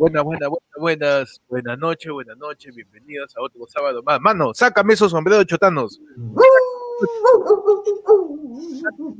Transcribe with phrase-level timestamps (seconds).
[0.00, 4.18] Buenas, buenas, buenas, buenas, buenas noches, buenas noches, bienvenidos a otro sábado más.
[4.18, 6.00] Mano, sácame esos sombreros chotanos.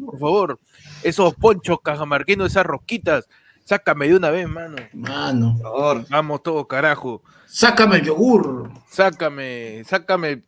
[0.07, 0.59] Por favor,
[1.03, 3.29] esos ponchos cajamarquinos, esas rosquitas,
[3.63, 4.77] sácame de una vez, mano.
[4.95, 5.57] Mano.
[5.61, 6.05] Por favor.
[6.09, 7.23] Vamos todo, carajo.
[7.47, 8.71] Sácame el yogur.
[8.89, 10.45] Sácame, sácame,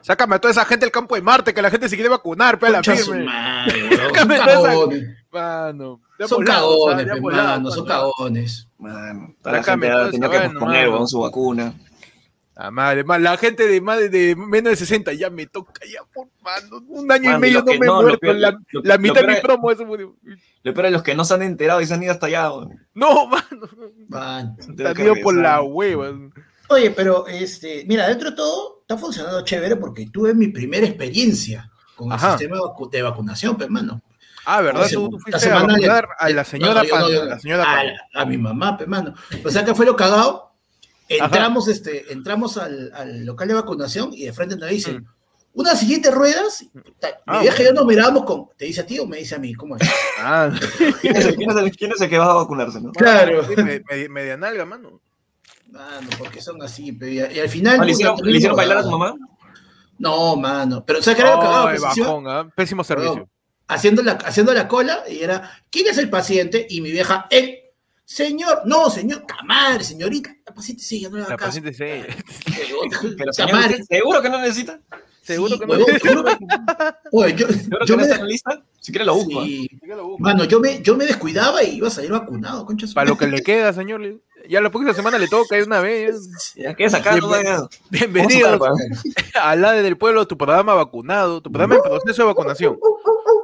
[0.00, 2.56] sácame a toda esa gente del campo de Marte, que la gente se quiere vacunar,
[2.60, 3.24] pe, a la Concha su firme.
[3.24, 4.14] madre, weón.
[4.14, 5.16] Son esa- cagones.
[5.32, 7.70] Mano, Son cagones, pe, mano.
[7.72, 8.68] Son cagones.
[8.82, 9.88] Mano, toda la gente
[10.30, 11.74] que posponer weón, su vacuna.
[12.70, 16.28] Madre, ma- la gente de más de menos de 60 ya me toca ya por
[16.42, 16.84] mano.
[16.88, 18.18] Un año y medio no me he no, muerto.
[18.20, 20.14] peor- la, lo- la mitad de mi es- promo eso murió.
[20.62, 22.50] Lo peor es los que no se han enterado y se han ido hasta allá.
[22.94, 23.68] No, mano.
[24.08, 24.56] Man.
[24.76, 26.12] Que Salió por la hueva.
[26.68, 31.70] Oye, pero este, mira, dentro de todo está funcionando chévere porque tuve mi primera experiencia
[31.96, 32.32] con Ajá.
[32.34, 34.02] el sistema de vacu- de vacunación, pues, mano.
[34.44, 34.86] Ah, ¿verdad?
[34.92, 37.38] Tú, fuiste a semana vacunar a la señora No, yo Pan, no, yo- a la
[37.40, 37.86] señora a, Pan.
[37.86, 39.14] la- a mi mamá, pues, mano.
[39.44, 40.52] O sea, que fue lo cagado.
[41.08, 45.06] Entramos, este, entramos al, al local de vacunación y de frente nos dicen,
[45.54, 46.64] unas siguientes ruedas.
[46.72, 47.14] puta, Mi Mm.
[47.26, 47.70] Ah, vieja y bueno.
[47.70, 49.52] yo nos mirábamos con, ¿te dice a ti o me dice a mí?
[49.54, 49.82] ¿Cómo es?
[50.18, 50.50] Ah,
[51.02, 52.80] ¿Quién es, el, quién es el- quién es el que va a vacunarse?
[52.80, 52.92] ¿no?
[52.92, 53.44] Claro.
[53.46, 55.00] sí, me- me- media nalga, mano.
[55.70, 57.78] Mano, porque son así, y, y al final.
[57.80, 59.14] Ah, ¿Le hicieron, le bailar a su mamá?
[59.98, 60.84] No, mano.
[60.84, 61.80] Pero, ¿sabes qué era lo cagado?
[61.80, 62.48] Bajón, ¿ah?
[62.54, 63.28] Pésimo servicio.
[63.72, 66.66] Haciendo, la, haciendo la cola y era, ¿quién es el paciente?
[66.70, 67.58] Y mi vieja, el
[68.04, 71.48] señor, no, señor, camadre, señorita, la paciente sí, ya no le La haga caso.
[71.60, 72.14] paciente sí.
[73.18, 73.74] Pero señor, Camadre.
[73.82, 74.80] ¿usted ¿seguro que no necesita?
[75.22, 75.72] Seguro Sí, que no.
[75.74, 76.38] huevón, seguro que-
[77.12, 78.62] Oye, yo, ¿Seguro yo que no me, está en lista?
[78.80, 79.42] Si quiere lo busco.
[79.42, 79.46] ¿eh?
[79.46, 79.68] sí.
[79.86, 80.18] Lo busco.
[80.22, 83.26] Mano, yo me, yo me descuidaba y iba a salir vacunado, concha Para lo madre.
[83.30, 84.20] que le queda, señor.
[84.48, 86.16] Ya la próxima semana le toca de una vez.
[86.56, 87.28] Ya que sacar, no
[87.90, 88.56] Bien, vaya.
[88.58, 88.78] Vamos
[89.40, 92.76] a lado del pueblo, tu programa vacunado, tu programa en proceso de vacunación.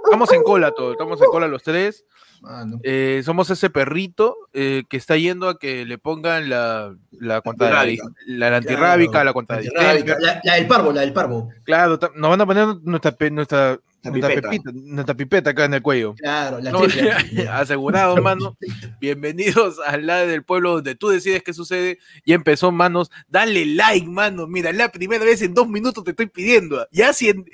[0.08, 2.04] Estamos en cola todos, estamos en cola los tres.
[2.40, 2.78] Mano.
[2.84, 7.66] Eh, somos ese perrito eh, que está yendo a que le pongan la, la, contra-
[7.80, 8.04] Antirrábica.
[8.26, 11.48] la, la antirrábica, Claro, la contra la, la del parvo, la del parvo.
[11.64, 14.40] Claro, nos van a poner nuestra, nuestra, La pipeta.
[14.48, 16.14] pepita, nuestra pipeta acá en el cuello.
[16.14, 16.80] Claro, la No,
[17.52, 18.56] asegurado, mano.
[19.00, 21.98] Bienvenidos al lado del pueblo donde tú decides qué sucede.
[22.24, 23.10] Ya empezó, manos.
[23.26, 24.46] Dale like, mano.
[24.46, 26.86] Mira, la primera vez en dos minutos te estoy pidiendo.
[26.92, 27.44] Ya si, en-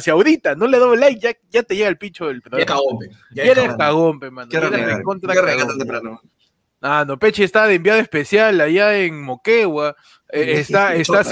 [0.00, 2.66] si ahorita no le doy like, ya, ya te llega el picho del Ya programa.
[2.66, 3.78] cagón, pe, Ya ya eres cagón.
[3.78, 4.48] cagón, pe, mano.
[4.50, 6.20] Qué Ya eres temprano.
[6.86, 9.96] Ah, no, Peche está de enviado especial allá en Moquegua.
[10.34, 11.22] Eh, está, está.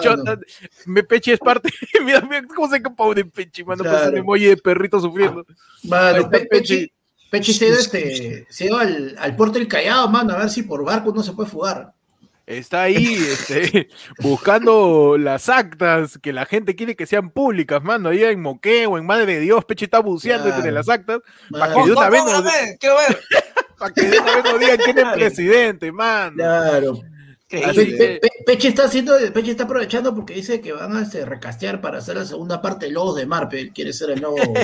[0.00, 0.38] Chota,
[0.86, 1.70] me Peche es parte.
[2.04, 3.84] mira, mira cómo se escapa de Peche, mano.
[3.84, 4.12] Pues Claro.
[4.12, 5.44] un emoji de perrito sufriendo.
[5.48, 6.92] Ahí Mano, está Pe- Pechi,
[7.30, 10.48] Pechi se ido, este, se ha ido al, al puerto del Callao, mano, a ver
[10.50, 11.92] si por barco no se puede fugar.
[12.46, 13.88] Está ahí este,
[14.20, 18.08] buscando las actas que la gente quiere que sean públicas, mano.
[18.08, 20.56] Ahí en Moquegua, en Madre de Dios, Peche está buceando Claro.
[20.56, 21.18] entre las actas
[21.50, 22.44] para que de una vez nos,
[24.60, 26.36] digan quién es presidente, mano.
[26.36, 27.00] Claro.
[27.48, 27.96] ¿Qué Así Pe-?
[27.96, 31.80] Pe- Pe- Peche está haciendo, Peche está aprovechando porque dice que van a este, recastear
[31.80, 34.36] para hacer la segunda parte de Lobos de Mar, pe, él quiere ser el nuevo.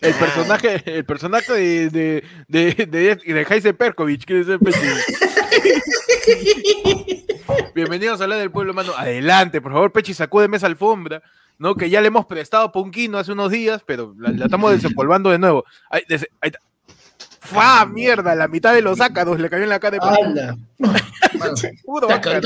[0.00, 4.78] El personaje, el personaje de, de, de, de, de Heise Perkovich, quiere ser Peche.
[7.74, 8.92] Bienvenidos a la del pueblo, mano.
[8.96, 11.22] Adelante, por favor, Pechi, sacúdeme esa alfombra,
[11.58, 11.74] ¿no?
[11.74, 15.30] Que ya le hemos prestado a Punquino hace unos días, pero la, la estamos desempolvando
[15.30, 15.64] de nuevo.
[15.90, 16.58] Ahí, des- ahí está.
[17.44, 17.84] ¡Fa!
[17.86, 19.98] Mierda, la mitad de los ácaros le cayó en la cara de
[22.08, 22.40] ácaro,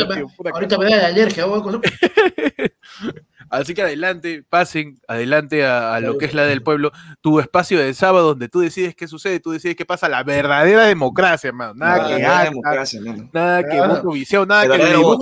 [0.54, 1.44] ahorita, me, da la alergia,
[3.50, 7.78] Así que adelante, pasen adelante a, a lo que es la del pueblo, tu espacio
[7.78, 11.74] de sábado donde tú decides qué sucede, tú decides qué pasa, la verdadera democracia, hermano.
[11.74, 13.28] Nada que democracia, mano.
[13.32, 13.96] nada que Claro.
[13.96, 15.18] voto viciado, nada que le dibujo,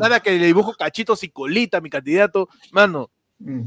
[0.00, 2.48] nada que le dibujo cachitos y colita a mi candidato.
[2.72, 3.08] Mano,
[3.44, 3.62] Mm.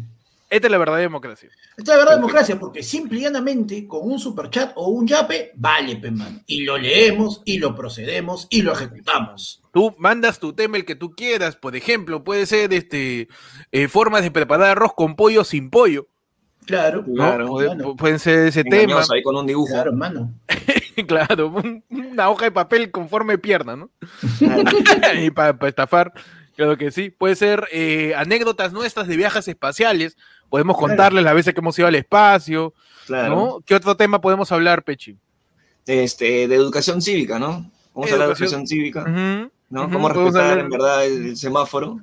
[0.50, 1.50] Esta es la verdadera democracia.
[1.77, 5.51] Esta es la verdad democracia, porque simple y llanamente, con un superchat o un yape,
[5.56, 6.39] vale, pe, mano.
[6.45, 9.62] Y lo leemos, y lo procedemos, y lo ejecutamos.
[9.74, 13.27] Tú mandas tu tema el que tú quieras, por ejemplo, puede ser este
[13.71, 16.07] eh, formas de preparar arroz con pollo sin pollo,
[16.65, 17.13] Claro, ¿no?
[17.13, 17.48] Claro.
[17.48, 17.95] Puede- Claro.
[17.95, 19.71] pueden ser ese tema, ahí con un dibujo.
[19.74, 20.33] claro, hermano.
[21.07, 23.91] claro, un- una hoja de papel con forma de pierna, ¿no?
[25.21, 26.12] y para estafar,
[26.56, 27.09] claro que sí.
[27.12, 30.18] Puede ser eh, anécdotas nuestras de viajes espaciales.
[30.50, 30.88] Podemos Claro.
[30.89, 32.74] contarles las veces que hemos ido al espacio,
[33.07, 33.36] Claro.
[33.36, 33.62] ¿no?
[33.65, 35.18] ¿Qué otro tema podemos hablar, Pechi?
[35.86, 37.69] Este, de educación cívica, ¿no?
[37.94, 39.03] Vamos a hablar de Educación- cívica,
[39.69, 39.89] ¿no?
[39.92, 42.00] Cómo respetar en verdad el, el semáforo.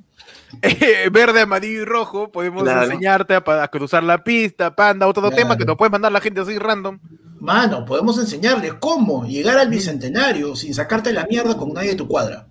[0.61, 2.83] Eh, Verde, amarillo y rojo, podemos Claro.
[2.83, 5.35] enseñarte a, cruzar la pista, panda, otro Claro.
[5.35, 6.99] tema que nos puede mandar la gente así random.
[7.39, 12.07] Mano, podemos enseñarles cómo llegar al bicentenario sin sacarte la mierda con nadie de tu
[12.07, 12.47] cuadra.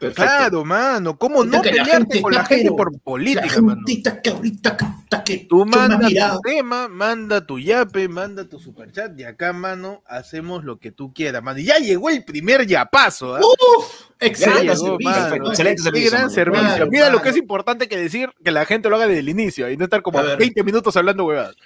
[0.00, 0.22] Perfecto.
[0.22, 1.18] Claro, mano.
[1.18, 3.82] ¿Cómo no la pelearte gente con la gente por La política, mano?
[4.22, 4.78] que ahorita
[5.22, 10.64] que, Tú manda tu tema, manda tu yape, manda tu superchat y acá, mano, hacemos
[10.64, 11.58] lo que tú quieras, mano.
[11.58, 13.40] Y ya llegó el primer yapazo, ¿ah?
[13.40, 15.50] Uf, excelente llegó, servicio, mano.
[15.50, 16.86] excelente servicio, gran servicio.
[16.86, 19.70] Mira lo que es importante que decir que la gente lo haga desde el inicio
[19.70, 20.38] y no estar como A ver.
[20.38, 21.56] 20 minutos hablando huevadas.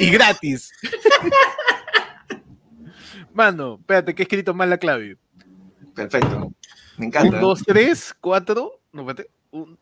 [0.00, 0.72] Y gratis.
[3.32, 5.18] Mano, espérate que he escrito mal la clave.
[5.94, 6.52] Perfecto.
[6.98, 7.36] Me encanta.
[7.36, 8.80] Un, dos, tres, cuatro.
[8.92, 9.30] No, espérate.
[9.50, 9.78] Un...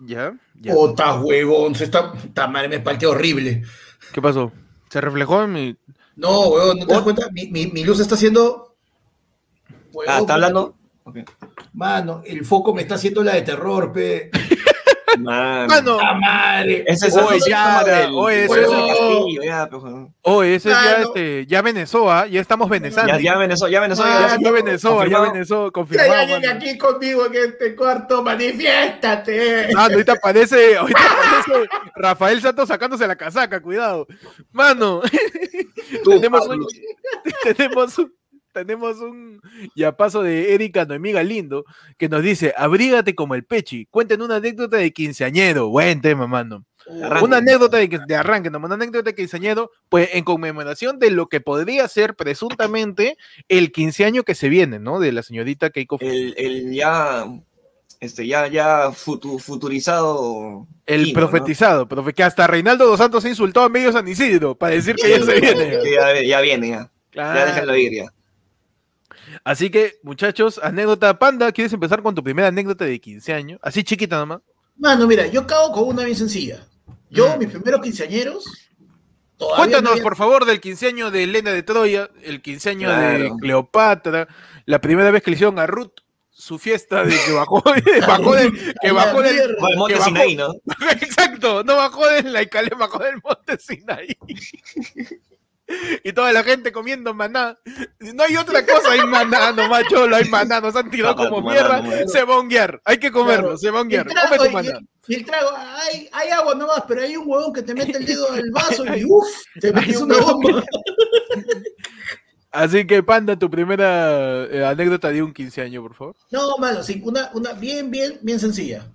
[0.00, 0.74] Ya, ya.
[0.74, 3.62] Ota huevón, se está, está madre, me parte horrible.
[4.12, 4.52] ¿Qué pasó?
[4.90, 5.76] ¿Se reflejó en mi.
[6.16, 7.28] No, huevón, ¿no te das cuenta?
[7.32, 8.76] Mi, mi, mi luz está haciendo.
[9.92, 10.76] Huevón, Ah, ¿está hablando?
[11.04, 11.18] Ok.
[11.72, 14.30] Mano, el foco me está haciendo la de terror, pe.
[15.22, 15.66] Man.
[15.66, 16.84] Mano, ¡Ah, madre!
[16.86, 19.82] Ese es Oye, el ya, del, oye, del eso es- castillo, ya, pues,
[20.22, 23.12] oh, ese es ya, este, ya Venezuela, ya estamos venezando.
[23.12, 24.12] ya, ya Venezuela, ya Venezuela.
[24.12, 25.32] Ya, ya, ya Venezuela, ya confirmado.
[25.32, 26.10] Venezuela, confirmado.
[26.12, 26.52] ya llega mano.
[26.60, 29.68] aquí conmigo en este cuarto, manifiéstate.
[29.74, 34.06] Mano, ahorita aparece, ahorita aparece Rafael Santos sacándose la casaca, cuidado.
[34.52, 35.02] Mano,
[36.04, 36.46] Tú, tenemos
[37.42, 38.12] tenemos un,
[38.64, 39.40] tenemos un
[39.74, 41.64] yapazo de Erika Noemí Galindo
[41.98, 46.64] que nos dice, abrígate como el pechi, cuenten una anécdota de quinceañero, buen tema, mano.
[47.02, 47.24] Arranque.
[47.24, 51.28] Una anécdota de, de arranque, no, una anécdota de quinceañero, pues en conmemoración de lo
[51.28, 53.16] que podría ser presuntamente
[53.48, 55.00] el quinceaño que se viene, ¿no?
[55.00, 57.26] De la señorita Keiko el, el ya,
[58.00, 60.66] este, ya, ya futu- futurizado.
[60.86, 61.28] El Kino, ¿no?
[61.28, 64.94] profetizado, profe, que hasta Reinaldo dos Santos ha insultado a medio San Isidro para decir
[64.94, 65.78] que ya se viene.
[65.92, 66.90] Ya, ya viene, ya.
[67.10, 67.38] Claro.
[67.40, 68.12] Ya déjenlo ir, ya.
[69.44, 73.58] Así que, muchachos, anécdota panda, ¿quieres empezar con tu primera anécdota de 15 años?
[73.62, 74.40] Así chiquita nomás.
[74.76, 76.66] Mano, mira, yo cago con una bien sencilla.
[77.10, 77.38] Yo, Mm.
[77.38, 78.44] mis primeros quinceañeros.
[79.38, 82.90] no Cuéntanos, había- por favor, del 15 años de Elena de Troya, el 15 años
[82.90, 83.36] de Claro.
[83.36, 84.28] Cleopatra,
[84.64, 85.92] la primera vez que le hicieron a Ruth
[86.30, 87.62] su fiesta de que bajó,
[88.30, 88.50] bajó de,
[88.80, 90.52] que bajó del, monte Sinaí, ¿no?
[91.00, 94.16] Exacto, no bajó del la Icale, bajó del monte Sinaí.
[96.04, 97.58] Y toda la gente comiendo maná.
[98.00, 101.82] No hay otra cosa, hay maná, nomás cholo, hay maná, nos han tirado como mierda.
[101.82, 102.04] maná.
[102.10, 104.78] Cebonguear, hay que comerlo, el trago, Come tu maná.
[105.08, 108.06] Y el trago, hay, hay agua nomás, pero hay un huevón que te mete el
[108.06, 109.26] dedo al vaso y uff,
[109.60, 110.64] te metes un una bomba.
[112.56, 116.16] Así que, Panda, tu primera eh, anécdota de un 15 años, por favor.
[116.30, 118.90] No, mano, sí, una, una bien, bien, bien sencilla.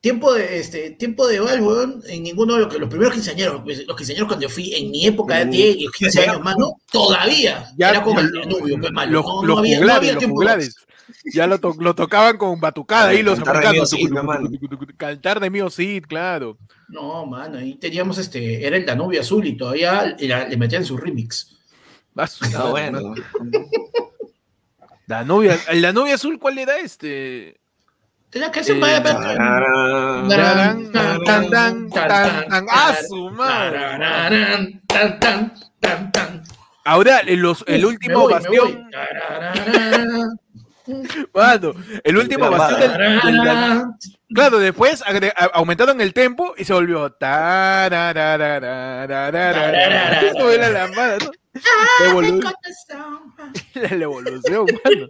[0.00, 3.86] Tiempo de, este, tiempo de Val, huevón, en ninguno de los, los primeros quinceañeros, pues,
[3.86, 5.50] los quinceañeros cuando yo fui en mi época de Mm.
[5.50, 9.12] 10 y 15 años, mano, todavía Ya, era como ya, el Danubio, pues, mano.
[9.12, 10.76] los, no, los no había, no juglares, había los tiempo juglares.
[11.34, 13.92] Ya lo, to- lo tocaban con batucada ahí los Cantar de americanos.
[13.92, 14.78] Mío.
[14.96, 16.56] Cantar de mío Cid, claro.
[16.88, 20.96] No, mano, ahí teníamos este, era el Danubio Azul y todavía le, le metían su
[20.96, 21.58] remix.
[22.26, 23.14] Su Ah, bueno.
[25.06, 27.59] La novia, la novia azul, ¿cuál era este?
[28.30, 29.10] Tenía que ser más de
[36.84, 38.88] Ahora, los, el último bastión.
[42.02, 43.84] El último bastión del,
[44.34, 45.04] Claro, después
[45.52, 47.16] aumentaron el tempo y se volvió.
[52.00, 52.54] La evolución,
[53.74, 55.08] la evolución mano.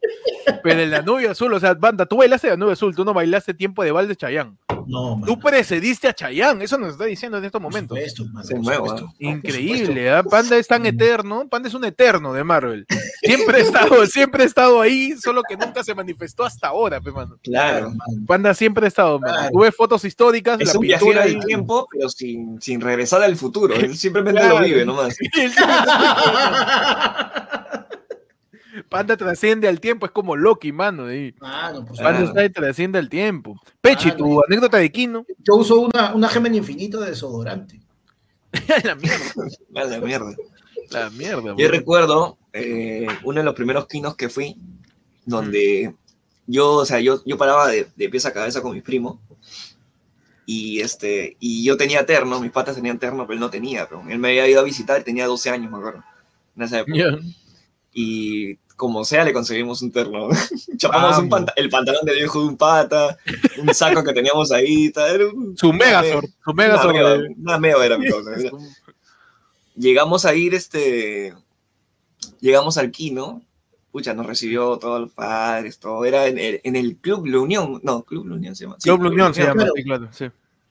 [0.63, 3.93] Pero Azul, o sea, banda, tú bailaste la nube Azul, tú no bailaste tiempo de
[3.93, 4.59] balde Chayán.
[4.87, 5.21] No.
[5.25, 7.99] Tú precediste a Chayán, eso nos está diciendo en estos momentos.
[8.37, 9.13] Ah.
[9.19, 10.11] Increíble.
[10.11, 12.87] Ah, Panda es tan eterno, Panda es un eterno de Marvel.
[13.23, 17.01] Siempre ha estado, siempre ha estado ahí, solo que nunca se manifestó hasta ahora.
[17.43, 17.93] Claro.
[18.27, 19.51] Panda siempre ha estado, mano.
[19.51, 23.75] Tuve fotos históricas, es la un pintura del tiempo, pero sin, sin regresar al futuro.
[23.75, 24.59] Él simplemente claro.
[24.61, 25.17] lo vive nomás.
[28.89, 31.07] Panda trasciende al tiempo, es como Loki, mano.
[31.07, 31.35] ahí.
[31.41, 32.25] Mano, por Panda Claro.
[32.27, 33.61] está y trasciende al tiempo.
[33.81, 34.19] Pechi, Mano.
[34.19, 35.25] tu anécdota de Kino.
[35.39, 37.81] Yo uso una, una gema infinito de desodorante.
[38.85, 39.25] la mierda,
[39.71, 40.35] la mierda.
[40.91, 41.43] la mierda.
[41.51, 41.69] Yo bro.
[41.69, 44.57] recuerdo eh, uno de los primeros kinos que fui,
[45.25, 45.95] donde
[46.47, 49.19] yo, o sea, yo, yo paraba de, de pies a cabeza con mis primos.
[50.47, 53.89] Y, este, y yo tenía terno, mis patas tenían terno, pero él no tenía.
[53.89, 56.03] Pero él me había ido a visitar, tenía 12 años, me acuerdo.
[56.57, 56.97] En esa época.
[56.97, 57.19] Ya.
[57.93, 60.29] Y como sea, le conseguimos un terno.
[60.79, 61.31] Chapamos un Vamos.
[61.31, 63.19] panta- el pantalón del viejo de un pata,
[63.59, 64.91] un saco que teníamos ahí.
[64.91, 66.95] tal, era un- Su Megazord, su Megazord.
[66.97, 68.31] Una de- una meo era mi cosa.
[69.77, 71.35] Llegamos a ir, este.
[72.41, 73.43] Llegamos al Kino.
[73.93, 76.05] Pucha, nos recibió todos los padres, todo.
[76.05, 77.81] Era en el, en el Club La Unión.
[77.83, 78.77] No, Club La Unión se llama.
[78.79, 79.73] Sí, Club La Unión se llama, claro.
[79.77, 80.25] sí, claro, sí.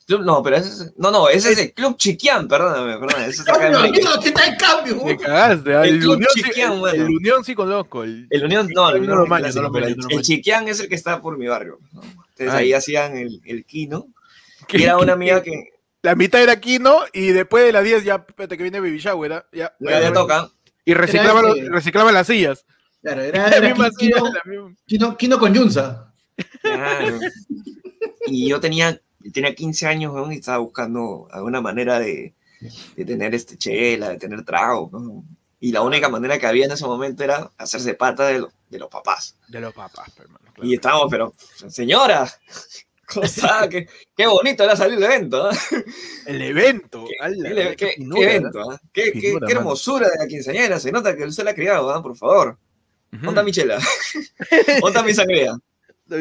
[0.10, 3.28] Club, no, pero ese es, no, no, ese es el Club Chiquián, perdóname, perdóname.
[3.28, 4.00] Ese es acá en No, Breña.
[4.16, 5.06] no, ¿qué tal cambio?
[5.06, 5.76] Me cagaste.
[5.76, 7.04] ah, El El, Club Unión, sí, Chiquián, el- bueno.
[7.06, 8.04] el Unión sí conozco.
[8.04, 10.22] El, El Unión, no, el Unión clásico, no lo pero el-.
[10.22, 11.80] Chiquián es el que está por mi barrio.
[11.94, 12.02] ¿no?
[12.02, 12.66] Entonces Ay.
[12.66, 14.08] ahí hacían el, el kino.
[14.68, 15.52] que- era una amiga que
[16.02, 19.46] La mitad era Kino y después de las 10 ya, espérate que viene Baby Shower,
[19.52, 20.50] ya, ya le toca.
[20.86, 22.66] Y reciclaba, Era los- este- reciclaba las sillas.
[23.02, 26.12] Claro, era, La era misma Kino, la misma- Kino, Kino con Yunza.
[26.62, 27.20] Claro.
[28.28, 29.00] Y yo tenía,
[29.34, 32.34] tenía 15 años weón, y estaba buscando alguna manera de,
[32.96, 34.90] de tener este chela, de tener trago.
[34.92, 35.24] ¿no?
[35.60, 38.80] Y la única manera que había en ese momento era hacerse pata de, los- de
[38.80, 39.36] los papás.
[39.48, 40.40] De los papás, hermano.
[40.54, 40.70] claro.
[40.70, 41.34] Y estábamos, pero,
[41.68, 42.32] señora,
[43.14, 45.48] cosa, qué, qué bonito era salir del evento.
[45.50, 45.58] ¿ah?
[46.26, 47.06] El evento.
[47.08, 48.82] Qué, ala, qué- qué- finura, qué evento, ¿ah?
[48.94, 49.60] qué, qué- Finura, qué mano.
[49.60, 50.80] hermosura de la quinceañera.
[50.80, 52.02] Se nota que usted la ha criado, ¿ah?
[52.02, 52.58] por favor.
[53.12, 53.80] ¿Dónde está mi chela?
[54.82, 55.58] ¿Dónde mi sangría?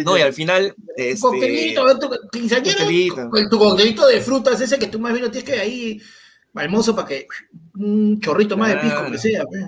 [0.05, 0.75] No, y al final.
[0.97, 3.31] Este, Coctelito, tu quinceañero, coctelito.
[3.31, 6.01] con tu coctelito de frutas ese que tú más bien lo tienes que ahí
[6.53, 7.27] malmozo para que
[7.75, 9.45] un chorrito más de pisco que sea.
[9.45, 9.63] pues.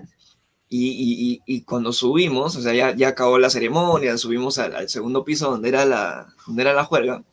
[0.69, 4.77] Y, y- y- y cuando subimos, o sea, ya, ya acabó la ceremonia, subimos al,
[4.77, 7.25] al segundo piso donde era la, donde era la juerga.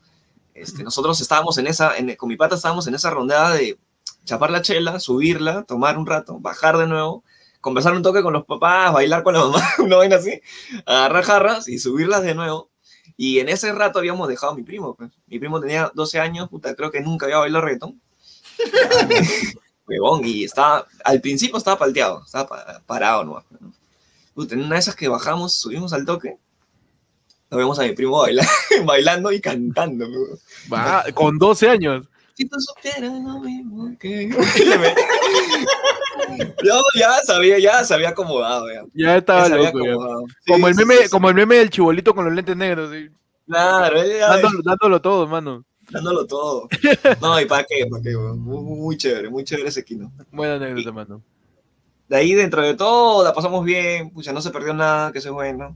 [0.56, 3.77] Este, nosotros estábamos en esa, en- con mi pata estábamos en esa rondada de
[4.25, 7.24] chapar la chela, subirla, tomar un rato, bajar de nuevo,
[7.62, 10.41] conversar un toque con los papás, bailar con la mamá, una vaina así,
[10.88, 12.70] agarrar jarras y subirlas de nuevo.
[13.18, 14.94] Y en ese rato habíamos dejado a mi primo.
[14.96, 15.10] pues.
[15.26, 18.00] Mi primo tenía 12 años, puta, creo que nunca había bailado reggaetón.
[19.88, 23.46] Huevón, y estaba, al principio estaba palteado, estaba pa- parado nomás.
[23.60, 23.74] ¿no?
[24.34, 26.38] Puta, en una de esas que bajamos, subimos al toque,
[27.50, 28.48] nos vemos a mi primo baila-
[28.86, 30.06] bailando y cantando.
[30.72, 32.06] Va, con 12 años.
[32.36, 34.30] Si tú supieras lo mismo que...
[36.63, 38.67] Yo ya sabía, ya se había acomodado.
[38.69, 39.86] Ya, Ya Ya estaba había loco.
[39.86, 39.93] ya.
[40.46, 41.10] Sí, Como el meme, sí, sí.
[41.10, 42.91] como el meme del chibolito con los lentes negros.
[43.48, 45.63] Claro, ya- dándolo, dándolo todo, mano.
[45.89, 46.67] dándolo todo.
[47.22, 50.12] No, y para qué, para qué, muy, muy chévere, muy chévere ese kino.
[50.31, 51.22] Buena anécdota, mano.
[52.10, 55.29] De ahí, dentro de todo, la pasamos bien, pucha, no se perdió nada, que eso
[55.29, 55.75] es bueno.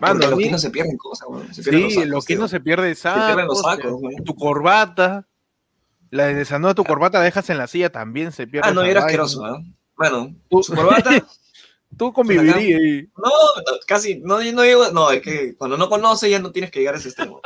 [0.00, 1.52] Mano, los mí- quinos se pierden cosas, weón.
[1.54, 4.00] Se pierden sí, los lo sacos, que no se pierde Se pierden los sacos, sacos,
[4.24, 5.26] tu corbata,
[6.10, 8.68] la de desanoda tu corbata la dejas en la silla también se pierde.
[8.68, 9.60] Ah, no, era asqueroso, ¿ah?
[9.96, 11.10] Bueno, Tú- su corbata,
[11.98, 13.30] Tú convivirías y no,
[13.84, 16.94] casi, no, no digo, no, es que cuando no conoces ya no tienes que llegar
[16.94, 17.40] a ese extremo.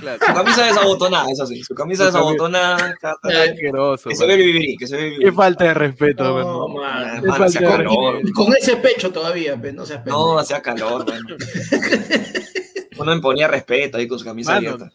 [0.00, 4.10] claro, Su camisa desabotonada, eso sí, su camisa desabotonada, asqueroso.
[4.10, 7.22] que se ve vivirí, que se ve el Qué falta de respeto, No, mano.
[7.22, 7.50] man.
[7.52, 10.38] Calor, Y con ese pecho todavía, pues, no seas no, pendejo.
[10.38, 11.24] hacía calor, mano.
[12.98, 14.92] Uno imponía respeto ahí con su camisa Mano, abierta.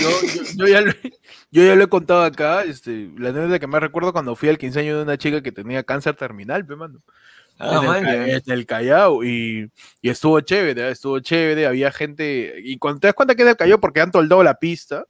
[0.00, 0.92] Yo, yo, yo ya lo,
[1.50, 4.58] yo ya lo he contado acá, este, la anécdota que más recuerdo cuando fui al
[4.58, 7.00] 15 años de una chica que tenía cáncer terminal, pe, mano.
[7.58, 10.90] Ah, en, el, en el Callao y, y estuvo chévere, ¿eh?
[10.92, 14.10] estuvo chévere, había gente, y cuando te das cuenta que es del Callao porque han
[14.10, 15.04] toldado la pista,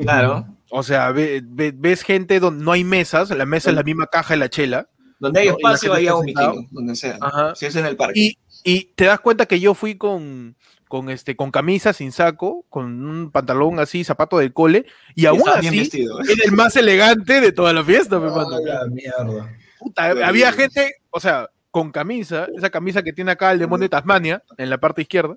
[0.00, 0.46] Claro.
[0.70, 4.06] o sea, ve- ve- ves gente donde no hay mesas, la mesa es la misma
[4.06, 4.88] caja de la chela,
[5.18, 6.22] Donde hay No, espacio, sentado.
[6.24, 7.18] kino, donde sea.
[7.20, 7.54] Ajá.
[7.54, 8.18] Si es en el parque.
[8.20, 10.56] y, y te das cuenta que yo fui con,
[10.94, 14.86] con, este, con camisa, sin saco, con un pantalón así, zapato de cole,
[15.16, 16.20] y aún así vestido.
[16.20, 16.24] ¿eh?
[16.32, 18.14] era el más elegante de toda la fiesta.
[18.22, 19.50] Ah, la mierda.
[19.80, 23.88] Puta, había gente, o sea, con camisa, esa camisa que tiene acá el demonio de
[23.88, 25.36] Tasmania, en la parte izquierda,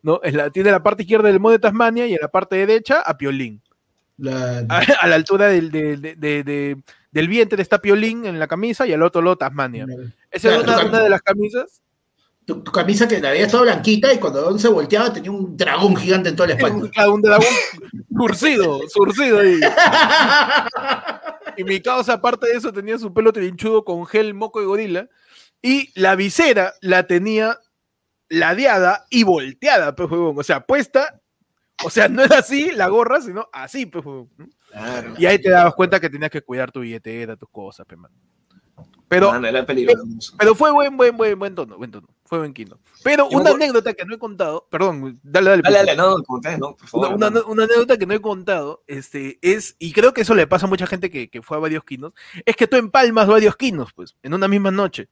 [0.00, 0.20] ¿no?
[0.22, 3.00] En la, tiene la parte izquierda del demonio de Tasmania y en la parte derecha
[3.00, 3.60] a Piolín.
[4.16, 6.76] La- A, a la altura del, del- de- de- de-
[7.10, 9.86] del vientre está Piolín en la camisa y al otro lado Tasmania.
[10.30, 11.80] Esa es una, tu cam- una de las camisas.
[12.44, 15.56] Tu, tu camisa que la veía toda blanquita y cuando Don se volteaba tenía un
[15.56, 17.08] dragón gigante en toda la espalda.
[17.08, 17.46] Un dragón
[18.14, 19.60] surcido, surcido ahí.
[21.56, 25.08] Y mi causa, aparte de eso, tenía su pelo trinchudo con gel, moco y gorila.
[25.62, 27.58] Y la visera la tenía
[28.28, 30.38] ladeada y volteada, pues, huevón.
[30.38, 31.20] O sea, puesta.
[31.84, 34.04] O sea, no era así la gorra, sino así, pues.
[34.70, 35.14] Claro.
[35.18, 38.00] Y ahí te dabas cuenta que tenías que cuidar tu billetera, tus cosas, pues.
[39.08, 40.34] Pero, era peligroso.
[40.38, 42.08] pero fue buen, buen, buen, buen tono, buen tono.
[42.26, 42.78] Fue buen quino.
[43.02, 45.62] Pero una anécdota que no he contado, perdón, dale, dale.
[45.62, 45.86] Dale, pues.
[45.86, 47.06] dale, no, como ustedes, no, por favor.
[47.08, 47.46] Una, una- mano.
[47.48, 50.68] una anécdota que no he contado este, es, y creo que eso le pasa a
[50.70, 52.12] mucha gente que, que fue a varios quinos,
[52.46, 55.08] es que tú empalmas varios quinos, pues, en una misma noche.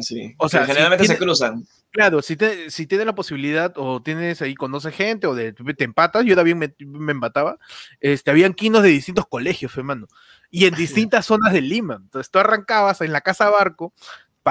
[0.00, 0.34] Sí.
[0.38, 1.64] o sea, generalmente si se cruzan.
[1.92, 5.84] Claro, si, te- si tienes la posibilidad o tienes ahí, conoces gente o de, te
[5.84, 7.58] empatas, yo también me, me empataba,
[8.00, 10.08] este, habían quinos de distintos colegios, hermano,
[10.50, 12.00] y en distintas zonas de Lima.
[12.02, 13.92] Entonces tú arrancabas en la casa barco,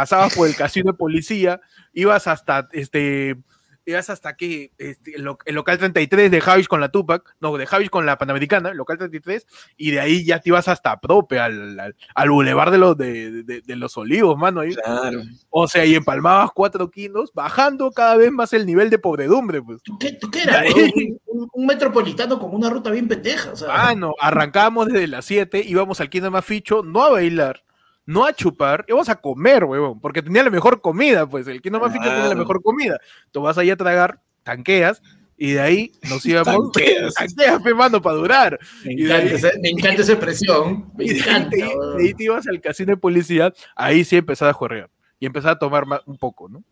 [0.02, 1.60] pasabas por el casino de policía,
[1.92, 3.36] ibas hasta este
[3.84, 7.66] ibas hasta que este, el, el local 33 de Javis con la Tupac, no, de
[7.66, 11.40] Javis con la Panamericana, el local 33, y de ahí ya te ibas hasta Prope,
[11.40, 14.60] al, al, al bulevar de los, de, de- de los olivos, mano.
[14.60, 14.76] Ahí.
[14.76, 15.22] Claro.
[15.50, 19.82] O sea, y empalmabas cuatro kilos, bajando cada vez más el nivel de pobredumbre, pues.
[19.84, 23.52] ¿Tú qué, tú qué eras, un, un- un metropolitano con una ruta bien pendeja.
[23.52, 27.64] O sea, Ah, no, arrancábamos desde las 7, íbamos al Kingdom Maficho, no a bailar,
[28.08, 31.84] no a chupar, íbamos a comer, huevón, porque tenía la mejor comida, pues el Kingdom
[31.84, 32.40] Maficho tiene la Claro.
[32.40, 32.98] mejor comida.
[33.32, 35.04] Tú vas ahí a tragar, tanqueas,
[35.38, 36.72] y de ahí nos íbamos.
[36.72, 37.14] Tanqueas.
[37.14, 38.60] Tanqueas, mano, para durar.
[38.84, 40.92] me, y de encanta ahí- esa, me encanta esa expresión.
[40.98, 41.50] Me Y de ahí, encanta.
[41.52, 41.98] te, weón.
[41.98, 45.52] de ahí te ibas al casino de policía, ahí sí empezaba a jorrear y empezaba
[45.54, 46.64] a tomar más, un poco, ¿no?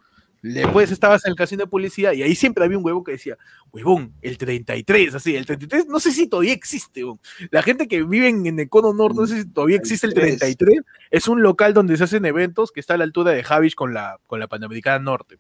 [0.54, 3.36] Después estabas en el casino de policía y ahí siempre había un huevo que decía,
[3.72, 7.20] huevón, el 33, así, el 33, no sé si todavía existe, huevón.
[7.50, 10.14] La gente que vive en, en el Cono Norte, no sé si todavía existe el
[10.14, 13.74] 33, es un local donde se hacen eventos que está a la altura de Javis
[13.74, 15.40] con la, con la Panamericana Norte.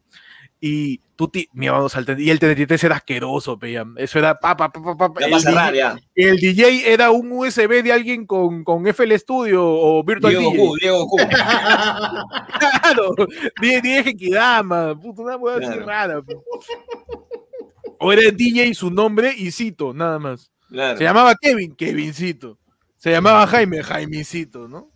[0.67, 3.86] Y tú, ti- mi íbamos al 30 y el 33 era asqueroso, pe, ya.
[3.98, 5.95] eso era pa, pa, pa, pa, el cerrar, DJ ya.
[6.15, 10.57] el DJ era un USB de alguien con, con FL Studio o Virtual Diego DJ.
[10.63, 11.17] Goku, Diego Goku.
[12.81, 13.15] Claro,
[13.62, 15.86] DJ, DJ Genkidama, puta, una hueá así Claro.
[15.86, 16.22] rara.
[16.24, 16.34] pe.
[18.00, 20.51] O era el DJ su nombre y Cito, nada más.
[20.69, 20.98] Claro.
[20.98, 22.57] Se llamaba Kevin, Kevincito.
[22.98, 24.89] Se llamaba Jaime, Jaimecito, ¿no?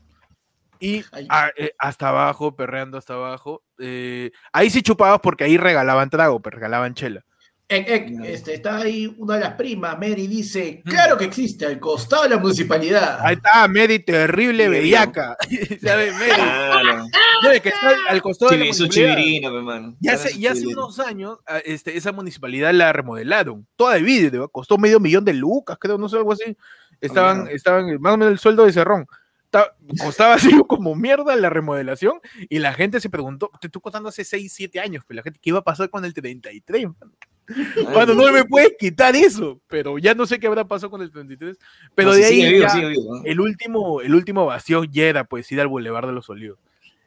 [0.80, 3.62] Y a- eh, hasta abajo, perreando hasta abajo.
[3.80, 7.24] Eh, ahí sí chupabas porque ahí regalaban trago, pero regalaban chela.
[7.72, 11.80] Ec, ec, este, está ahí una de las primas, Mary, dice, claro que existe, al
[11.80, 13.20] costado de la municipalidad.
[13.22, 15.38] Ahí está Mary, terrible Sí, bellaca.
[15.84, 16.14] ¿Sabes?
[16.14, 17.06] Mary, Claro.
[17.44, 19.16] Debe que está al costado de la municipalidad.
[19.18, 19.96] chivirina, pe, hermano.
[20.00, 24.50] Ya hace, ya hace unos años, a- este, esa municipalidad la remodelaron, toda de vidrio,
[24.50, 26.58] costó medio millón de lucas, creo, no sé, algo así.
[27.00, 29.06] Estaban, estaban más o menos el sueldo de Cerrón.
[29.50, 34.10] Ta- costaba así como mierda la remodelación y la gente se preguntó, te estoy contando
[34.10, 36.86] hace 6, 7 años, pero la gente, ¿qué iba a pasar con el 33?
[36.86, 37.12] mano?
[37.94, 41.10] Bueno, no me puedes quitar eso, pero ya no sé qué habrá pasado con el
[41.12, 41.58] 33.
[41.96, 43.24] Pero No, de ahí sigue vivo, ya- sigue vivo, ¿no?
[43.26, 46.60] el último, el último bastión ya era pues ir al Boulevard de los Olivos.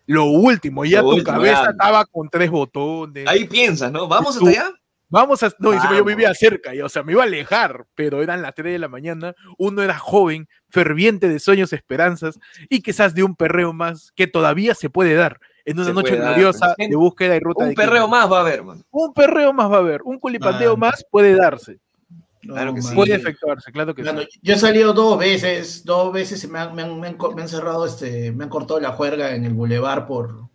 [0.07, 1.71] Lo último, ya Lo tu último, cabeza ya.
[1.71, 3.25] estaba con tres botones.
[3.29, 4.09] Ahí piensas, ¿no?
[4.09, 4.71] ¿Vamos hasta allá?
[5.13, 5.53] Vamos a.
[5.59, 6.17] No, encima yo Vamos.
[6.17, 8.89] vivía cerca, y, o sea, me iba a alejar, pero eran las 3 de la
[8.89, 9.35] mañana.
[9.59, 14.75] Uno era joven, ferviente de sueños, esperanzas, y quizás de un perreo más que todavía
[14.75, 16.89] se puede dar en una Se noche gloriosa pues.
[16.89, 18.83] de búsqueda y ruta Un de perreo más va a haber, man.
[18.91, 20.91] Un perreo más va a haber, un culipanteo Mano.
[20.91, 21.79] más puede darse,
[22.43, 22.95] No, Claro que sí.
[22.97, 24.11] puede efectuarse, claro que sí.
[24.43, 27.43] yo he salido dos veces, dos veces y me han, me han- me han me
[27.43, 30.49] han cerrado, este, me han cortado la juerga en el bulevar por,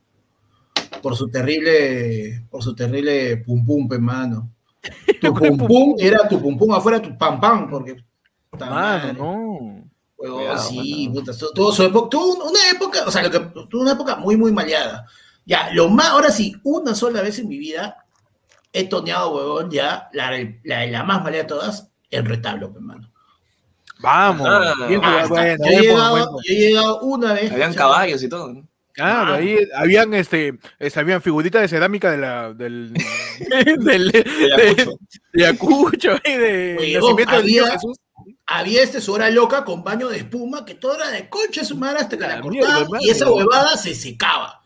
[1.01, 4.51] por su terrible, por su terrible pum pum, pe, mano.
[5.21, 7.95] Tu pum pum era tu pum pum afuera, tu pam pam, porque.
[8.51, 9.85] Mano, madre, no.
[10.17, 13.81] huevón, Cuidado, sí, puta, tuvo su época, tuvo una época, o sea, lo que, tuvo
[13.81, 15.05] una época muy, muy maleada.
[15.45, 18.05] Ya, lo más, ahora sí, una sola vez en mi vida
[18.73, 20.31] he toneado, huevón, ya, la,
[20.63, 23.11] la, la más maleada de todas, en retablo, pe, mano.
[23.99, 24.47] Vamos.
[24.49, 26.37] Ah, bien bueno, yo, he llegado, bueno.
[26.43, 27.51] yo he llegado una vez.
[27.51, 28.66] Habían caballos y todo, ¿no?
[28.97, 29.35] Claro, Ah.
[29.35, 32.93] ahí habían este, este, habían figuritas de cerámica de la del
[33.79, 34.87] del de,
[35.35, 36.15] Ayacucho.
[36.25, 37.97] de de del niño había- Jesús.
[38.49, 41.75] Había este su hora loca con baño de espuma, que todo era de coche su
[41.77, 44.61] madre hasta que La la cortaban y esa huevada se secaba.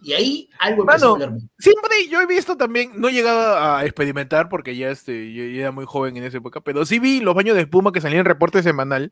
[0.00, 1.38] Y ahí algo empezó Mano, a.
[1.58, 5.60] Siempre yo he visto también, no he llegado a experimentar porque ya este, yo, yo
[5.60, 8.20] era muy joven en esa época, pero sí vi los baños de espuma que salían
[8.20, 9.10] en reporte semanal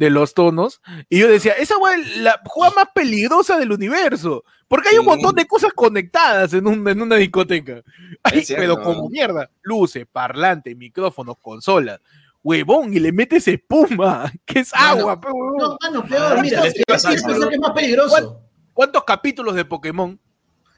[0.00, 4.44] de los tonos y yo decía, esa hueá es la jugada más peligrosa del universo,
[4.66, 5.10] porque hay un Sí.
[5.10, 7.82] montón de cosas conectadas en, un- en una discoteca,
[8.22, 12.00] Ay, Es cierto, pero como mierda, luces, parlantes, micrófonos, consolas,
[12.42, 15.56] huevón, y le metes espuma, que es Mano, agua, pe, huevón.
[15.58, 18.40] No, mano, peor, mira, es que es más peligroso.
[18.72, 20.18] ¿Cuántos capítulos de Pokémon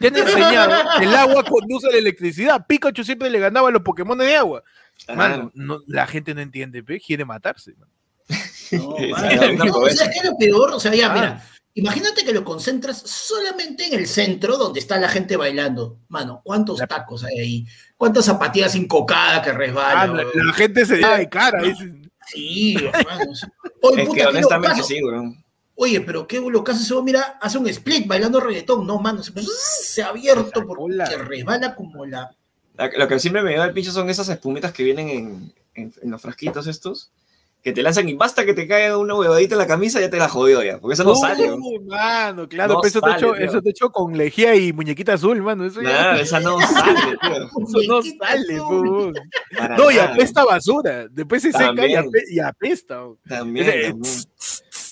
[0.01, 2.67] te han enseñado que el agua conduce a la electricidad?
[2.67, 4.65] Pikachu siempre le ganaba a los Pokémon de agua.
[5.15, 7.73] Mano, no, la gente no entiende, pe, quiere matarse.
[7.79, 7.89] man.
[8.73, 8.97] No,
[9.59, 10.73] no, no, o sea, ¿qué es lo peor?
[10.73, 11.15] O sea, ya, Ah.
[11.15, 15.99] mira, imagínate que lo concentras solamente en el centro donde está la gente bailando.
[16.09, 17.67] Mano, ¿cuántos La- tacos hay ahí?
[17.97, 20.17] ¿Cuántas zapatillas sin cocada que Ah, resbalan?
[20.17, 20.47] la, huevón?
[20.47, 21.63] la gente se da de cara.
[22.29, 23.33] Sí, hermano.
[23.83, 24.89] Oye, Es puta, que qué honestamente locazo.
[24.89, 25.35] sí, bro.
[25.75, 28.87] Oye, pero qué lo que hace hombre, mira, hace un split bailando reggaetón.
[28.87, 29.33] No, mano, se,
[29.83, 32.31] se ha abierto porque se resbala como la.
[32.77, 35.95] La- Lo que siempre me lleva el pincho son esas espumitas que vienen en, en-
[36.03, 37.11] en los frasquitos estos,
[37.62, 40.18] que te lanzan y basta que te caiga una huevadita en la camisa, ya te
[40.18, 41.46] la jodió ya, porque eso no "Uy, sale.
[41.46, 41.59] bro.
[41.87, 45.12] mano, claro, No pe, eso, te sale, hecho, eso te hecho con lejía y muñequita
[45.14, 45.64] azul, mano.
[45.64, 47.48] Eso, ya- esa no sale, tío.
[47.68, 49.12] eso no sale, po.
[49.79, 51.07] No, y apesta basura.
[51.09, 52.05] Después se seca y, También.
[52.07, 53.01] ape- y apesta.
[53.29, 54.14] También, Ese- también.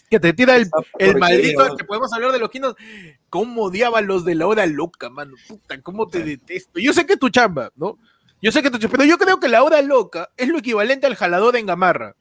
[0.09, 2.74] Que te tira el, el maldito, que podemos hablar de los quinos.
[3.28, 5.35] ¿Cómo odiaba a los de la hora loca, mano?
[5.48, 6.80] Puta, cómo te detesto.
[6.80, 7.96] Yo sé que es tu chamba, ¿no?
[8.42, 11.14] Yo sé que tú, pero yo creo que la hora loca es lo equivalente al
[11.14, 12.16] jalador en gamarra.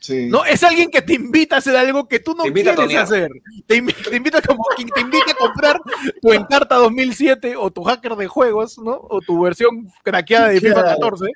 [0.00, 0.26] Sí.
[0.28, 2.76] No, es alguien que te invita a hacer algo que tú no Te invita a
[2.76, 3.30] quieres hacer.
[3.66, 5.80] Te, invi- te invita como que te invita a comprar
[6.22, 9.00] tu Encarta 2007 o tu hacker de juegos, ¿no?
[9.10, 11.00] O tu versión craqueada de FIFA Claro.
[11.00, 11.32] 14.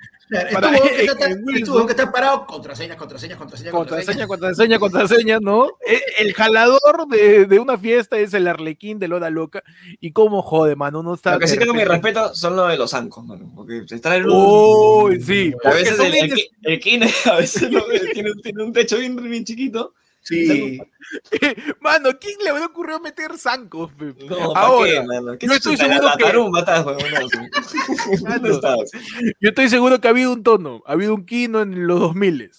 [0.53, 1.57] Para- estuvo que está- Wilson.
[1.57, 5.67] estuvo que está parado, contraseñas, contraseñas, contraseñas, Contraseña, contraseña, contraseña, ¿no?
[5.87, 9.63] E- El jalador de, de una fiesta es el arlequín de Loda Loca.
[10.01, 11.33] Y cómo jode, mano, uno está.
[11.35, 13.53] Lo que sí tengo mi respeto son los de los zancos, mano.
[13.55, 14.33] Porque están en un.
[14.35, 15.53] Uy, sí.
[15.65, 19.45] a veces el, el, el kine a veces lo- tiene, tiene un techo bien, bien
[19.45, 19.95] chiquito.
[20.23, 20.79] Sí.
[21.81, 23.91] Mano, ¿quién le habrá ocurrido meter zancos?
[23.99, 25.39] No, ¿para Ahora, qué, mano?
[25.39, 26.87] ¿Qué yo estoy seguro la que- tarumba estás,
[28.45, 28.91] estás?
[29.41, 32.51] Yo estoy seguro que ha habido un tono, ha habido un kino en los 2000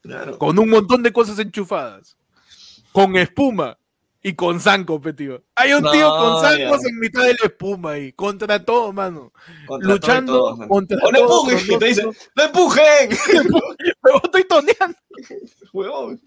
[0.00, 0.38] Claro.
[0.38, 2.16] con un montón de cosas enchufadas,
[2.92, 3.76] con espuma
[4.22, 5.42] y con zanco, pe, tío.
[5.56, 9.32] Hay un No, tío con zancos en mitad de la espuma ahí, contra todo, mano.
[9.66, 11.68] Contra luchando todo todo, contra ¡O no todo, empujen!
[11.68, 12.10] con Te dicen.
[12.36, 13.08] ¡no empujen!
[14.02, 14.98] Pero estoy toneando
[15.72, 16.20] Huevón.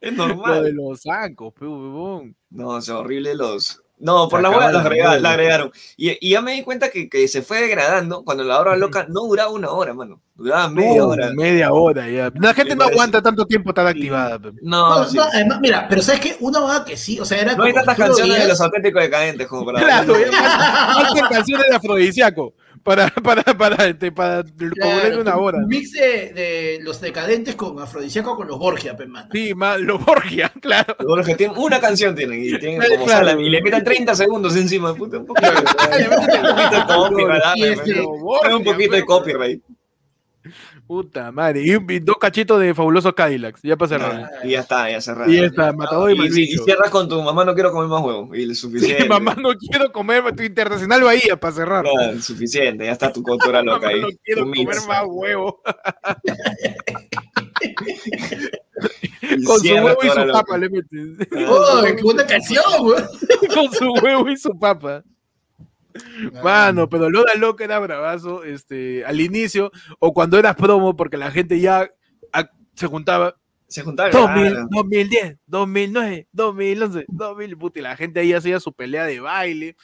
[0.00, 0.70] Es lo de normal.
[0.74, 2.36] los zancos, pe, huevón.
[2.50, 3.82] No, es horrible los.
[3.98, 5.22] No, por Se la hueá las agregaron.
[5.22, 5.72] La agregaron.
[5.96, 9.06] Y, y ya me di cuenta que, que se fue degradando cuando la hora loca
[9.08, 10.20] no duraba una hora, mano.
[10.34, 11.30] Duraba media hora.
[11.32, 12.30] Media hora ya.
[12.38, 12.92] La gente Me no parece.
[12.94, 14.38] aguanta tanto tiempo tan activada.
[14.60, 15.16] No, No, sí.
[15.16, 16.36] no, además, mira, pero ¿sabes qué?
[16.40, 18.48] Una va que sí, o sea, era No hay como tantas tú lo canciones de
[18.48, 19.80] los auténticos decadentes como para.
[19.80, 22.52] Claro, faltan canciones de afrodisíaco
[22.86, 25.58] para, para, para, este, para Claro, una un hora.
[25.60, 25.66] ¿no?
[25.66, 29.28] mix de, de los decadentes con afrodisíaco con los Borgia, pe, mano.
[29.32, 30.96] Sí, más lo Borgia, claro.
[30.98, 32.94] Seguro que tienen una canción tienen y tienen Claro.
[32.94, 34.94] como sala y le metan 30 segundos encima.
[34.94, 36.86] Puta, un poquito, Le meten un poquito
[37.56, 39.62] de este- Borgia, un poquito copyright.
[40.86, 41.62] Puta madre.
[41.64, 43.60] Y, y dos cachitos de fabulosos Cadillacs.
[43.62, 44.30] Ya para cerrar.
[44.44, 45.30] Y ya está, ya cerrado.
[45.32, 48.02] Y ya está, matador y Y, y cierras con tu mamá, no quiero comer más
[48.02, 48.34] huevo.
[48.34, 49.08] Y es Sí, suficiente.
[49.08, 51.84] mamá, no quiero comer tu internacional Bahía para cerrar.
[51.84, 54.00] Claro, suficiente, ya está tu cultura loca Mamá, ahí.
[54.00, 55.60] no quiero tu comer más huevo.
[59.22, 61.28] Y Con su huevo y su papa le metes.
[61.48, 63.02] ¡Oh, qué buena canción, güey!
[63.52, 65.02] Con su huevo y su papa.
[66.42, 71.30] Mano, pero Loda Loca era bravazo este, al inicio o cuando eras promo, porque la
[71.30, 71.90] gente ya
[72.32, 73.36] ah, se juntaba
[73.68, 74.12] Se juntaron.
[74.12, 74.68] 2000, claro.
[74.70, 79.76] 2010, 2009, 2011, 2000, puta, y la gente ahí hacía su pelea de baile,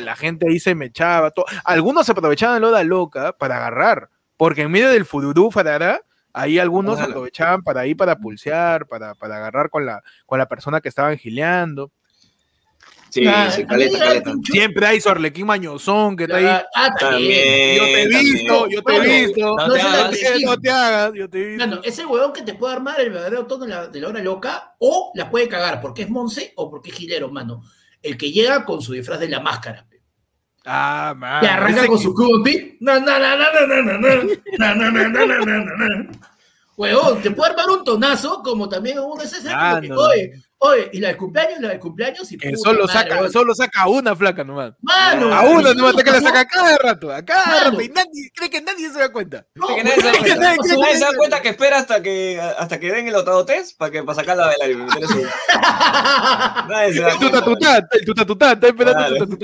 [0.00, 1.46] la gente ahí se mechaba, todo.
[1.64, 6.58] algunos se aprovechaban de Loda Loca para agarrar, porque en medio del fururú farará, ahí
[6.58, 7.10] algunos Claro.
[7.10, 11.16] aprovechaban para ir para pulsear, para, para agarrar con la, con la persona que estaban
[11.18, 11.90] gileando.
[13.18, 14.32] Sí, Ah, sí, caleta, caleta.
[14.50, 16.46] Siempre hay su Arlequín Mañozón que está ahí.
[16.74, 17.76] Ah, también.
[17.78, 18.22] Yo te he también.
[18.34, 19.40] visto, yo te he visto.
[19.56, 20.04] no No te hagas.
[20.04, 20.10] no
[20.60, 21.82] te yo te he visto.
[21.82, 24.74] Ese huevón que te puede armar el verdadero tono de la, de la hora loca
[24.78, 27.62] o la puede cagar porque es Monse o porque es Gilero, mano.
[28.02, 29.86] El que llega con su disfraz de la máscara.
[30.64, 31.42] Ah, man.
[31.42, 32.74] Y arranca con que- su cubo beat.
[32.80, 34.14] Na, na, na, na, na, na, na, na,
[34.58, 36.10] na, na, na, na, na, na, na.
[36.76, 39.40] Huevón, te puede armar un tonazo como también uno de esos.
[39.48, 40.00] Ah, como que, no.
[40.00, 43.82] Oye, oye, y la del cumpleaños, la del cumpleaños y solo madre, saca, solo saca
[43.82, 44.74] a una flaca nomás.
[44.80, 47.70] Mano, A una ¿y nomás, que la saca a cada rato, a cada Mano.
[47.70, 47.80] rato.
[47.82, 49.46] Y nadie, cree que nadie se da cuenta.
[49.54, 50.36] No, Que nadie se da cuenta.
[50.36, 53.90] nadie- se da cuenta que espera hasta que, hasta que den el octavo test para,
[53.90, 55.22] que, para sacarla a bailar y meterle su...
[56.68, 57.44] Nadie se da cuenta.
[57.44, 59.38] tutá, el tuta tutá, está esperando tu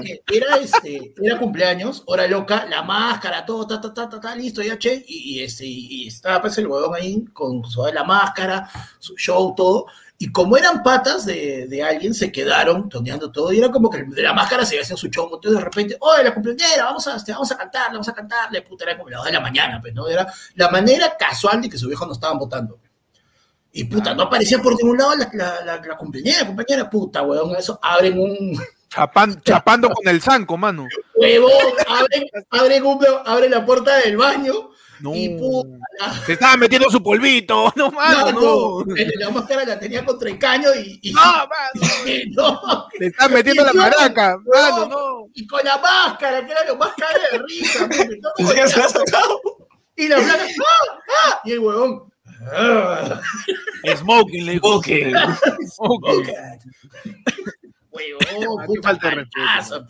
[0.00, 4.34] que era, este, era cumpleaños, hora loca, la máscara, todo, ta, ta, ta, ta, ta,
[4.34, 8.04] listo, ya, che, y, este, y, y estaba pues el huevón ahí con su la
[8.04, 9.86] máscara, su show, todo,
[10.18, 13.98] y como eran patas de, de alguien, se quedaron toneando todo, y era como que
[13.98, 17.06] el de la máscara se hacía su show, entonces de repente, oye, la cumpleañera, vamos
[17.06, 19.78] a, este, vamos a cantarle, vamos a cantarle, puta, era como dos de la mañana,
[19.80, 20.06] pues, ¿no?
[20.08, 22.78] Era la manera casual de que sus viejos no estaban votando.
[23.72, 27.54] Y puta, no aparecía por ningún lado la, la, la, la compañera, compañera, puta, huevón,
[27.56, 30.86] eso, abren un, Chapan- chapando con el zanco, mano.
[31.14, 31.52] huevón,
[31.86, 34.70] abren, abren, un- abren la puerta del baño
[35.02, 35.14] No.
[35.14, 37.72] y puta, la, Se estaba metiendo su polvito.
[37.76, 38.96] No, mano, no, no.
[38.96, 41.46] el- la máscara la tenía contra el caño y, y, No, mano.
[42.06, 44.38] y no, Le están metiendo la maraca.
[44.46, 45.26] Mano, no.
[45.34, 47.88] y con la máscara, que era lo más caro de risa,
[48.68, 49.40] se la sacado.
[49.96, 50.94] y la flaca, ¡ah!
[51.32, 51.40] ¡ah!
[51.44, 52.10] y el huevón.
[53.96, 54.76] Smoking, le digo.
[54.76, 54.86] Ok.
[55.66, 56.34] Smoking.
[57.90, 59.86] huevón, Ah, puta falta de respeto.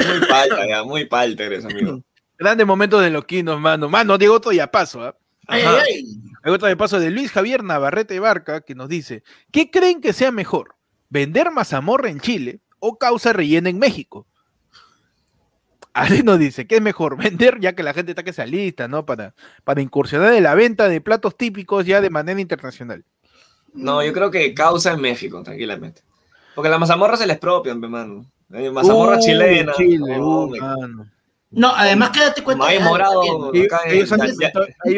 [0.00, 2.02] Muy palta, ya, muy palta eres, amigo.
[2.40, 3.90] Grandes momentos de los quinos, mano.
[3.90, 5.14] Mano, Diego otro ya paso, ¿ah?
[5.46, 5.82] Ajá.
[5.82, 6.04] ay, ay.
[6.42, 9.22] Hay otro de paso de Luis Javier Navarrete Barca que nos dice:
[9.52, 10.76] ¿Qué creen que sea mejor?
[11.10, 14.26] ¿Vender mazamorra en Chile o causa rellena en México?
[15.92, 17.18] Así nos dice: ¿qué es mejor?
[17.22, 19.04] Vender, ya que la gente está que se alista, ¿no?
[19.04, 23.04] Para, para incursionar en la venta de platos típicos ya de manera internacional.
[23.74, 26.00] No, yo creo que causa en México, tranquilamente.
[26.54, 28.24] Porque las mazamorras se les propian, pe, mano.
[28.50, 29.74] Eh, mazamorra Uh, chilena.
[29.74, 31.19] Chile, no, uh, mano.
[31.52, 32.64] No, además quédate cuenta.
[32.64, 33.22] Maíz de- morado,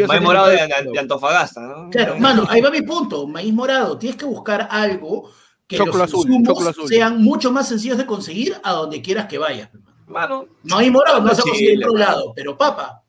[0.07, 1.91] Maíz morado de, Antofagasta, ¿no?
[1.91, 3.27] Claro, mano, ahí va mi punto.
[3.27, 5.31] Maíz morado, tienes que buscar algo
[5.67, 6.89] que Choclo los azul, insumos azul.
[6.89, 9.71] sean mucho más sencillos de conseguir a donde quieras que vayas.
[10.07, 13.03] Mano, Maíz morado no vas a conseguir en otro lado, pero papa,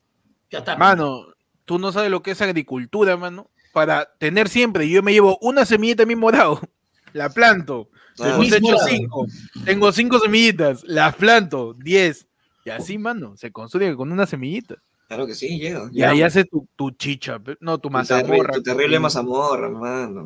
[0.50, 0.76] ya está.
[0.76, 1.26] Mano,
[1.66, 3.50] tú no sabes lo que es agricultura, mano.
[3.74, 6.60] Para tener siempre, yo me llevo una semillita de mi morado,
[7.12, 7.88] la planto,
[8.20, 8.28] Ah.
[8.28, 8.88] hemos Mismo hecho morado.
[8.88, 9.26] cinco,
[9.64, 12.28] tengo cinco semillitas, las planto, diez,
[12.64, 14.76] y así, mano, se construye con una semillita.
[15.08, 15.88] claro que sí, llega.
[15.92, 18.52] Y ahí haces tu, tu chicha, no, tu Tu, terri- mazamorra.
[18.54, 20.20] tu terrible mazamorra, hermano.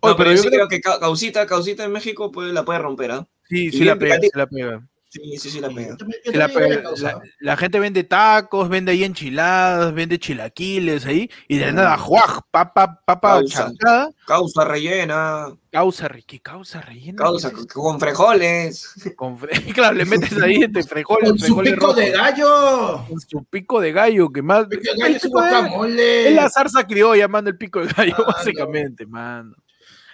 [0.00, 2.64] Oye, No, pero, pero yo sí creo- que Ca- Causita, Causita en México puede, la
[2.64, 3.26] puede romper, ¿ah?
[3.48, 4.86] Sí, y sí la pega, sí la pega.
[5.14, 5.96] Sí, sí, sí la pega.
[6.24, 7.04] Sí
[7.38, 13.00] la, gente vende tacos, vende ahí enchiladas, vende chilaquiles ahí, y de nada, juaj, papa,
[13.06, 13.66] papa Causa.
[13.66, 17.16] chancada, Causa rellena, causa, ¿qué causa rellena?
[17.16, 18.94] causa ¿Qué es con, frijoles.
[19.14, 23.04] Con fre- claro, le metes ahí este frijoles, Con su frijoles pico rojos, de gallo.
[23.08, 27.28] con su pico de gallo, que más Pico de gallo es, es la zarza criolla,
[27.28, 28.32] mano, el pico de gallo, Claro.
[28.36, 29.54] básicamente, mano.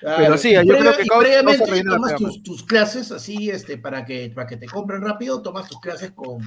[0.01, 3.77] Claro, pero sí, y yo creo que y previamente tomas tus, tus clases así, este,
[3.79, 6.39] para que, para que te compren rápido, tomas tus clases con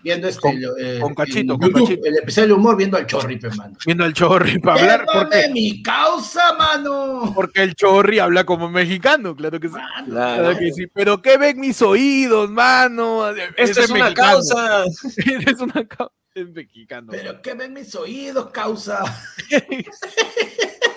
[0.00, 2.06] viendo este Con- eh, con cachito, en con YouTube, cachito.
[2.06, 3.74] el especial de humor viendo al Chorri, pe, mano.
[3.86, 7.32] Viendo al chorri para hablar, ¡Llévame porque, mi causa, mano!
[7.34, 9.74] porque el chorri habla como mexicano, claro que sí.
[9.74, 13.30] Mano, Claro que sí, pero ¿qué ven mis oídos, mano?
[13.30, 14.84] Esta Ese es una causa.
[15.16, 16.12] Es una causa.
[16.34, 17.06] Es mexicano.
[17.10, 19.02] Pero que ven mis oídos, causa.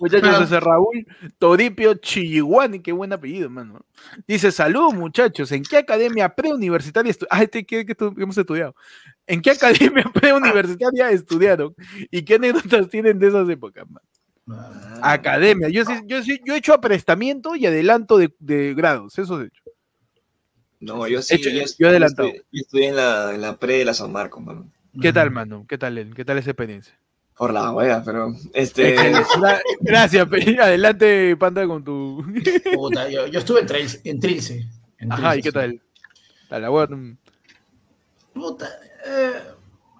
[0.00, 1.06] Muchachos, ese Raúl
[1.38, 3.80] Toripio Chilliguani, qué buen apellido, mano.
[4.26, 8.74] Dice, salud, muchachos, ¿en qué academia preuniversitaria estu- Ah, este que, que estu- hemos estudiado.
[9.26, 11.74] ¿En qué academia preuniversitaria estudiaron?
[12.10, 14.06] ¿Y qué anécdotas tienen de esas épocas, mano?
[15.02, 15.68] Academia.
[15.68, 19.46] Yo, sí, yo, sí, yo he hecho aprestamiento y adelanto de, de grados, eso he
[19.46, 19.62] hecho.
[20.80, 21.34] No, yo sí.
[21.36, 22.28] Hecho- yo, yo adelantado.
[22.28, 24.68] estudié- Yo estudié en la, en la pre de la San Marcos, mano.
[25.00, 25.64] ¿Qué tal, mano?
[25.68, 26.12] ¿Qué tal, él?
[26.14, 26.98] ¿Qué tal esa experiencia?
[27.36, 28.96] Por la wea, pero este.
[28.96, 30.26] Gra- Gracias,
[30.60, 32.24] adelante, Panda, con tu.
[32.74, 34.66] Puta, yo, yo estuve en, Trails- en Trilce.
[34.98, 35.54] en Ajá, Trilce, ¿y qué sí.
[35.54, 35.82] tal?
[36.50, 37.16] A la hueá, mm.
[38.34, 38.68] Puta,
[39.06, 39.32] eh,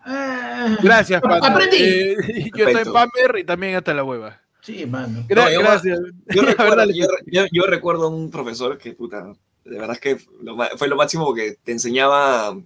[0.06, 0.76] eh.
[0.82, 1.48] Gracias, Panda.
[1.48, 1.76] Aprendí.
[1.78, 2.92] Eh, yo estoy en.
[2.92, 4.40] Pamer y también hasta la hueva.
[4.60, 5.24] Sí, mano.
[5.28, 5.98] Gra- No, yo- gracias.
[6.28, 6.94] Yo A recuerdo, dale.
[6.94, 9.32] yo, yo- yo recuerdo un profesor que, puta,
[9.64, 12.56] de verdad es que lo fue lo máximo porque te enseñaba,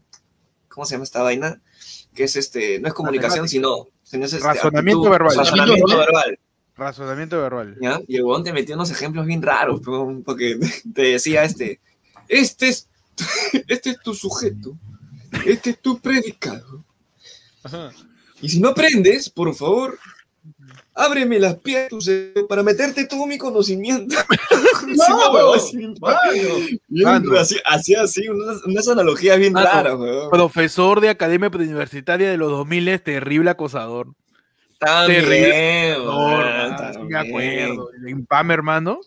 [0.68, 1.62] ¿cómo se llama esta vaina?
[2.14, 5.37] Que es este, no es comunicación, sino, sino es este, Razonamiento actitud- verbal.
[5.37, 6.38] Razonamiento verbal.
[6.77, 7.77] Razonamiento verbal.
[7.81, 8.01] ¿ya?
[8.07, 9.81] Y el huevón te metió unos ejemplos bien raros,
[10.25, 10.59] porque
[10.95, 11.81] te decía este,
[12.29, 12.88] este es,
[13.69, 14.77] este es tu sujeto,
[15.45, 16.85] este es tu predicado.
[17.62, 17.90] Ajá.
[18.40, 19.99] Y si no aprendes, por favor,
[20.97, 24.17] ábreme las piernas tu cerebro para meterte todo mi conocimiento.
[24.87, 25.77] Sí, una huevada así
[27.35, 30.31] así, así, así, unas, unas analogías bien Mano, raras, weón.
[30.31, 34.09] Profesor de Academia Preuniversitaria de los 2000 es terrible acosador.
[34.79, 35.99] También, terrible.
[36.01, 37.91] weón, Ah, sí me acuerdo.
[38.07, 39.01] En PAM, hermano.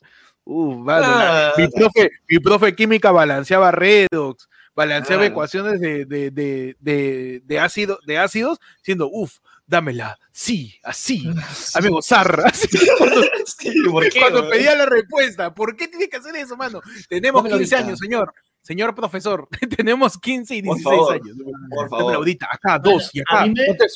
[0.43, 5.32] Uh, la- Ah, mi, profe, mi profe química balanceaba redox, balanceaba Claro.
[5.32, 9.38] ecuaciones de, de, de, de, de ácido, de ácidos, diciendo, uff,
[9.69, 11.29] dámela, sí, así,
[11.75, 12.49] amigo Zarra.
[12.49, 14.51] así, cuando Sí, ¿por qué, cuando weón?
[14.51, 16.82] pedía la respuesta, ¿por qué tiene que hacer eso, mano?
[17.08, 17.88] Tenemos Dámelo 15 ahorita.
[17.88, 18.34] años, señor.
[18.62, 21.38] Señor profesor, tenemos 15 y Por 16 favor, años.
[21.69, 22.15] por favor.
[22.15, 23.53] ahorita, acá, dos, y acá, me-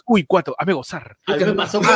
[0.08, 1.18] uy, cuatro, amigo Zar.
[1.28, 1.90] A mí me pasó con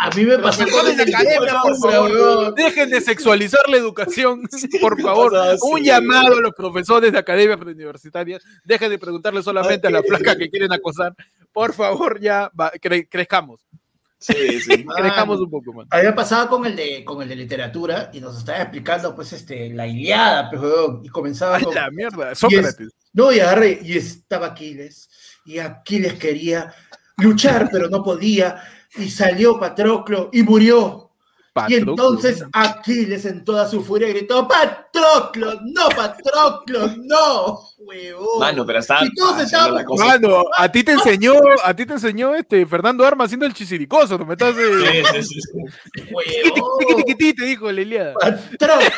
[0.00, 4.42] A mí me pasó con Profesores de academia, por favor, dejen de sexualizar la educación,
[4.80, 5.32] por favor.
[5.62, 8.42] Un llamado a los profesores de academia preuniversitarias.
[8.64, 11.14] Dejen de preguntarle solamente a la flaca que quieren acosar.
[11.52, 13.66] Por favor, ya cre- crezcamos.
[14.20, 14.84] Sí, sí.
[14.96, 15.86] Crezcamos un poco, man.
[15.90, 19.14] A mí me pasaba con el de, con el de literatura y nos estaba explicando,
[19.14, 22.88] pues, este, la Iliada, pues, weón, y comenzaba Ay, con, la mierda, Sócrates.
[23.12, 25.08] No, y agarré, y estaba Aquiles,
[25.44, 26.74] y Aquiles quería
[27.16, 28.60] luchar, pero no podía,
[28.96, 31.04] y salió Patroclo y murió.
[31.66, 38.38] Y entonces Aquiles en toda su furia gritó, Patroclo, no, Patroclo, no, huevón.
[38.38, 40.04] Mano, pero estaba Y todos haciendo estaban- la cosa.
[40.04, 41.32] Mano, a ti te enseñó,
[41.64, 45.22] a ti te enseñó este Fernando Arma haciendo el chisiricoso, ¿no me estás eh, Sí,
[45.24, 47.04] sí, sí, Huevón.
[47.36, 48.14] te dijo la Iliada.
[48.14, 48.90] Patroclo,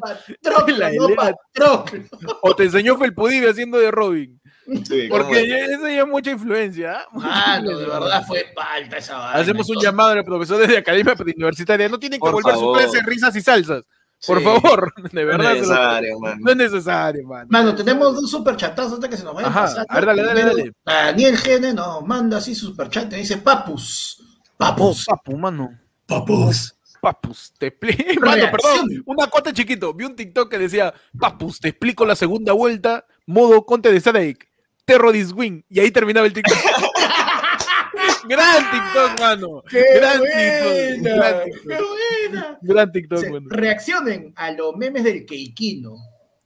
[0.00, 1.14] Patroclo, no.
[1.14, 2.02] Patroclo.
[2.42, 4.38] O te enseñó Felpudive haciendo de Robin.
[4.88, 5.48] Sí, ¿cómo Porque es?
[5.48, 6.92] ya- eso ya es mucha influencia.
[7.00, 7.06] ¿ah?
[7.12, 9.40] Mucha Mano, de verdad fue falta esa vaina.
[9.40, 11.88] Hacemos un llamado a los profesores de academia universitaria.
[11.88, 12.78] No tienen que Por volver favor.
[12.80, 13.82] su clase risas y salsas.
[14.24, 14.44] Por Sí.
[14.44, 15.50] favor, de No es verdad.
[15.50, 16.36] se lo- necesario, mano.
[16.40, 17.46] no es necesario, man.
[17.50, 20.72] Mano, tenemos dos superchatazos antes que se nos vayan Ajá, a ver, dale, dale, dale.
[20.84, 24.22] Daniel Gene nos manda así su superchat y dice Papus.
[24.56, 25.06] Papus.
[25.06, 25.76] papu, mano.
[26.06, 26.74] Papus.
[27.00, 28.00] Papus, te explico.
[28.24, 29.92] Mano, perdón, una cuota chiquito.
[29.92, 34.48] Vi un TikTok que decía, Papus, te explico la segunda vuelta, modo Conte de Strike.
[34.84, 35.62] Terrorist Wing.
[35.68, 36.56] Y ahí terminaba el TikTok.
[38.28, 39.62] gran TikTok, mano.
[39.68, 40.94] ¡Qué gran buena!
[40.94, 41.02] TikTok.
[41.16, 41.68] Gran TikTok.
[41.68, 41.82] ¡Qué
[42.30, 42.58] buena!
[42.62, 43.46] Gran TikTok, mano.
[43.50, 45.94] reaccionen a los memes del Keikino.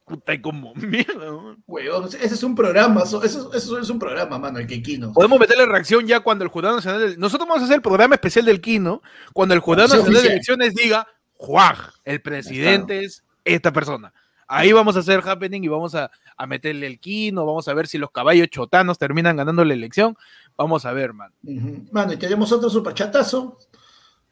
[0.05, 1.57] Puta, y como mierda.
[1.67, 5.13] Huevón, ese es un programa, eso, eso- eso es un programa, mano, el Keikino.
[5.13, 7.01] Podemos meterle reacción ya cuando el Jurado Nacional.
[7.01, 9.03] del- Nosotros vamos a hacer el programa especial del Kino.
[9.33, 10.29] Cuando el Jurado Nacional de.
[10.29, 14.13] Elecciones diga, Juan, el presidente es esta persona.
[14.49, 17.45] Ahí vamos a hacer happening y vamos a, a meterle el Kino.
[17.47, 20.17] Vamos a ver si los caballos chotanos terminan ganando la elección.
[20.57, 21.33] Vamos a ver, man.
[21.93, 23.59] Mano, y tenemos otro superchatazo.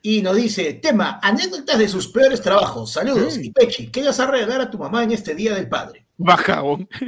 [0.03, 2.92] Y nos dice, tema, anécdotas de sus peores trabajos.
[2.92, 3.38] Saludos.
[3.38, 3.44] Mm.
[3.44, 6.07] Y Pechi, ¿qué vas a regalar a tu mamá en este Día del Padre?
[6.18, 6.87] Bajabón.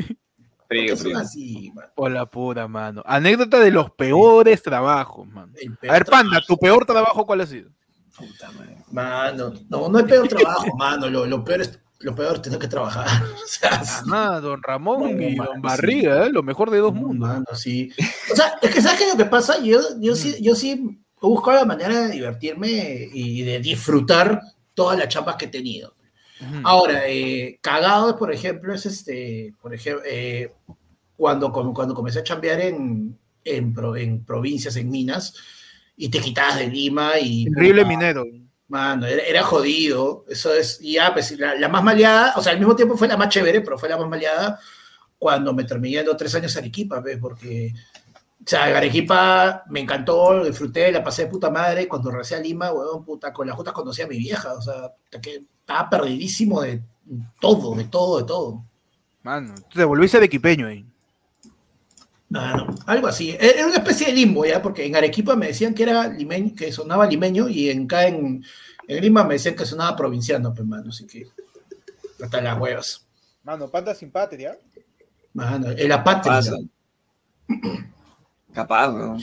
[0.68, 1.18] ¿Por Frío, frío.
[1.18, 1.88] así, mano?
[1.94, 3.02] Por la pura mano.
[3.06, 5.52] Anécdota de los peores trabajos, man.
[5.60, 6.46] El A ver, Panda, trabajo.
[6.48, 7.70] ¿tu peor trabajo cuál ha sido?
[8.16, 8.76] Puta madre.
[8.90, 11.08] Mano, no, no es peor trabajo, mano.
[11.08, 13.06] Lo, lo peor es lo peor tener que trabajar.
[13.34, 13.80] O sea.
[14.12, 16.30] Ah, don Ramón y mano, don Barriga, ¿eh?
[16.30, 17.28] lo mejor de dos mundos.
[17.28, 17.90] Mano, sí.
[18.32, 19.58] O sea, es que ¿sabes qué es lo que pasa?
[19.62, 20.16] Yo, yo, Mm.
[20.16, 24.40] sí, yo sí busco la manera de divertirme y de disfrutar
[24.74, 25.94] todas las chambas que he tenido.
[26.64, 30.52] Ahora, eh, cagado, por ejemplo, es este, por ejemplo, eh,
[31.16, 35.34] cuando, cuando comencé a chambear en, en, en provincias, en minas,
[35.96, 37.46] y te quitabas de Lima y...
[37.46, 38.24] Terrible minero.
[38.68, 40.24] Mano, era, jodido.
[40.28, 43.08] Eso es, y ya, pues la, la más maleada, o sea, al mismo tiempo fue
[43.08, 44.58] la más chévere, pero fue la más maleada
[45.18, 47.18] cuando me terminé yendo tres años a Arequipa, ¿ves?
[47.18, 47.72] Porque,
[48.40, 51.88] o sea, Arequipa me encantó, lo disfruté, la pasé de puta madre.
[51.88, 54.92] Cuando regresé a Lima, weón, puta, con las juntas conocí a mi vieja, o sea,
[55.10, 56.82] estaba perdidísimo de
[57.40, 58.64] todo, de todo, de todo.
[59.22, 60.68] Mano, te volviste de equipeño
[62.34, 62.54] ahí.
[62.54, 63.30] Mano, algo así.
[63.30, 64.60] E-, Era una especie de limbo, ¿ya?
[64.62, 68.44] Porque en Arequipa me decían que era limeño, que sonaba limeño, y en, acá en,
[68.88, 71.26] en Lima me decían que sonaba provinciano, pues, mano, así que
[72.22, 73.06] hasta las huevas.
[73.44, 74.58] Mano, Panda sin patria.
[75.32, 76.34] Mano, en la patria.
[76.34, 76.56] Pasa.
[78.52, 79.22] Capaz, weón.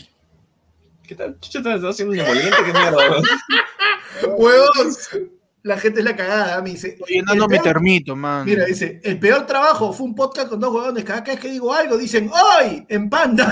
[1.06, 1.38] ¿Qué tal?
[1.40, 2.98] Chucha, estás haciendo un qué mierda,
[4.38, 5.34] weón.
[5.64, 6.90] La gente es la cagada, me dice.
[6.90, 8.44] Estoy llenando mi termito, mano.
[8.44, 11.04] Mira, dice, el peor trabajo fue un podcast con dos huevones.
[11.06, 12.86] Cada vez que digo algo, dicen, ¡Hoy!
[12.90, 13.50] En panda.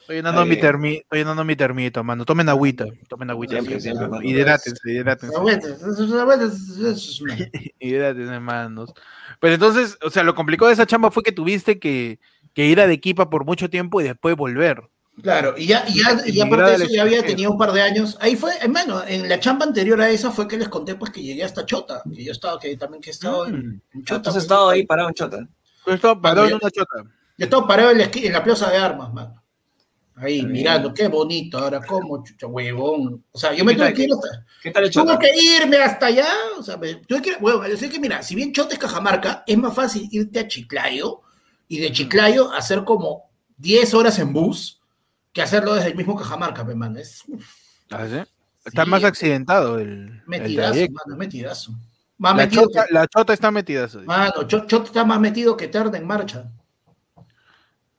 [0.00, 2.24] Estoy llenando, mi termi- estoy llenando mi termito, mano.
[2.24, 2.84] Tomen agüita.
[3.08, 3.54] Tomen agüita.
[3.54, 4.22] Siempre, siempre, mano.
[4.22, 5.36] Hidrátense, hidrátense.
[7.78, 8.92] Hidrátense, manos.
[9.40, 12.18] Pero entonces, o sea, lo complicado de esa chamba fue que tuviste que,
[12.54, 14.82] que ir a Arequipa por mucho tiempo y después volver.
[15.20, 17.82] Claro, y ya, y ya, y aparte de eso ya había tenido un par de
[17.82, 18.16] años.
[18.20, 21.22] Ahí fue, hermano, en la chamba anterior a esa fue que les conté pues que
[21.22, 23.54] llegué hasta Chota, que yo estaba, que también que he estado en,
[23.92, 24.30] en ¿Tú Chota.
[24.30, 24.44] has pues.
[24.44, 25.46] estado ahí parado en chota?
[25.84, 26.94] Tú estabas parado en una chota.
[27.36, 29.42] Yo estaba parado en la, esqui- en la plaza de armas, mano.
[30.16, 30.52] Ahí, bien.
[30.52, 33.24] mirando, qué bonito, ahora cómo, chucha, huevón.
[33.32, 35.18] O sea, yo me ¿Qué tuve que ir hasta, ¿Qué tal el tuve chota?
[35.18, 38.34] que irme hasta allá, o sea, me tuve que, bueno, yo sé que mira, si
[38.34, 41.20] bien Chota es Cajamarca, es más fácil irte a Chiclayo
[41.68, 44.80] y de Chiclayo hacer como 10 horas en bus
[45.32, 46.98] que hacerlo desde el mismo Cajamarca, pe, mano.
[46.98, 47.24] Es
[47.90, 48.22] ¿Ah, sí?
[48.64, 50.94] Está Sí, más accidentado el, el metidazo, trayecto.
[51.06, 51.72] mano, metidazo.
[52.18, 53.88] Más La metido chota, que, la chota está metida.
[53.88, 53.98] sí.
[54.04, 56.50] mano, Cho- Chota está más metido que Terna en marcha.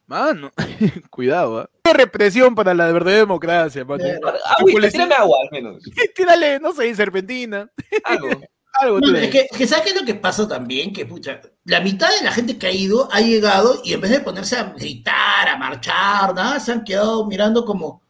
[0.06, 0.52] Mano,
[1.10, 1.70] cuidado, ¿ah?
[1.84, 4.04] Qué represión para la verdadera democracia, mano.
[4.04, 4.20] Eh,
[4.58, 5.84] Agüita, policía- tírame agua al menos.
[6.16, 7.70] Tírale, no sé, serpentina.
[8.06, 8.30] Algo.
[8.74, 10.92] Algo es que, es que ¿sabes qué es lo que pasa también?
[10.92, 14.12] Que, pucha, la mitad de la gente que ha ido ha llegado y en vez
[14.12, 18.02] de ponerse a gritar, a marchar, nada, se han quedado mirando como,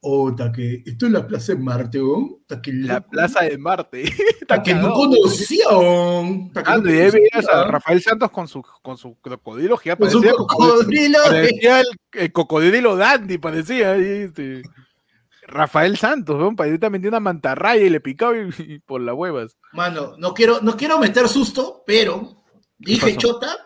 [0.00, 2.00] oh, que esto es la plaza de Marte.
[2.46, 4.04] Ta que La loco, plaza de Marte.
[4.48, 6.52] ta que no conocían.
[6.52, 7.64] ta que no y a.
[7.64, 10.02] Rafael Santos con su, con su crocodilo gigante.
[10.02, 11.18] Con su cocodrilo.
[11.24, 14.62] parecía el, el cocodrilo Dandy, parecía ahí, este,
[15.48, 16.54] Rafael Santos, ¿no?
[16.54, 19.56] Parecía metió una mantarraya y le picaba y, y por las huevas.
[19.72, 22.44] Mano, no quiero, no quiero meter susto, pero
[22.78, 23.56] dije chota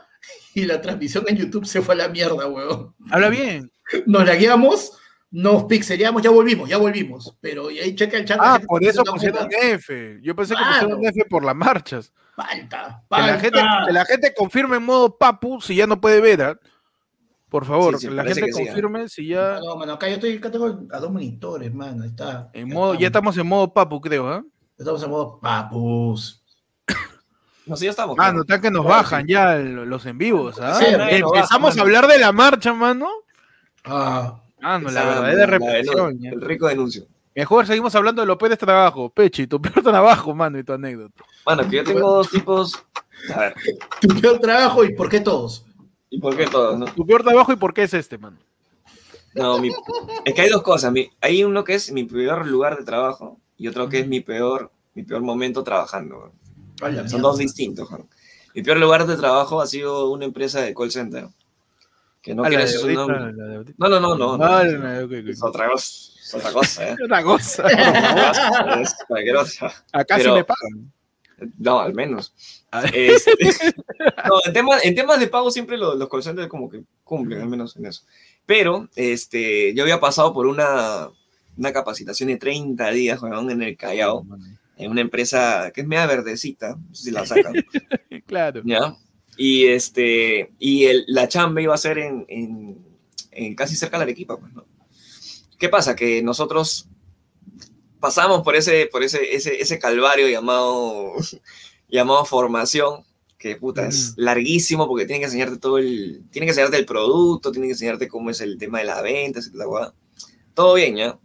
[0.54, 2.94] y la transmisión en YouTube se fue a la mierda, weón.
[3.10, 3.70] Habla bien.
[4.06, 4.92] Nos lagueamos,
[5.30, 7.36] nos pixeleamos, ya volvimos, ya volvimos.
[7.40, 8.38] Pero y ahí checa el chat.
[8.40, 10.18] Ah, por eso pusieron puta, F.
[10.22, 12.12] Yo pensé que pusieron F por las marchas.
[12.36, 13.38] Falta, Que la, falta.
[13.40, 16.42] gente, que la gente confirme en modo papu si ya no puede ver.
[16.42, 16.58] ¿ah?
[17.52, 18.64] Por favor, Sí, sí, que la gente que sí, ¿ah?
[18.66, 19.60] confirme si ya.
[19.62, 22.50] No, mano, acá yo estoy, acá tengo a dos monitores, mano, ahí está.
[22.54, 24.26] En modo, ya estamos en modo papu, creo.
[24.28, 24.42] ¿ah?
[24.78, 26.42] Estamos en modo papus.
[27.66, 28.16] No sé, ya estamos.
[28.18, 30.58] Ah, no, está que nos bajan ya el- los en vivos.
[30.60, 30.74] ¿ah?
[30.74, 31.82] Sí, baja, Empezamos a mano.
[31.82, 33.06] hablar de la marcha, mano.
[33.84, 36.18] Ah, Ah, no, la Esa- verdadera represión.
[36.20, 36.30] ya.
[36.30, 37.04] El rico denuncio.
[37.34, 39.10] Mejor seguimos hablando de los peores trabajos.
[39.14, 41.22] Pechi, tu peor trabajo, mano, y tu anécdota.
[41.44, 42.84] Bueno, que yo tengo dos tipos.
[43.34, 43.54] A ver,
[44.00, 45.64] tu peor trabajo y por qué todos.
[46.12, 46.86] ¿Y por qué todos, no?
[46.86, 48.36] Tu peor trabajo y por qué es este, mano.
[49.34, 49.72] No, mi-
[50.24, 50.92] es que hay dos cosas.
[50.92, 54.20] Mi- hay uno que es mi peor lugar de trabajo y otro que es mi
[54.20, 56.32] peor, mi peor momento trabajando.
[56.78, 57.18] Son mierda.
[57.18, 57.90] dos distintos.
[57.90, 58.08] weón.
[58.54, 61.28] Mi peor lugar de trabajo ha sido una empresa de call center.
[62.20, 63.18] Que no Ah, decir su nombre.
[63.78, 64.36] No, no, no, no.
[64.36, 64.44] no.
[64.44, 65.28] Ah, la- ok, ok.
[65.28, 66.12] Es otra cosa.
[66.22, 66.96] Es otra cosa, ¿eh?
[67.04, 67.68] Una cosa.
[68.80, 68.94] Es
[69.58, 69.72] otra.
[69.92, 70.92] Acá Pero- sí me pagan.
[71.58, 72.32] No, al menos.
[72.92, 73.32] Este,
[74.28, 77.42] no, en, temas, en temas de pago siempre los, los call centers como que cumplen,
[77.42, 78.02] al menos en eso.
[78.46, 81.08] Pero este, yo había pasado por una,
[81.56, 84.26] una capacitación de 30 días en el Callao,
[84.76, 87.52] en una empresa que es media verdecita, no sé si la sacan,
[88.26, 88.62] Claro.
[88.64, 88.96] ¿ya?
[89.36, 92.78] Y, este, y el- la chamba iba a ser en, en,
[93.30, 94.64] en casi cerca de Arequipa, pues, ¿no?
[95.58, 95.94] ¿Qué pasa?
[95.94, 96.88] Que nosotros
[98.00, 101.12] pasamos por ese, por ese, ese, ese calvario llamado,
[101.92, 103.04] llamado formación,
[103.38, 107.52] que puta, es larguísimo porque tiene que enseñarte todo el, tiene que enseñarte el producto,
[107.52, 109.92] tiene que enseñarte cómo es el tema de la venta, etcétera, guau.
[110.54, 111.18] Todo bien, ¿ya?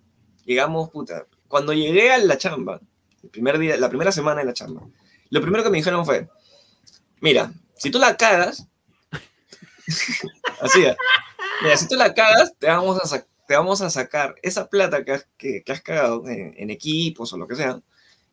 [0.46, 1.26] Llegamos, puta.
[1.48, 2.82] Cuando llegué a la chamba,
[3.24, 4.82] el primer día, la primera semana de la chamba,
[5.30, 6.28] lo primero que me dijeron fue,
[7.22, 8.68] mira, si tú la cagas,
[10.62, 10.98] así, ¿eh?
[11.62, 15.14] mira, si tú la cagas, te vamos a, te vamos a sacar esa plata que
[15.14, 17.80] has, que, que has cagado en, en equipos o lo que sea,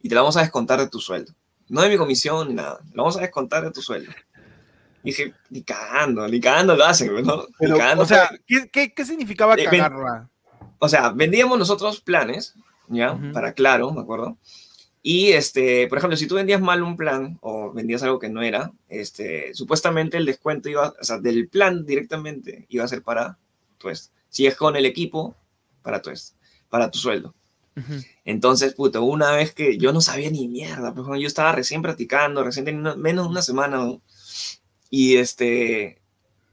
[0.03, 1.33] y te la vamos a descontar de tu sueldo.
[1.69, 4.13] No de mi comisión nada, la vamos a descontar de tu sueldo.
[5.03, 7.47] Y dije, ni cagando, ni cagando lo hacen, ¿no?
[7.59, 10.31] Pero, cagando o sea, ¿qué, qué, qué significaba Eh, cagarla?
[10.79, 12.55] o sea, vendíamos nosotros planes,
[12.89, 13.19] ¿ya?
[13.33, 14.37] Para Claro, me acuerdo.
[15.03, 18.43] Y, este, por ejemplo, si tú vendías mal un plan o vendías algo que no
[18.43, 23.37] era, este, supuestamente el descuento iba, o sea, del plan directamente iba a ser para
[23.77, 24.13] tu est.
[24.31, 25.37] Si es con el equipo,
[25.83, 26.35] para tu est,
[26.71, 27.35] para tu sueldo.
[28.25, 32.45] Entonces, puto, una vez que yo no sabía ni mierda, pues, yo estaba recién practicando,
[32.45, 34.01] recién teniendo menos de una semana, ¿no?
[34.91, 36.01] y este,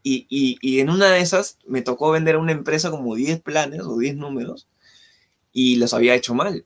[0.04, 3.40] y, y, y en una de esas me tocó vender a una empresa como 10
[3.42, 4.68] planes o 10 números,
[5.54, 6.66] y los había hecho mal.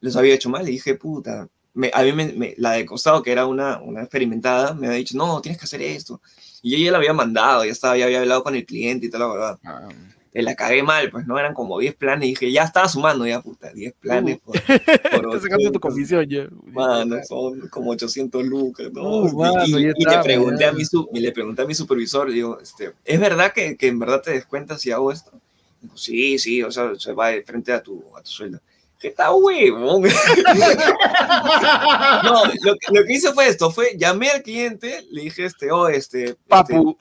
[0.00, 3.22] Los había hecho mal, y dije, puta, me, a mí me, me- la de costado,
[3.22, 6.20] que era una, una experimentada, me había dicho, no, tienes que hacer esto.
[6.60, 9.10] Y yo ya la había mandado, ya estaba, ya había hablado con el cliente y
[9.10, 9.88] toda la verdad Ah,
[10.32, 12.26] te la cagué mal, pues no eran como 10 planes.
[12.26, 14.64] Y dije, ya estaba sumando, ya puta, 10 planes por, por
[15.26, 16.48] Estás sacando tu 80, comisión ya.
[16.72, 19.02] Mano, son como 800 lucas, ¿no?
[19.02, 21.74] Uh, Y- mano, y, ya y le pregunté a mi y le pregunté a mi
[21.74, 25.32] supervisor, digo, este, ¿es verdad que, que en verdad te descuentas si hago esto?
[25.82, 28.58] Dijo, sí, sí, o sea, se va de frente a tu, a tu sueldo.
[29.02, 30.02] ¿Qué está huevón?
[32.24, 35.70] no, lo, que- lo que hice fue esto, fue, llamé al cliente, le dije, este,
[35.72, 36.96] oh, este, este, Papu.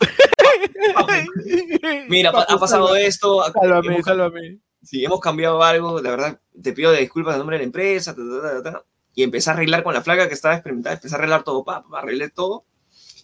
[2.09, 4.57] mira, pa- ha pasado esto, Sálvame, hemos- sálvame.
[4.83, 8.21] si hemos cambiado algo, la verdad, te pido disculpas en nombre de la empresa, ta,
[8.21, 8.83] ta, ta, ta, ta.
[9.13, 11.83] y empecé a arreglar con la flaca que estaba experimentada, empecé a arreglar todo, pa,
[11.87, 12.65] pa, arreglé todo,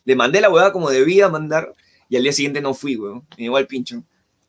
[0.06, 1.74] le mandé la huevada como debía mandar,
[2.10, 4.04] y al día siguiente no fui, weón, me llegó al pincho.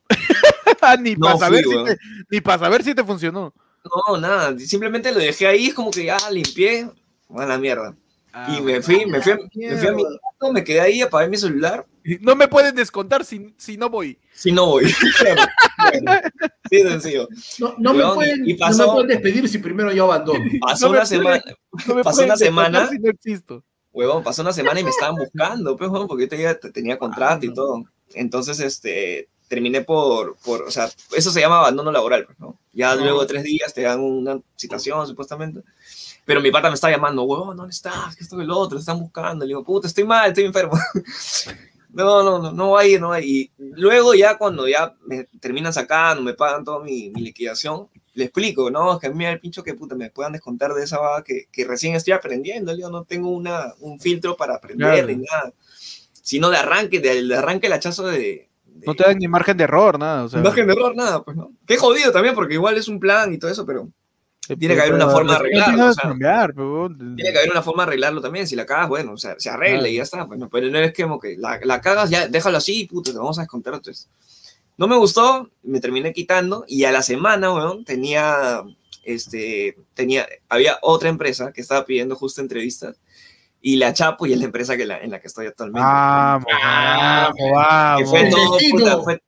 [1.01, 1.97] ni No para saber, si te-
[2.31, 3.53] ni para saber si te funcionó.
[3.85, 6.89] No, nada, simplemente lo dejé ahí, es como que ya limpié,
[7.37, 7.95] a la mierda.
[8.33, 11.01] Ah, y me fui, me fui, a- me fui a mi cuarto, me quedé ahí,
[11.01, 11.87] apagué mi celular,
[12.21, 14.19] No me pueden descontar si, si no voy.
[14.35, 14.85] si no voy.
[16.71, 17.29] Sí, sencillo.
[17.59, 20.41] No, no me pueden, y no pasó- me pueden despedir si primero yo abandono.
[20.61, 21.43] Pasó No una semana,
[21.87, 22.81] No me Pasó una semana.
[22.81, 23.65] descontar Si no existo.
[23.91, 27.49] Huevón, pasó una semana y me estaban buscando, pues, porque yo tenía, tenía contrato y
[27.49, 27.53] Ah.
[27.55, 27.85] todo.
[28.15, 32.59] Entonces, este, terminé por, por, o sea, eso se llama abandono laboral, pues, ¿no?
[32.73, 35.63] Ya luego de tres días te dan una citación, supuestamente.
[36.25, 38.15] Pero mi pata me está llamando, huevón, ¿dónde estás?
[38.15, 38.79] ¿Qué esto que el otro?
[38.79, 39.45] Están buscando.
[39.45, 40.79] Le digo, puta, estoy mal, estoy enfermo.
[41.91, 43.27] No, no, no, no va a ir, no va a ir.
[43.27, 48.25] Y luego ya cuando ya me terminan sacando, me pagan toda mi, mi liquidación, le
[48.25, 50.99] explico, no, es que a mí el pincho que puta, me puedan descontar de esa
[50.99, 55.07] vaga que, que recién estoy aprendiendo, yo no tengo una, un filtro para aprender Claro.
[55.09, 55.53] ni nada,
[56.23, 58.48] sino de arranque, de, de arranque el hachazo de...
[58.87, 60.25] No te dan ni margen de error, nada.
[60.25, 61.51] O sea, margen de error, nada, pues no.
[61.67, 63.89] Qué jodido también, porque igual es un plan y todo eso, pero
[64.59, 66.09] tiene que haber una forma de arreglarlo, o sea.
[66.09, 68.47] cambiar, pero- tiene que haber una forma de arreglarlo también.
[68.47, 70.27] Si la cagas, bueno, o sea, se arregla y ya está.
[70.27, 73.13] pues, no, pero no es que como que la, la cagas, ya déjalo así, puto,
[73.13, 73.75] te vamos a descontar.
[73.75, 74.09] Entonces,
[74.79, 78.63] no me gustó, me terminé quitando y a la semana, weón, tenía,
[79.05, 82.97] este, tenía, había otra empresa que estaba pidiendo justo entrevistas
[83.73, 85.81] y la Chapo y es la empresa que la, en la que estoy actualmente.
[85.85, 88.35] Vamos, Ah, vamos, que fue vamos.
[88.35, 88.79] todo, destino.
[88.79, 89.23] puta, fue,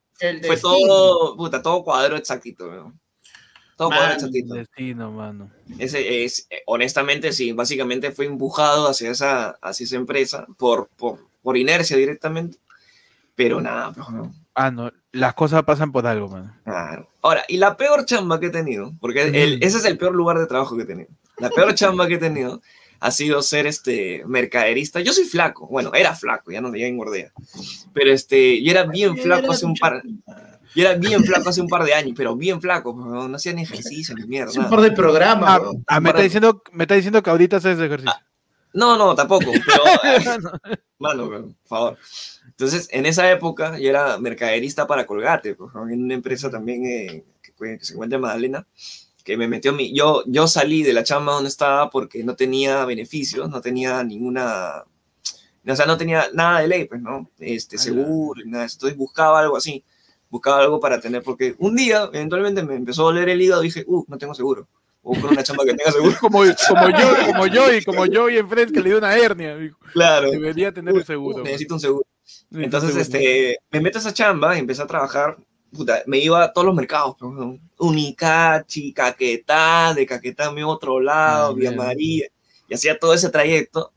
[0.47, 3.01] fue todo, puta, todo cuadro exactito, weón.
[3.77, 4.55] Todo cuadro Man, exactito.
[4.55, 5.51] Destino, mano.
[5.79, 11.57] Ese es, honestamente, sí, básicamente fue empujado hacia esa, hacia esa empresa por, por, por
[11.57, 12.59] inercia directamente.
[13.35, 14.91] Pero nada, pues, no, Ah, no.
[15.13, 16.55] Las cosas pasan por algo, mano.
[16.65, 17.09] claro.
[17.23, 19.67] Ahora, y la peor chamba que he tenido, porque el- Ujú.
[19.67, 21.09] ese es el peor lugar de trabajo que he tenido.
[21.39, 22.61] La peor chamba que he tenido
[23.01, 25.01] ha sido ser este mercaderista.
[25.01, 27.33] Yo soy flaco, bueno, era flaco, ya no ya engordé.
[27.93, 30.03] Pero este, yo era bien flaco hace un par,
[30.75, 33.37] yo era bien flaco hace un par de años, pero bien flaco, pues, no, no
[33.37, 34.51] hacía ni ejercicio ni mierda.
[34.51, 35.61] Es un par de programas.
[35.63, 38.13] Ah, ah, me, está diciendo, me está diciendo que ahorita haces ejercicio.
[38.73, 40.79] No, no, tampoco, pero...
[40.99, 41.99] mano, por favor.
[42.47, 47.25] Entonces, en esa época yo era mercaderista para Colgate, pues, en una empresa también eh,
[47.43, 48.67] que, que, se encuentra en Magdalena,
[49.25, 49.95] que me metió mi...
[49.95, 54.85] Yo, yo salí de la chamba donde estaba porque no tenía beneficios, no tenía ninguna...
[55.67, 57.31] O sea, no tenía nada de ley, pues, ¿no?
[57.39, 58.65] Este, seguro, nada.
[58.65, 59.85] Entonces buscaba algo así,
[60.31, 63.67] buscaba algo para tener, porque un día, eventualmente, me empezó a doler el hígado y
[63.67, 64.67] dije, uh, no tengo seguro
[65.03, 66.17] o con una chamba que tenga seguro.
[66.21, 69.57] Como, como yo, como yo y como yo y enfrente que le dio una hernia.
[69.93, 70.31] Claro.
[70.31, 71.43] Debería tener un seguro.
[71.43, 72.07] Necesito un seguro.
[72.53, 75.39] Entonces, este, me meto a esa chamba y empecé a trabajar.
[75.73, 77.17] Puta, me iba a todos los mercados.
[77.79, 82.27] Unicachi, Caquetá, de Caquetá me otro lado, ah, Villa María.
[82.69, 83.93] Y hacía todo ese trayecto.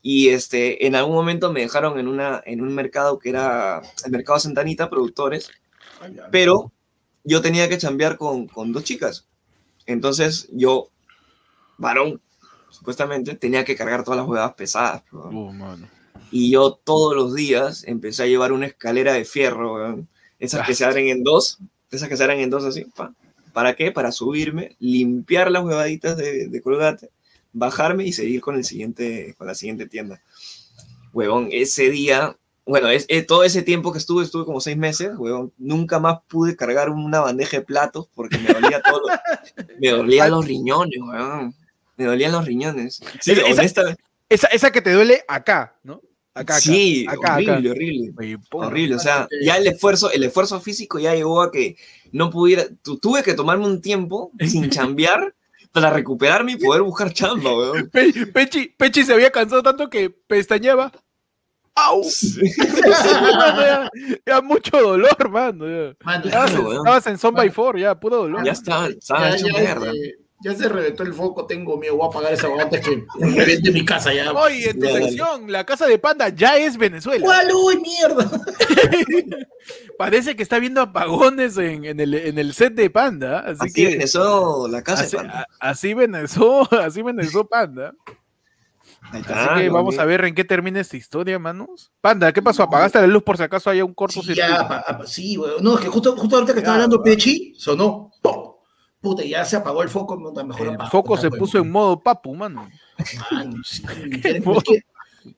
[0.00, 4.10] Y este, en algún momento me dejaron en, una, en un mercado que era el
[4.10, 5.50] mercado Santanita, productores.
[6.30, 6.72] Pero
[7.24, 9.26] yo tenía que chambear con, con dos chicas.
[9.86, 10.88] Entonces yo,
[11.78, 12.20] varón,
[12.70, 15.02] supuestamente, tenía que cargar todas las huevas pesadas.
[15.12, 15.52] Oh,
[16.30, 20.04] y yo todos los días empecé a llevar una escalera de fierro,
[20.42, 21.58] esas que se abren en dos,
[21.90, 22.86] esas que se abren en dos así.
[23.52, 23.92] ¿Para qué?
[23.92, 27.10] Para subirme, limpiar las huevaditas de, de, colgate,
[27.52, 30.20] bajarme y seguir con, el siguiente, con la siguiente tienda.
[31.12, 35.52] Huevón, ese día bueno, es, todo ese tiempo que estuve, estuve como seis meses, weón,
[35.58, 39.02] nunca más pude cargar una bandeja de platos porque me dolía todo,
[39.80, 41.54] me dolían los riñones, weón,
[41.96, 43.02] me dolían los riñones.
[43.20, 43.62] Sí, esa,
[44.28, 46.00] esa, esa, que te duele acá, ¿no?
[46.34, 47.70] Acá, acá, sí, acá, horrible, acá.
[47.70, 51.76] horrible, horrible, o sea, ya el esfuerzo, el esfuerzo físico ya llegó a que
[52.10, 55.34] no pudiera, tuve que tomarme un tiempo sin chambear
[55.72, 57.90] para recuperarme y poder buscar chamba, weón.
[58.32, 60.90] Pechi, Pechi se había cansado tanto que pestañeaba
[61.74, 62.02] ¡Au!
[64.26, 65.64] ya, mucho dolor, mano.
[66.24, 68.44] Estabas, en Son by Four, ya, puro dolor.
[68.44, 69.90] Ya estaba ya, hecho ya, mierda.
[69.90, 73.70] Este, ya se reventó el foco, tengo miedo, voy a apagar esa antes que reviente
[73.70, 74.32] mi casa ya.
[74.32, 77.24] Oye, en tu sección, la casa de Panda ya es Venezuela.
[77.24, 77.48] ¿Cuál?
[77.52, 78.28] ¡Uy, mierda!
[79.98, 83.40] Parece que está viendo apagones en, en, el, en el set de Panda.
[83.40, 85.46] Así, así que, venezó la casa así, de Panda.
[85.60, 87.94] Así venezó, así venezó Panda.
[89.12, 91.92] Así que vamos a ver en qué termina esta historia, manos.
[92.00, 92.62] Panda, ¿qué pasó?
[92.64, 95.88] ¿Apagaste la luz por si acaso haya un corto sí, ya, sí, No, es que
[95.88, 98.10] justo, justo ahorita que estaba hablando Pechi, sonó.
[98.22, 98.51] ¡pum!
[99.02, 100.16] Puta, ya se apagó el foco.
[100.16, 102.70] Mejor el foco se puso en modo papu, mano.
[103.64, 103.82] sí,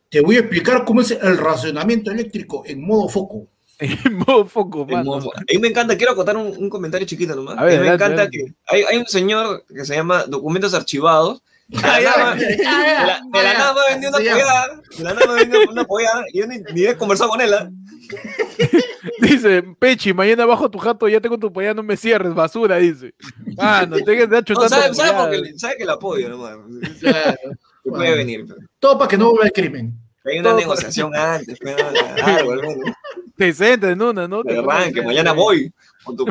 [0.09, 3.49] te voy a explicar cómo es el racionamiento eléctrico en modo foco.
[3.81, 5.15] En modo foco, mano.
[5.17, 7.59] A mí me encanta, quiero acotar un, un comentario chiquito nomás.
[7.59, 11.81] A ver, me encanta que hay, hay un señor que se llama Documentos Archivados de
[11.81, 14.81] la nada, de la nada me vendió una pollada.
[14.97, 17.53] De la nada me vendió una pollada y yo ni, ni he conversado con él.
[17.53, 17.69] ¿eh?
[19.21, 23.15] Dice, Pechi, mañana bajo tu jato, ya tengo tu pollada, no me cierres, basura, dice.
[23.59, 26.59] Ah, no te no, ¿sabe, sabe, porque, sabe que la apoyo nomás.
[27.01, 27.37] Claro.
[27.85, 28.45] Bueno, puede venir.
[28.47, 28.61] Pero...
[28.79, 29.99] Todo para que no vuelva el crimen.
[30.25, 31.35] Hay una Todo negociación para...
[31.35, 31.87] antes, pero
[32.25, 32.91] algo, al menos.
[33.37, 34.43] Decente en una, ¿no?
[34.43, 35.73] De verdad, que mañana voy.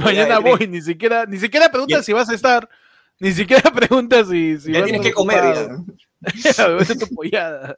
[0.01, 2.67] mañana voy, ni siquiera, ni siquiera preguntas si vas a estar.
[3.19, 4.59] Ni siquiera preguntas si.
[4.59, 5.69] si ya tienes que comer.
[6.35, 6.53] Ya.
[6.99, 7.77] tu pollada.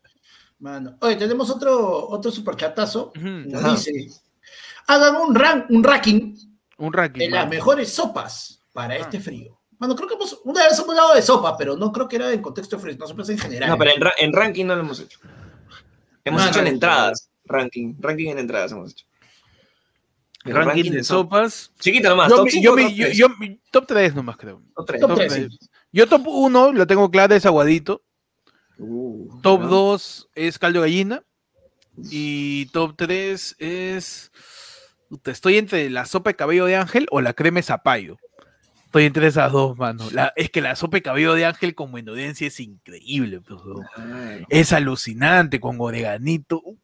[0.60, 0.98] Mano.
[1.02, 3.12] Oye, tenemos otro, otro superchatazo.
[3.16, 3.72] Uh -huh.
[3.72, 3.92] Dice:
[4.88, 6.36] hagan un, rank, un ranking,
[6.78, 8.98] un ranking de las mejores sopas para ah.
[8.98, 9.60] este frío.
[9.78, 12.32] Bueno, creo que hemos, una vez hemos hablado de sopa, pero no creo que era
[12.32, 13.70] en contexto de frío, no sopas en general.
[13.70, 15.20] No, pero en, ra en, ranking no lo hemos hecho.
[16.24, 17.30] Hemos Mano, hecho en entradas.
[17.44, 19.06] Ranking, ranking en entradas hemos hecho.
[20.46, 21.72] El ranking, ranking de sopas.
[21.80, 22.30] Chiquita nomás.
[22.30, 23.28] Yo, top, yo, yo, yo, yo,
[23.72, 24.62] top 3 nomás creo.
[24.76, 25.02] Top 3.
[25.02, 25.48] Top 3, sí.
[25.92, 28.04] Yo top 1 lo tengo claro, es aguadito.
[28.78, 31.24] Uh, top 2 es caldo gallina.
[32.10, 34.32] Y top 3 es.
[35.26, 38.18] Estoy entre la sopa de cabello de ángel o la crema de zapallo.
[38.86, 40.10] Estoy entre esas dos, mano.
[40.12, 43.42] La, es que la sopa de cabello de ángel con menudencia es increíble.
[43.42, 43.60] Pues,
[44.50, 46.62] es alucinante, con oreganito.
[46.64, 46.78] Uh,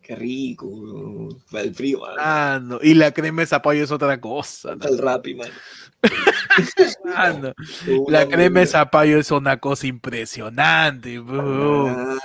[0.00, 2.00] Qué rico, para el frío.
[2.18, 2.78] Ah, no.
[2.82, 4.74] Y la crema de zapallo es otra cosa.
[4.74, 4.86] ¿no?
[4.86, 5.50] El rapi, man.
[7.14, 7.52] ah, no.
[8.08, 11.22] La crema de zapallo es una cosa impresionante.
[11.28, 12.16] Ah.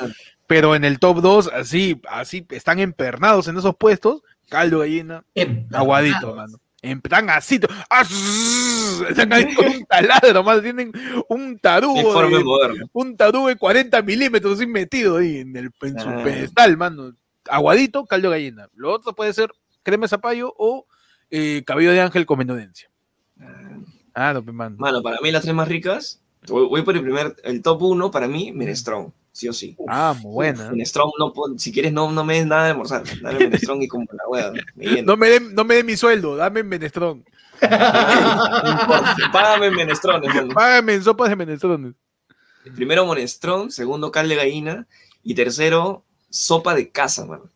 [0.48, 4.22] Pero en el top 2, así, así, están empernados en esos puestos.
[4.50, 5.76] Caldo gallina, Empernados.
[5.80, 6.58] aguadito, mano.
[6.84, 7.60] Están así,
[7.90, 8.04] ¡ah!
[9.10, 10.92] están ahí con un taladro, más tienen
[11.30, 12.86] un tarugo, de, moderno.
[12.94, 16.22] un tarugo de 40 milímetros así metido ahí en, el, en su Ah.
[16.24, 17.14] pedestal, mano.
[17.50, 18.68] Aguadito, caldo gallina.
[18.76, 19.50] Lo otro puede ser
[19.82, 20.86] crema de zapallo o
[21.32, 22.88] eh, cabello de ángel con menudencia.
[24.16, 24.78] Ah, no, pues, mano.
[25.04, 28.28] Para mí las tres más ricas, voy, voy por el primer, el top 1 para
[28.28, 29.76] mí, Menestrón, sí o sí.
[29.88, 30.72] Ah, muy buena.
[30.72, 33.88] Menestrón, no, puedo- si quieres no, no me des nada de almorzar, dame Menestrón y
[33.88, 35.12] como la me lleno.
[35.12, 37.26] No me den no me den mi sueldo, dame menestrón.
[39.32, 40.54] Págame Menestrón, hermano.
[40.54, 41.94] Págame en sopas de menestrones.
[42.76, 44.88] Primero monestrón, segundo cal de gallina
[45.24, 47.50] y tercero sopa de casa, mano.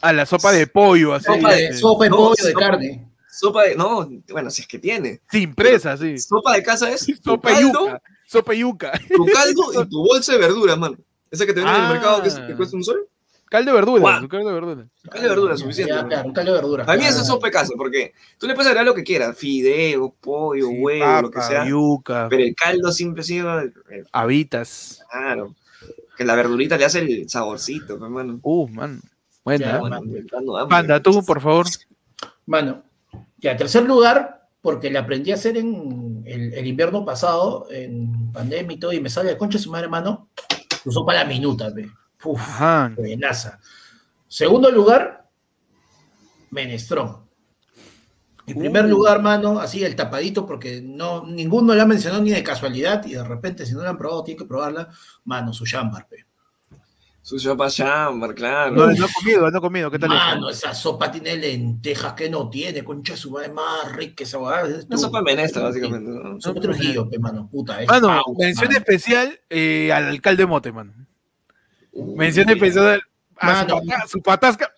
[0.00, 1.26] Ah, la sopa de pollo, así.
[1.26, 3.06] Sopa de, sopa de No, pollo de carne.
[3.42, 5.20] Sopa de, no, bueno, si es que tiene.
[5.30, 6.16] Sin presa, sí.
[6.18, 8.02] Sopa de casa es tu Sopa caldo, yuca.
[8.26, 8.92] Sopa yuca.
[9.14, 10.96] tu caldo y tu bolsa de verduras, mano.
[11.30, 11.92] Esa que te venden en el Ah.
[11.92, 13.08] mercado que, es- que cuesta un sol.
[13.50, 14.00] Caldo de verduras.
[14.00, 14.28] Guau.
[14.28, 14.86] Caldo de verduras.
[15.10, 15.92] Caldo de verduras, Ya, suficiente.
[15.92, 16.88] ya, claro, un caldo de verduras.
[16.88, 17.12] A mí claro.
[17.12, 20.68] eso es sopa de casa, porque tú le puedes agregar lo que quieras, fideo, pollo,
[20.68, 23.72] Sí, huevo, lo que sea, Yuca, pero el caldo siempre ha sido, eh,
[24.12, 25.04] habitas.
[25.10, 25.54] claro,
[26.16, 28.38] que la verdurita le hace el saborcito, pues, hermano.
[28.42, 29.00] Uh, man.
[29.02, 30.26] Ya, Bueno, man.
[30.30, 30.70] dando hambre.
[30.76, 31.66] Panda, tú, por favor.
[32.46, 32.82] Mano,
[33.42, 38.76] ya, tercer lugar, porque la aprendí a hacer en el, el invierno pasado, en pandemia
[38.76, 40.30] y todo, y me sale de concha su madre, mano,
[40.82, 41.90] su sopa a la minuta, ve.
[42.24, 42.92] Uf, Ajá.
[42.96, 43.58] buenaza.
[44.28, 45.28] Segundo lugar,
[46.50, 47.22] menestrón.
[48.46, 48.88] En primer Uh.
[48.88, 53.24] lugar, mano, así el tapadito, porque no, ninguno la mencionó ni de casualidad, y de
[53.24, 54.88] repente, si no la han probado, tiene que probarla,
[55.24, 56.26] mano, su chambar, pe.
[57.24, 58.72] Su sopa chambar, claro.
[58.74, 59.90] No, no he comido, no he comido.
[59.92, 60.66] ¿Qué tal Mano, eso?
[60.66, 64.68] esa sopa tiene lentejas que no tiene, concha su madre, más rica esa huevada.
[64.68, 66.10] Es Una sopa de menestra, básicamente.
[66.10, 66.40] ¿no?
[66.40, 67.80] Sopa Trujillo, pe, mano, puta.
[67.80, 68.78] es Mano, pau, mención mano.
[68.78, 70.92] especial eh, al alcalde Mote, mano.
[71.94, 73.02] Mención especial
[73.36, 73.80] a su, Mano.
[73.86, 74.72] pata- su patasca.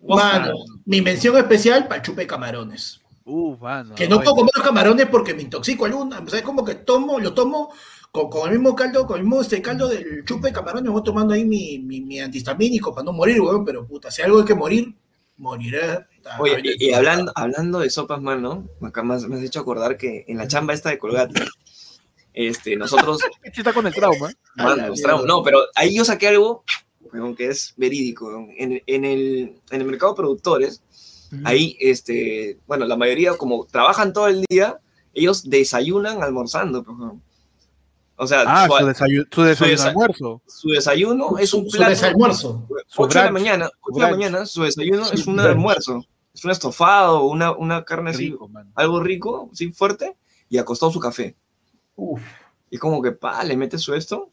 [0.00, 0.52] Mano,
[0.84, 3.00] mi mención especial para el chupe de camarones.
[3.24, 3.94] Uh, mano.
[3.94, 6.18] Que no puedo comer los camarones porque me intoxico al una.
[6.20, 7.72] O sea, es como que tomo, lo tomo
[8.12, 11.02] con, con el mismo caldo, con el mismo este caldo del chupe de camarones, voy
[11.02, 13.64] tomando ahí mi, mi, mi antihistamínico para no morir, weón.
[13.64, 14.94] Pero puta, si algo hay que morir,
[15.36, 16.06] moriré.
[16.16, 19.96] Puta, Oye, y, y hablando, hablando de sopas, mano, acá más me has hecho acordar
[19.96, 21.44] que en la chamba esta de Colgate,
[22.34, 24.28] este, nosotros, está con el trauma.
[24.56, 25.36] A la mano, nos traemos- mierda.
[25.36, 26.64] no, pero ahí yo saqué algo
[27.12, 28.30] weón, que es verídico.
[28.56, 30.82] En, en el, en el mercado de productores,
[31.44, 34.78] ahí, este, bueno, la mayoría, como trabajan todo el día,
[35.14, 36.82] ellos desayunan almorzando.
[36.82, 37.22] pues, weón.
[38.20, 40.42] O sea, Ah, su, su desayuno, su desayuno desa- almuerzo.
[40.46, 41.90] su desayuno es un Su- su plato.
[41.90, 42.66] desalmuerzo.
[42.88, 45.36] Su 8 de la mañana, su 8 de la mañana, su desayuno Su es un
[45.36, 45.48] brunch.
[45.50, 46.04] almuerzo.
[46.34, 48.70] Es un estofado, una, una carne así, Rico, mano.
[48.74, 50.16] algo rico, sí, fuerte,
[50.48, 51.36] y acostado su café.
[51.96, 52.20] Uf.
[52.70, 54.28] Y como que, pa, le mete su esto,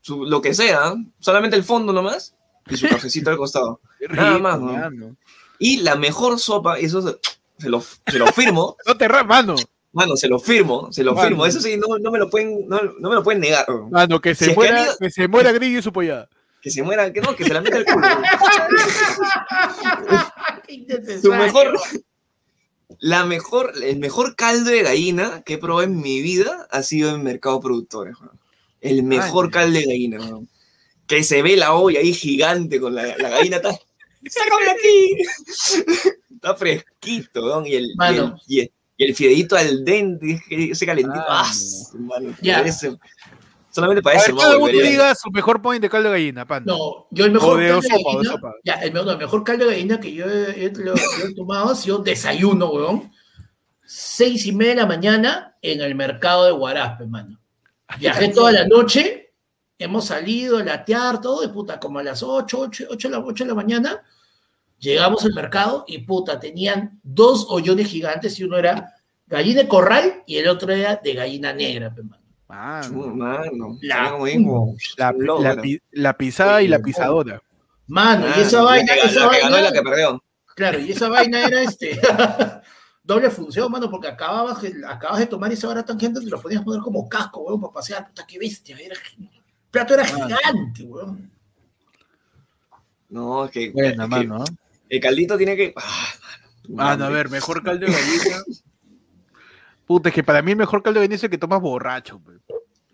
[0.00, 2.34] su, lo que sea, solamente el fondo nomás,
[2.68, 3.80] y su cafecito al costado.
[4.10, 4.72] Nada Rico, más, ¿no?
[4.72, 5.16] mano.
[5.58, 7.18] Y la mejor sopa, eso se,
[7.58, 9.54] se lo, se lo firmo, No te mano.
[9.94, 11.28] Mano, se lo firmo, se lo Mano.
[11.28, 11.46] firmo.
[11.46, 13.64] Eso sí, no, no me lo pueden, no, no me lo pueden negar.
[13.90, 15.92] Mano, que se Si es que muera, han ido- que se muera Grillo y su
[15.92, 16.28] pollada.
[16.60, 18.06] Que se muera, que no, que se la meta el culo.
[21.22, 21.78] Su mejor,
[22.98, 27.14] la mejor, el mejor caldo de gallina que he probado en mi vida ha sido
[27.14, 28.16] en Mercado Productores.
[28.80, 29.50] El mejor Ay.
[29.52, 30.18] caldo de gallina.
[30.20, 30.48] weón.
[31.06, 33.56] Que se ve la olla ahí gigante con la, la gallina.
[33.56, 33.70] Está,
[34.30, 35.16] ¡Sácame de aquí!
[36.34, 38.36] está fresquito, weón, y el, y el, Mano.
[38.48, 41.24] y el- y el fideíto al dente, ese calentito.
[41.28, 42.20] Ah, ¡ah!
[42.40, 42.60] Ya.
[42.60, 42.96] ese-
[43.70, 46.62] solamente A para ver, eso, cada diga su mejor point de caldo de gallina, pan.
[46.64, 47.80] No, yo el mejor de caldo
[48.20, 50.72] de sopa, de ya, el, no, el mejor caldo de gallina que yo he, he-
[50.76, 53.10] lo- yo he tomado ha sido desayuno, weón.
[53.86, 57.38] Seis y media de la mañana en el mercado de Guaraspe, mano.
[57.98, 59.32] Viajé toda la noche,
[59.78, 63.20] hemos salido a latear, todo, de puta, como a las 8, 8, 8, de la,
[63.24, 64.02] 8 de la mañana,
[64.90, 68.94] llegamos al mercado y puta, tenían dos hoyones gigantes y uno era
[69.26, 72.22] gallina de corral y el otro era de gallina negra, pe, mano.
[72.46, 73.06] Mano.
[73.16, 75.56] Mano, La-
[75.92, 77.42] La, pisada y la pisadora.
[77.86, 80.24] Mano, y Ah, esa vaina, que- esa la que ganó y vaina, la que perdió.
[80.54, 81.98] Claro, y esa vaina era este
[83.02, 86.62] doble función, mano, porque acababas, acabas de tomar esa hora tan gente te lo podías
[86.62, 88.06] poner como casco, weón, para pasear.
[88.08, 88.76] Puta, qué bestia.
[88.78, 89.30] Era, el
[89.70, 90.26] plato era Mano.
[90.26, 91.30] gigante, weón.
[93.08, 94.44] No, es que, Buena, es que mano.
[94.94, 94.96] ¿No?
[94.96, 95.72] el caldito tiene que.
[95.76, 96.08] Ah,
[96.68, 98.42] Mano, a ver, mejor caldo de gallina.
[99.86, 102.20] Puta, es que para mí el mejor caldo de gallina es el que tomas borracho.
[102.20, 102.32] pe.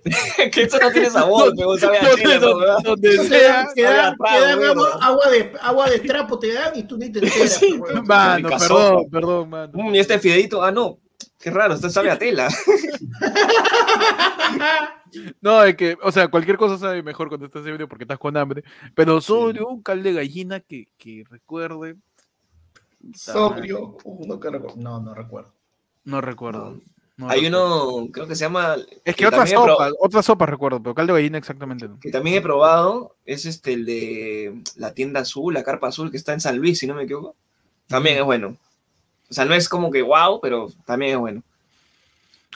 [0.51, 3.53] que eso no tiene sabor, pero sabe a Donde, chile, esa donde- donde sea.
[3.53, 7.59] dan, te agua, agua de, agua de trapo, te dan y tú ni te enteras,
[7.59, 8.07] Sí, weón.
[8.07, 9.73] Mano, Rica perdón, perdón, mano.
[9.75, 10.99] Mm, y este fideito, ah, no.
[11.39, 12.49] Qué raro, esto sabe a tela.
[15.41, 18.37] No, es que, o sea, cualquier cosa sabe mejor cuando estás ebrio porque estás con
[18.37, 18.65] hambre.
[18.95, 21.97] Pero sobre un caldo de gallina que, que recuerde.
[23.15, 23.97] Sobrio.
[24.27, 25.53] No, que no, no recuerdo.
[26.05, 26.81] No recuerdo.
[27.17, 27.97] no Hay recuerdo.
[27.97, 28.77] uno, creo que se llama.
[29.05, 31.89] Es que otra también he pro- sopa, otra sopa recuerdo, pero caldo de gallina exactamente
[31.89, 31.99] no.
[32.01, 36.17] que también he probado, es este, el de la tienda azul, la carpa azul, que
[36.17, 37.35] está en San Luis, si no me equivoco.
[37.87, 38.57] También es bueno.
[39.31, 41.43] O sea, no es como que wow, pero también es bueno.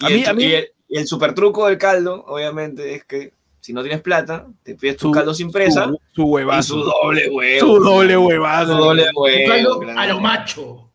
[0.00, 2.94] Y, A el, mí- a mí- y el- y el super truco del caldo, obviamente,
[2.94, 6.22] es que si no tienes plata, te pides tu Su- caldo sin presa Su, su
[6.22, 6.74] y huevazo.
[6.74, 7.66] su doble huevo.
[7.66, 8.74] Su doble Su huevazo.
[8.76, 9.48] doble Un huevo.
[9.48, 9.98] caldo claro.
[10.00, 10.90] a lo macho.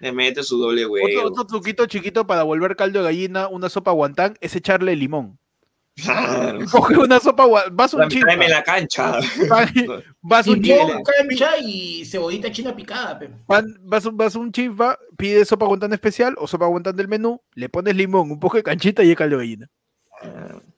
[0.00, 1.06] Le mete su doble huevo.
[1.06, 5.38] Otro, otro truquito chiquito para volver caldo de gallina, una sopa guantán, es echarle limón.
[6.72, 8.22] Coge una sopa, vas a un chip.
[8.22, 9.18] tráeme la cancha.
[10.26, 15.48] Vas, un pongo cancha y cebollita china picada, vas, un- vas a un chifa, pides
[15.48, 19.04] sopa guantán especial o sopa guantán del menú, le pones limón, un poco de canchita
[19.04, 19.70] y caldo de gallina.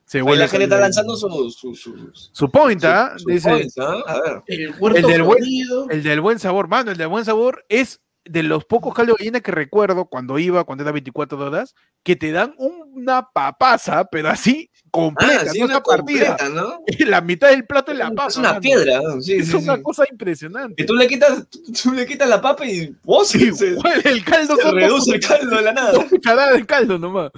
[0.05, 3.15] Se Ahí vuelve la gente está lanzando su, su, su, su point, ¿ah?
[3.25, 4.43] Dice, ¿ah?
[4.47, 5.43] El del buen-
[5.89, 9.17] el del buen sabor, mano, el del buen sabor es de los pocos caldo de
[9.19, 14.27] gallina que recuerdo cuando iba, cuando era 24 horas, que te dan una papaza, pero
[14.29, 14.69] así
[15.01, 16.79] completa, Ah, sí, no una.
[17.07, 18.27] La mitad del plato es la papa.
[18.27, 18.61] Es una mano.
[18.61, 19.21] piedra, ¿no?
[19.21, 20.81] sí, Es sí, una cosa impresionante.
[20.81, 21.43] Y tú le quitas,
[21.81, 22.95] tú, le quitas la papa y
[23.25, 23.47] se,
[24.05, 26.05] el caldo se reduce el caldo de la nada.
[26.09, 27.31] Cucharadas de caldo nomás.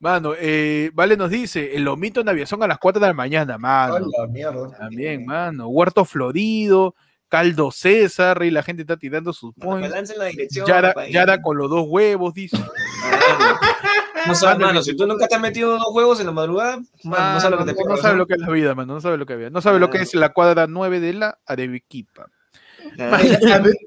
[0.00, 3.56] Mano, eh, Vale nos dice, el lomito en aviación a las 4 de la mañana,
[3.56, 3.94] mano.
[3.94, 4.70] Hola, mierda.
[4.76, 5.68] También, mano.
[5.68, 6.94] Huerto florido,
[7.28, 9.90] caldo César, y la gente está tirando sus points.
[9.90, 10.66] lancen la dirección.
[10.66, 10.94] Yara.
[11.08, 12.58] Yara con los dos huevos, dice.
[14.26, 17.40] No sabes, Mano, si tú nunca te has metido dos huevos en la madrugada, no
[17.40, 18.00] sabes lo que te no, pierdes.
[18.02, 18.94] sabe lo que es la vida, mano.
[18.94, 19.50] No sabe lo que había.
[19.50, 22.26] No sabe lo que es la cuadra 9 de la Arequipa.
[22.98, 23.20] Ah,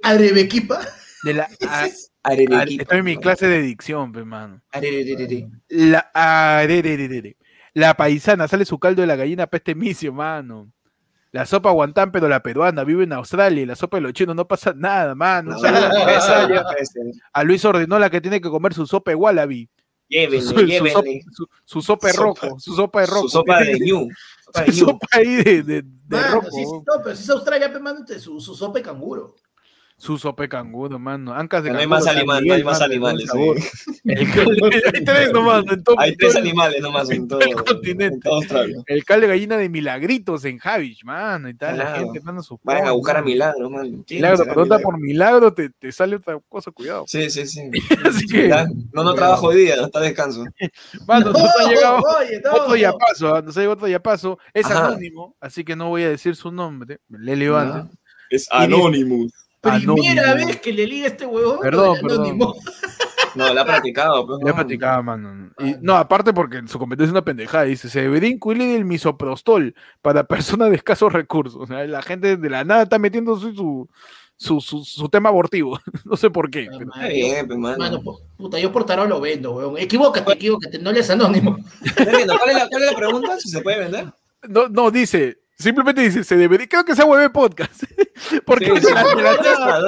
[0.04, 0.80] Arebequipa.
[1.24, 1.88] De la a-
[2.24, 3.22] Arequipa, Estoy en mi ¿no?
[3.22, 4.62] clase de dicción, pe, mano.
[5.70, 6.10] La.
[7.74, 10.72] La paisana sale su caldo de la gallina peste micio, mano.
[11.32, 14.36] La sopa guantán, pero la peruana, vive en Australia y la sopa de los chinos
[14.36, 15.52] no pasa nada, mano.
[15.52, 16.64] No, no.
[17.34, 19.70] A Luis ordenó la que tiene que comer su sopa de wallaby.
[20.10, 21.22] Su, Llévenle, su sopa, llévenle.
[21.34, 23.22] su- su sopa de roco, su sopa de roco.
[23.24, 24.08] Su sopa de ñu.
[24.46, 24.90] Sopa de Su ñu.
[24.92, 26.52] sopa ahí de, de, de Mano, roco.
[26.52, 29.36] sí, no, pero si es Australia, mano, su, su sopa de canguro.
[30.00, 31.34] Su sopa de canguro, mano.
[31.34, 33.30] Ancas de No hay más animales, no hay más mano, animales.
[33.32, 34.00] sí.
[34.06, 34.28] El
[34.94, 38.06] hay tres nomás, en todo- Hay tres animales nomás en todo, el continente.
[38.14, 38.78] en todo Australia.
[38.86, 41.50] El caldo de gallina de milagritos en Javish, mano.
[41.50, 42.04] Y tal, la Claro.
[42.06, 43.26] gente manda sus Vayan a buscar a mano.
[43.32, 44.04] Milagro, man.
[44.06, 47.06] ¿Quién Milagro, pregunta por milagro, te, te sale otra cosa, cuidado.
[47.08, 47.62] Sí, sí, sí.
[48.06, 50.46] Así que, Ya, No, no trabajo hoy día, está descanso.
[51.08, 52.76] mano, nos ha llegado oye, no, otro no.
[52.76, 53.42] ya paso, ¿ah?
[53.42, 54.38] nos ha llegado otro ya paso.
[54.54, 54.90] Es Ajá.
[54.90, 57.00] anónimo, así que no voy a decir su nombre.
[57.10, 57.62] Le leo Ya.
[57.80, 57.98] antes.
[58.30, 59.32] Es Anonymous.
[59.72, 60.48] Primera Anónimo.
[60.48, 61.60] vez que le liga este huevón.
[61.62, 62.56] Perdón, anónimo.
[63.36, 64.26] No, la ha practicado.
[64.26, 64.56] Pues, Ya no.
[64.56, 65.52] platicaba, mano.
[65.60, 67.66] Y, no, aparte porque su competencia es una pendejada.
[67.66, 71.62] Dice, se debería incluir el misoprostol para personas de escasos recursos.
[71.62, 73.88] O sea, la gente de la nada está metiendo su, su,
[74.38, 75.80] su, su- su tema abortivo.
[76.06, 76.68] no sé por qué.
[76.80, 77.78] pero- Está bien, pues, mano.
[77.78, 79.78] Mano, pu- puta, yo por tarot lo vendo, weón.
[79.78, 81.58] Equivócate, equivócate, no anónimo.
[81.96, 83.40] ¿Cuál es, la, ¿Cuál es la pregunta?
[83.40, 84.06] ¿Si se puede vender?
[84.50, 87.84] No, no, dice, simplemente dice, se debería, creo que sea web podcast.
[88.46, 89.32] porque Sí, la- la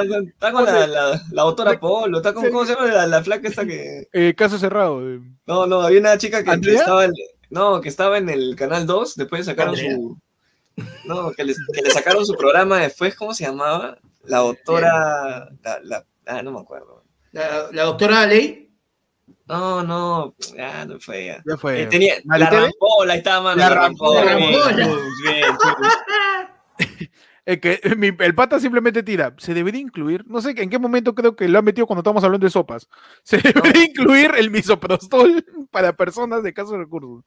[0.04, 2.88] Está, está con la, la, la autora Polo, está con, ¿cómo se llama?
[2.88, 4.08] La, la flaca esta que...
[4.12, 5.02] eh, caso cerrado.
[5.08, 5.20] eh.
[5.46, 7.14] No, no, había una chica que, estaba en...
[7.50, 9.96] No, que estaba en el Canal 2, después sacaron Andrea.
[9.96, 10.18] su...
[11.06, 11.56] No, que, le
[11.92, 13.98] sacaron su programa después, ¿cómo se llamaba?
[14.24, 15.50] La doctora...
[15.64, 17.04] La, la- ah, no me acuerdo.
[17.32, 18.69] La, la doctora Ley.
[19.50, 21.44] No, no, ya no fue ya.
[21.46, 21.82] Ya fue.
[21.82, 23.58] Eh, tenía, ¿Mari la rampola, estaba, mano.
[23.58, 24.36] La La rampola.
[24.36, 25.46] bien.
[27.46, 29.34] Es que mi- el pata simplemente tira.
[29.40, 32.24] Se debería incluir, no sé en qué momento creo que lo han metido cuando estamos
[32.24, 32.88] hablando de sopas.
[33.24, 37.24] Se debería incluir el misoprostol para personas de escasos recursos.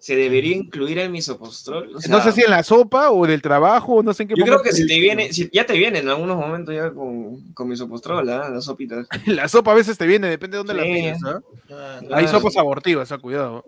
[0.00, 1.94] Se debería incluir el misopostrol.
[1.94, 4.34] o sea, no sé si en la sopa o del trabajo, no sé en qué
[4.36, 7.52] Yo creo que si te viene, si ya te viene en algunos momentos ya con,
[7.52, 8.48] con misopostrol, ¿ah?
[8.48, 9.06] Las sopitas.
[9.26, 11.22] La sopa a veces te viene, depende de dónde la pides.
[11.24, 11.40] ¿ah?
[11.70, 12.28] Ah, Hay Claro.
[12.28, 13.64] sopas abortivas, cuidado.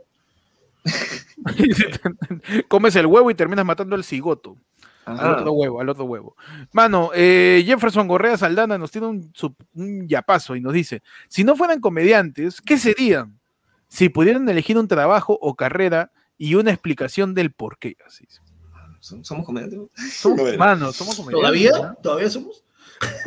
[2.68, 4.56] Comes el huevo y terminas matando al cigoto.
[5.04, 6.36] Al otro huevo, al otro huevo.
[6.72, 9.32] Mano, eh, Jefferson Gorrea Saldana nos tiene un,
[9.74, 13.38] un yapazo y nos dice: si no fueran comediantes, ¿qué serían?
[13.88, 16.12] Si pudieran elegir un trabajo o carrera
[16.44, 17.96] y una explicación del por qué.
[18.04, 18.26] Así.
[19.00, 19.90] Som- ¿Somos comediantes?
[20.14, 21.70] Somos, mano, somos comediantes.
[21.70, 21.94] ¿Todavía?
[22.02, 22.64] ¿Todavía somos?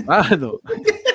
[0.05, 0.59] Mano.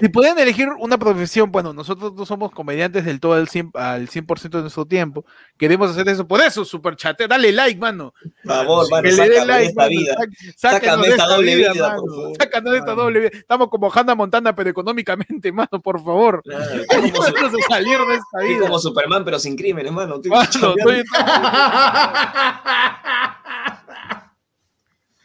[0.00, 4.08] Si pudieran elegir una profesión, bueno, nosotros no somos comediantes del todo al 100%, al
[4.08, 5.24] 100 de nuestro tiempo.
[5.56, 6.26] Queremos hacer eso.
[6.26, 8.14] Por eso, super chat, dale like, mano.
[8.44, 9.90] Por favor, mano, que le like, esta mano.
[9.90, 10.16] vida.
[10.56, 12.00] Sácanos de esta doble vida, mano.
[12.02, 12.36] por favor.
[12.38, 13.30] Sácanos de esta doble vida.
[13.34, 16.42] Estamos como Hannah Montana, pero económicamente, mano, por favor.
[16.44, 17.22] Claro, como,
[17.68, 18.78] salir de esta vida.
[18.78, 20.16] Superman, pero sin crímenes, mano.
[20.16, 21.04] Estoy Mano, estoy-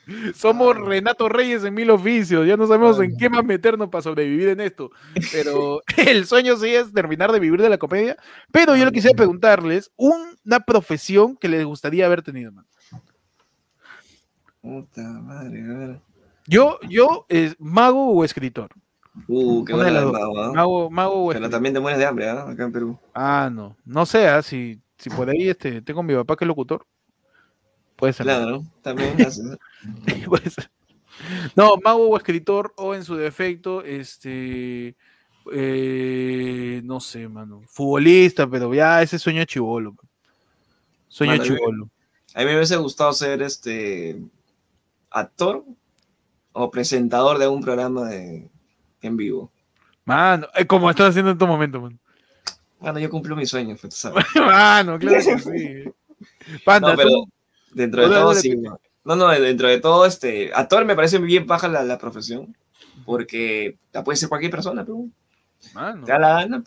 [0.35, 4.49] Somos Renato Reyes en mil oficios, ya no sabemos en qué más meternos para sobrevivir
[4.49, 4.91] en esto.
[5.31, 8.17] Pero el sueño sí es terminar de vivir de la comedia.
[8.51, 12.51] Pero yo le quisiera preguntarles una profesión que les gustaría haber tenido.
[12.51, 12.65] man.
[14.61, 15.99] Puta madre, a ver.
[16.47, 18.71] Yo, yo, es mago o escritor.
[19.27, 20.11] Uh, qué buena dos.
[20.11, 20.51] mago, ¿ah?
[20.53, 22.49] Mago, mago o Pero también te mueres de hambre, ¿ah?
[22.49, 22.97] Acá en Perú.
[23.13, 23.77] Ah, no.
[23.85, 26.85] No sé, ah, si, si por ahí este, tengo a mi papá que es locutor.
[28.03, 28.25] Puede ser.
[28.25, 29.15] Claro, también
[30.25, 30.69] Puede ser.
[31.55, 34.97] No, mago o escritor, o en su defecto, este.
[35.53, 37.61] eh, no sé, mano.
[37.65, 39.95] Futbolista, pero ya ese sueño chivolo.
[41.07, 41.89] Sueño Mano, chivolo.
[42.35, 44.21] A mí me hubiese gustado ser este
[45.09, 45.63] actor
[46.51, 48.49] o presentador de un programa de,
[49.01, 49.49] en vivo.
[50.03, 51.97] Mano, eh, como estás haciendo en estos momentos, mano.
[52.81, 54.25] Bueno, yo cumplo mi sueño, pues, ¿sabes?
[54.35, 55.83] Mano, claro que sí.
[56.65, 57.29] Panda, No, pero tú-
[57.73, 58.55] dentro de todo, sí.
[59.05, 62.55] No, no, dentro de todo, este, actor me parece bien baja la, la profesión,
[63.05, 65.05] porque la puede ser cualquier persona, pero
[65.73, 66.05] Mano.
[66.05, 66.63] te da la gana.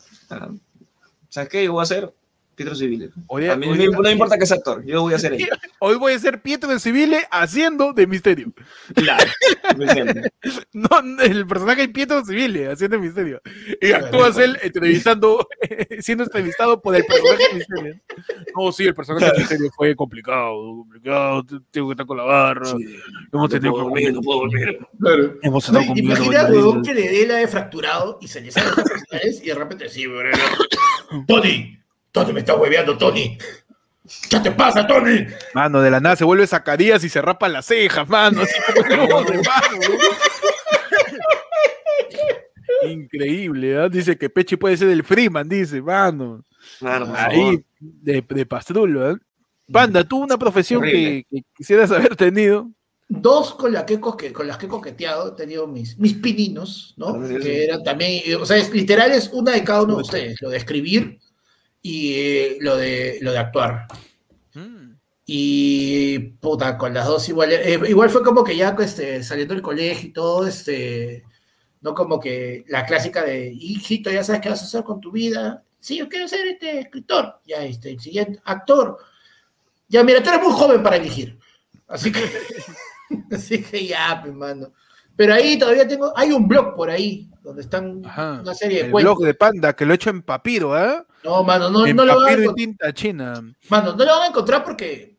[1.29, 1.65] ¿Sabes qué?
[1.65, 2.13] Yo voy a ser
[2.57, 3.11] Pietro Civile.
[3.39, 5.33] Día- A mí hoy no, no me importa que sea actor, yo voy a ser
[5.33, 5.47] él.
[5.79, 8.51] Hoy voy a ser Pietro Civile haciendo de misterio.
[8.95, 9.29] Claro.
[10.73, 10.89] No,
[11.23, 13.41] el personaje es Pietro Civile haciendo de misterio.
[13.81, 15.47] Y actúas él entrevistando,
[15.99, 18.01] siendo entrevistado por el personaje de misterio.
[18.55, 21.43] No, sí, el personaje de misterio fue complicado, complicado.
[21.69, 22.65] Tengo que estar con la barra.
[22.65, 22.75] Sí.
[23.31, 24.79] Hemos No tenido puedo que dormir, no puedo dormir.
[24.99, 25.35] Claro.
[25.43, 28.51] Hemos No, estado con imagina, huevón, que le dé la de fracturado y se le
[28.51, 30.29] salen las extremidades y de repente sí, bro.
[31.27, 31.77] Tony,
[32.17, 33.37] Tony me está hueveando, Tony.
[34.27, 35.27] ¿Qué te pasa, Tony?
[35.53, 38.41] Mano, de la nada se vuelve Zacarías y se rapa las cejas, mano.
[38.41, 38.53] Así
[38.87, 39.97] como de mano.
[42.89, 43.87] Increíble, ¿ah?
[43.89, 46.43] Dice que Pechi puede ser el Freeman, dice, mano.
[46.79, 49.15] Claro, Ahí, de, de pastrulo, ¿eh?
[49.71, 52.71] Panda, tú una profesión que, quisieras haber tenido.
[53.09, 56.93] Dos con, la que coque- con las que he coqueteado, he tenido mis, mis pininos,
[56.97, 57.13] ¿no?
[57.27, 57.39] Sí, sí.
[57.41, 60.49] Que eran también, o sea, es, literal es una de cada uno de ustedes, lo
[60.49, 61.19] de escribir
[61.87, 63.87] y eh, lo, de, lo de actuar.
[65.25, 69.63] Y puta, con las dos igual, eh, igual fue como que ya este, saliendo del
[69.63, 71.23] colegio y todo, este,
[71.81, 75.11] no como que la clásica de, hijito, ya sabes qué vas a hacer con tu
[75.11, 75.63] vida.
[75.79, 78.97] Sí, yo quiero ser este escritor, ya este, el siguiente actor.
[79.87, 81.37] Ya, mira, tú eres muy joven para elegir.
[81.87, 82.23] Así que,
[83.31, 84.73] así que ya, pues, mano.
[85.17, 88.39] Pero ahí todavía tengo, hay un blog por ahí, donde están Ajá.
[88.41, 89.15] una serie de El cuentos.
[89.17, 91.03] blog de Panda, que lo he hecho en papiro, ¿eh?
[91.23, 92.55] No, mano, no, en no lo van a encontrar.
[92.55, 93.41] tinta china.
[93.69, 95.17] Mano, no lo van a encontrar porque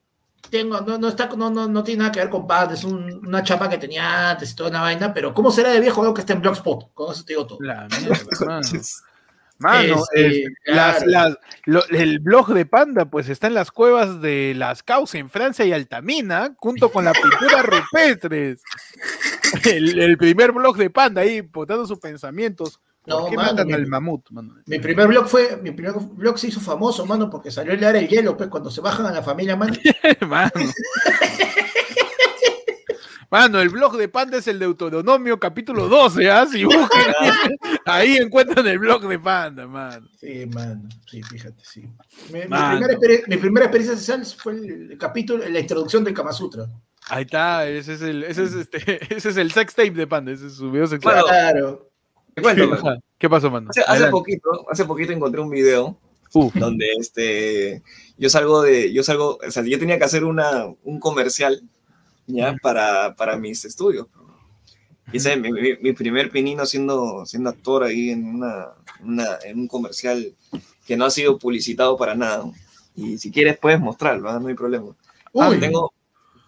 [0.51, 3.27] tengo, no, no, está, no, no, no tiene nada que ver con Paz, es un-
[3.27, 6.15] una chapa que tenía antes y toda una vaina, pero ¿cómo será de viejo algo
[6.15, 6.95] que está en Blogspot?
[6.95, 7.59] Con eso te digo todo.
[7.61, 8.15] La mierda,
[9.59, 9.89] mano.
[9.97, 11.07] Mano, Este, claro.
[11.07, 15.29] las- lo- el blog de Panda, pues está en las cuevas de Las Caus en
[15.31, 18.63] Francia y Altamina, junto con la pintura rupestres.
[19.65, 22.81] El, el primer blog de Panda ahí, botando sus pensamientos.
[23.03, 24.55] ¿Por No, qué mano, matan mi- al mamut, mano?
[24.67, 28.01] Mi primer blog fue, mi primer blog se hizo famoso, mano, porque salió el área
[28.03, 29.73] del hielo, pues cuando se bajan a la familia, mano.
[30.29, 30.51] Mano.
[33.31, 36.47] Mano, el blog de Panda es el Deuteronomio capítulo 12, ¿ah?
[36.47, 36.89] Si buscan,
[37.85, 40.09] ahí encuentran el blog de Panda, mano.
[40.19, 41.83] Sí, mano, sí, fíjate, sí.
[42.33, 46.33] Mi, mi primera, exper- mi primera experiencia social fue el, capítulo, la introducción del Kama
[46.33, 46.67] Sutra.
[47.11, 50.33] Ahí está, ese es el, ese es este, ese es el sex tape de Panda,
[50.33, 51.23] ese es su video sexual.
[51.25, 51.91] Claro.
[52.41, 52.81] Cuento.
[53.19, 53.71] ¿Qué pasó, mano?
[53.87, 55.99] Hace, poquito, hace poquito encontré un video
[56.33, 56.55] Uf.
[56.55, 57.83] donde este,
[58.17, 61.63] yo salgo de, yo salgo, o sea, yo tenía que hacer una, un comercial,
[62.29, 64.07] ya, para, para mis estudios.
[65.13, 68.67] Hice mi, mi- mi primer pinino siendo, siendo actor ahí en, una,
[69.01, 70.35] una- en un comercial
[70.87, 72.45] que no ha sido publicitado para nada.
[72.95, 74.39] Y si quieres puedes mostrarlo, ¿ah?
[74.39, 74.95] no hay problema.
[75.39, 75.93] Ah, tengo,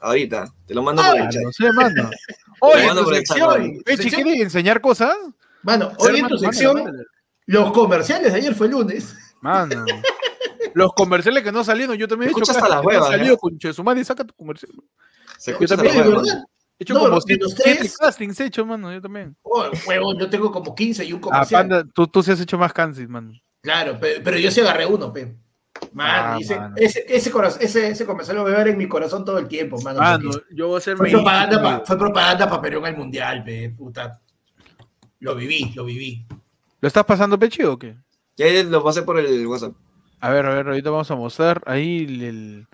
[0.01, 1.43] ahorita, te lo mando Ah, por el chat.
[1.43, 2.11] No sé, mano.
[2.61, 3.83] Oye, mando el chat, sección.
[3.85, 4.22] Pechi, Sección.
[4.24, 5.16] ¿quieres enseñar cosas?
[5.62, 6.99] mano, hoy en tu sección, mano.
[7.47, 9.16] los comerciales de ayer fue lunes.
[9.41, 9.87] Mano.
[10.74, 13.12] Los comerciales que no salieron, yo también he hecho Escucha hasta las no huevas, han
[13.18, 13.39] salido ¿eh?
[13.41, 14.70] con Chesumari, saca tu comercial.
[15.41, 16.20] Se Yo escucha también, la hueva.
[16.22, 16.45] verdad.
[16.78, 17.97] He hecho No, como los- siete, los siete tres.
[17.97, 19.34] castings, he hecho, mano, yo también.
[19.41, 21.66] Oh, huevón, yo tengo como 15 y un Ah, comercial.
[21.68, 23.32] Panda, tú, tú sí has hecho más castings, mano.
[23.62, 25.34] Claro, pe- pero, yo sí agarré uno, pe.
[25.93, 26.74] Man, Ah, ese, mano.
[26.76, 29.80] ese, ese, ese, ese comercial lo voy a ver en mi corazón todo el tiempo,
[29.80, 29.99] mano.
[29.99, 33.43] Mano, yo voy a ser fue, propaganda pa- fue propaganda para Perú en el Mundial,
[33.43, 34.20] pe, puta.
[35.20, 36.26] Lo viví, lo viví.
[36.82, 37.97] ¿Lo estás pasando, Pechi, o qué?
[38.36, 39.72] Ya lo pasé por el WhatsApp.
[40.20, 42.66] A ver, a ver, ahorita vamos a mostrar ahí el,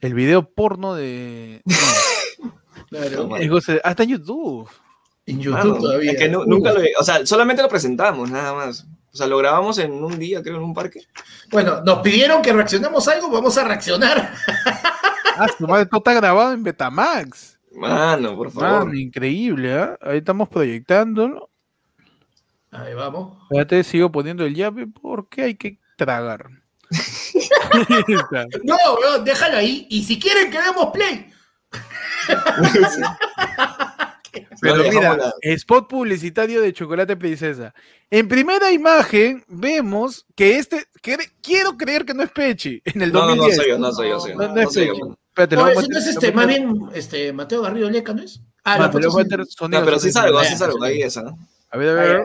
[0.00, 1.62] el, video porno de.
[1.64, 2.50] No,
[2.90, 3.28] Claro.
[3.84, 4.68] Ah, está en YouTube.
[5.26, 6.12] En YouTube Mano, todavía.
[6.12, 8.86] es que nu- nunca lo, o sea, solamente lo presentamos, nada más.
[9.12, 11.02] O sea, lo grabamos en un día, creo, en un parque.
[11.50, 14.32] Bueno, nos pidieron que reaccionemos a algo, vamos a reaccionar.
[15.36, 17.58] Ah, su madre, todo está grabado en Betamax.
[17.72, 18.86] Mano, por favor.
[18.86, 19.98] Mano, increíble, ¿ah?
[20.00, 21.50] Ahí estamos proyectándolo.
[22.70, 23.36] Ahí vamos.
[23.44, 26.46] Espérate, sigo poniendo el llave porque hay que tragar.
[28.64, 29.86] No, weón, déjalo ahí.
[29.90, 31.30] Y si quieren que demos play.
[34.60, 37.74] Pero mira, spot publicitario de Chocolate Princesa.
[38.10, 43.12] En primera imagen vemos que este, que- quiero creer que no es Pechi, en el
[43.12, 43.56] No, no, 2010.
[43.58, 44.20] no soy yo, no soy yo.
[44.20, 44.36] soy yo.
[44.36, 45.16] No, no es No soy yo.
[45.30, 48.22] Espérate, No, voy a ese no es este, más bien este, Mateo Garrido Leca, ¿no
[48.22, 48.40] es?
[48.64, 50.82] Ah, No, pero sonido, No, pero sí salgo, sí salgo.
[50.84, 51.22] Ahí esa.
[51.70, 52.22] A ver, a ver.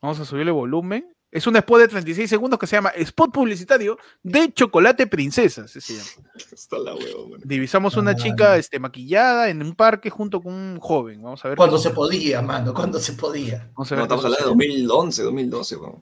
[0.00, 1.12] Vamos a subirle volumen.
[1.32, 5.66] Es un spot de 36 segundos que se llama Spot Publicitario de Chocolate Princesa.
[5.66, 6.04] se llama.
[6.52, 7.42] Está la huevo, mano.
[7.46, 8.14] Divisamos una Ah.
[8.16, 11.22] chica este, maquillada en un parque junto con un joven.
[11.22, 11.56] Vamos a ver.
[11.56, 13.70] Cuando se podía, mano, cuando se podía.
[13.74, 14.82] Vamos a No, ver qué estamos hablando de sucede.
[14.82, 15.98] 2011, 2012, weón.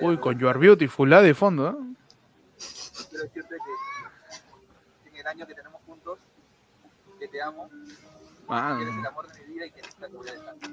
[0.00, 1.68] Uy, con You Are Beautiful, la de fondo.
[1.70, 1.74] ¿eh?
[3.10, 3.56] quiero decirte
[5.04, 6.18] que en el año que tenemos juntos,
[7.18, 10.34] que te amo, que eres el amor de mi vida y que eres la seguridad
[10.34, 10.70] de estar.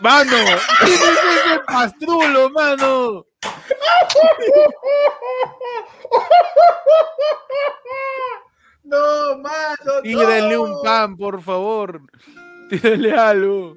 [0.00, 0.36] mano,
[0.80, 3.26] ¿quién es ese pastrulo, mano?
[8.84, 10.02] No, mano.
[10.02, 10.62] Tírale no.
[10.62, 12.02] un pan, por favor.
[12.70, 13.76] Tírale algo.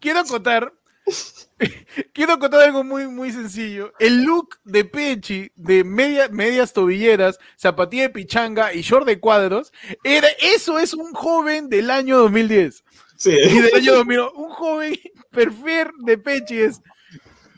[0.00, 0.72] Quiero acotar.
[2.12, 3.92] Quiero acotar algo muy, muy sencillo.
[3.98, 9.72] El look de Pechi, de media, medias tobilleras, zapatilla de pichanga y short de cuadros,
[10.04, 12.84] era, eso es un joven del año 2010.
[13.16, 13.30] Sí.
[13.30, 14.94] Y del año 2000, un joven
[15.30, 16.80] perfil de Pechi es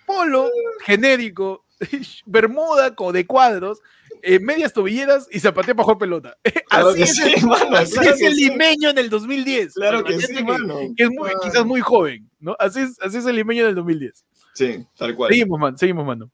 [0.06, 0.48] polo
[0.84, 1.64] genérico,
[2.26, 3.80] bermuda de cuadros,
[4.22, 6.36] eh, medias tobilleras y zapatilla para jugar pelota.
[6.68, 7.76] Claro así es, sí, el, mano.
[7.76, 8.44] así Claro es el sí.
[8.44, 9.74] limeño en el 2010.
[9.74, 10.78] Claro que sí, gente mano.
[10.96, 12.56] que es muy, quizás muy joven, ¿no?
[12.58, 14.24] Así es, así es el limeño del 2010.
[14.54, 15.30] Sí, tal cual.
[15.30, 16.30] Seguimos, man, seguimos, mano.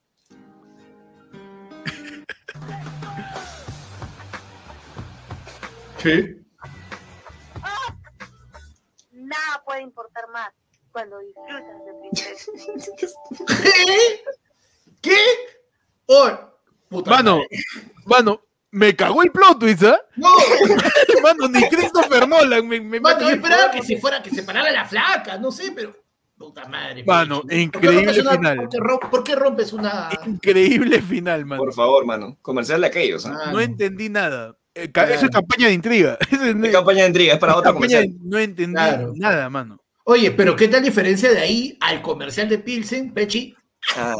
[6.01, 6.37] ¿Qué?
[9.11, 10.49] Nada puede importar más
[10.91, 12.51] cuando disfrutas de princesa.
[13.63, 14.21] ¿Qué?
[15.01, 15.17] ¿Qué?
[16.05, 16.29] Oh,
[16.89, 17.49] puta Mano, madre.
[18.05, 18.41] mano,
[18.77, 19.99] me cagó el plot twist, ¿ah?
[20.15, 20.29] No,
[21.23, 24.71] Mano, ni Christopher Nolan me, me mano, yo esperaba que se fuera, que se parara
[24.71, 25.95] la flaca, no sé, pero.
[26.37, 27.03] Puta madre.
[27.03, 27.67] Mano, Pechi.
[27.69, 28.57] ¿Por qué increíble una- final.
[28.57, 30.07] ¿por qué, rom- por qué rompes una.?
[30.27, 31.63] Increíble final, mano.
[31.63, 32.37] Por favor, mano.
[32.43, 33.25] Comercial de aquellos.
[33.25, 33.31] ¿ah?
[33.31, 33.51] Mano.
[33.53, 34.55] No entendí nada.
[34.75, 35.29] Eh, Eso es Claro.
[35.31, 36.15] campaña de intriga.
[36.31, 38.07] Eso es- Es campaña de intriga, es para otra de- comercial.
[38.21, 39.13] No entendí Claro.
[39.15, 39.79] nada, mano.
[40.03, 43.55] Oye, pero ¿qué tal diferencia de ahí al comercial de Pilsen, Pechi?
[43.95, 44.15] Ah,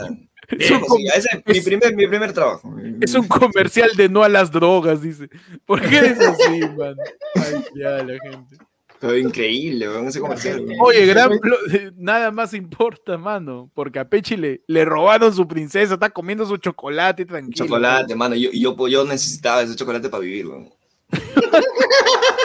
[0.59, 2.73] Es un, com- sí, ese es mi es- primer, mi primer trabajo.
[3.01, 5.29] es un comercial de no a las drogas, dice.
[5.65, 6.95] ¿Por qué eres así, mano?
[7.35, 8.55] Ay, ya, la gente.
[8.99, 10.59] Pero increíble, weón, ese comercial.
[10.65, 10.77] weón.
[10.81, 15.95] Oye, gran plo- nada más importa, mano, porque a Pechi le, le robaron su princesa,
[15.95, 17.65] está comiendo su chocolate tranquilo.
[17.65, 18.33] Chocolate, mano.
[18.35, 20.69] Yo, yo, yo necesitaba ese chocolate para vivir, weón.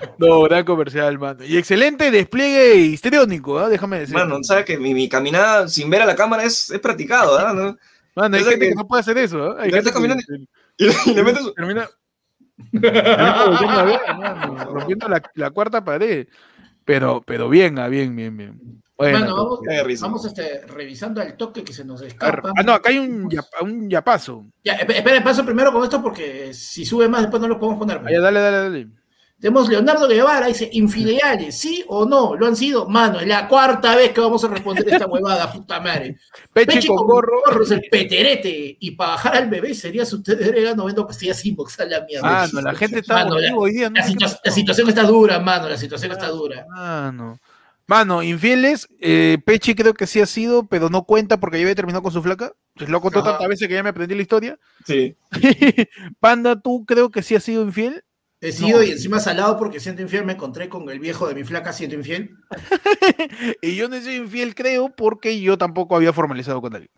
[0.18, 1.44] No, gran comercial, mano.
[1.44, 3.68] Y excelente despliegue histriónico, ¿ah?
[3.68, 4.14] déjame decir.
[4.14, 7.52] Mano, sabes que mi, mi caminada sin ver a la cámara es, es practicado, ¿ah?
[7.52, 7.76] ¿no?
[8.14, 8.68] Mano, hay gente que...
[8.70, 9.56] que- no puede hacer eso, ¿ah?
[9.60, 10.22] Hay Ya gente caminando.
[10.26, 10.44] que
[10.78, 11.54] Y le metes.
[11.54, 11.88] termina,
[12.72, 16.26] termina volviendo a ver, mano, rompiendo la, la cuarta pared.
[16.84, 18.60] Pero, pero bien, ah, bien, bien, bien.
[18.96, 19.60] Bueno, Mano, vamos,
[20.00, 22.50] vamos este, revisando al toque que se nos escapa.
[22.56, 24.46] ah, no, acá hay un, yap- un yapazo.
[24.64, 27.78] Ya, esp- espera, paso primero con esto porque si sube más después no lo podemos
[27.78, 27.98] poner.
[28.04, 28.88] Ah, ya, dale, dale, dale.
[29.40, 32.34] Tenemos Leonardo Guevara, dice, infidelidades, ¿sí o no?
[32.34, 32.88] ¿Lo han sido?
[32.88, 36.16] Mano, es la cuarta vez que vamos a responder esta huevada, puta madre.
[36.52, 37.40] Pechi, Pechi con gorro.
[37.62, 38.76] es el peterete.
[38.80, 42.28] Y para bajar al bebé sería si usted orégano vendo pastillas inbox a la mierda.
[42.28, 43.88] Mano, la gente está Mano, la- hoy día.
[43.90, 43.94] ¿no?
[44.00, 46.66] La, situa- la situación está dura, mano, la situación está dura.
[46.68, 47.38] Mano.
[47.86, 51.74] Mano, infieles, eh, Pechi creo que sí ha sido, pero no cuenta porque ya había
[51.76, 52.52] terminado con su flaca.
[52.74, 54.58] Pues lo contó tantas veces que ya me aprendí la historia.
[54.84, 55.16] Sí.
[56.20, 58.04] Panda, ¿tú creo que sí has sido infiel?
[58.40, 58.84] He sido No.
[58.84, 61.96] y encima salado porque siento infiel me encontré con el viejo de mi flaca siento
[61.96, 62.36] infiel.
[63.62, 66.90] y yo no soy infiel, creo, porque yo tampoco había formalizado con alguien.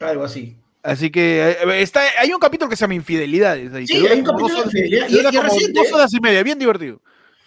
[0.00, 0.56] Algo así.
[0.82, 3.72] Así que eh, está, hay un capítulo que se llama Infidelidades.
[3.74, 5.94] ahí, Sí, hay un capítulo dos de horas- infidelidad y- y como reciente, dos ¿eh?
[5.94, 7.00] horas y media, bien divertido.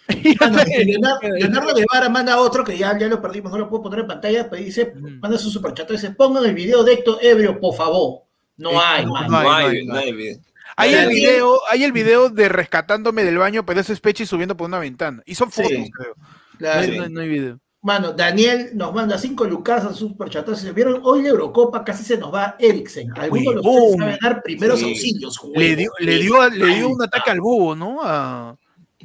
[0.40, 3.84] Ah, no, Leonardo, Leonardo Guevara manda otro que ya, ya lo perdimos, no lo puedo
[3.84, 5.20] poner en pantalla, pero dice, Mm.
[5.20, 8.22] manda su superchat, dice, pongan el video de Héctor Ebrio, por favor.
[8.58, 9.86] No Eh, hay, no, no hay, No hay, no hay.
[9.86, 10.38] no hay video.
[10.76, 14.56] Hay el video, hay el video de rescatándome del baño, pero ese es Pechi subiendo
[14.56, 15.22] por una ventana.
[15.26, 15.62] Y son Sí.
[15.62, 16.14] fotos, creo.
[16.16, 16.80] No Claro.
[16.80, 17.58] hay, no hay- no hay video.
[17.84, 20.48] Mano, Daniel nos manda cinco lucas a su superchat.
[20.54, 23.10] Se vieron hoy la Eurocopa, casi se nos va Eriksen.
[23.18, 24.84] Algunos de ustedes saben dar primeros Sí.
[24.88, 25.40] auxilios.
[25.56, 27.98] Le dio, le dio, le dio un ataque al búho, ¿no?
[28.02, 28.56] A-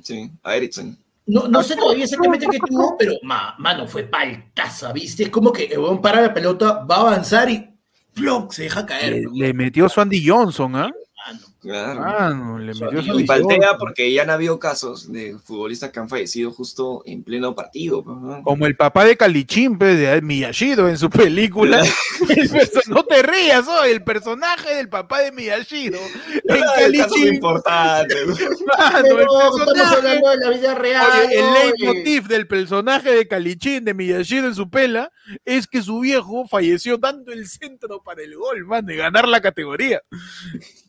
[0.03, 0.95] Sí, a Ericsson.
[1.26, 5.24] No, no sé todavía exactamente qué tuvo, pero ma- mano, fue paltaza, ¿viste?
[5.24, 7.68] Es como que el para la pelota, va a avanzar y
[8.13, 8.51] ¡plop!
[8.51, 9.24] se deja caer.
[9.34, 10.91] le, metió su Andy Johnson, ¿ah?
[11.26, 11.39] Mano.
[11.62, 12.01] Claro.
[12.03, 16.08] Ah, no, le metió Y paltea porque ya han habido casos de futbolistas que han
[16.08, 18.03] fallecido justo en pleno partido.
[18.03, 18.43] pues, ¿no?
[18.43, 21.84] Como el papá de Calichín, pues, de Miyashiro en su película.
[22.88, 25.99] No te rías, oh, el personaje del papá de Miyashiro.
[26.47, 28.26] En importantes.
[28.28, 31.08] mano, el estamos personaje- hablando de la vida real.
[31.26, 35.12] Oye, el leitmotiv del personaje de Calichín, de Miyashiro en su pela,
[35.43, 39.41] es que su viejo falleció dando el centro para el gol, man, de ganar la
[39.41, 40.01] categoría.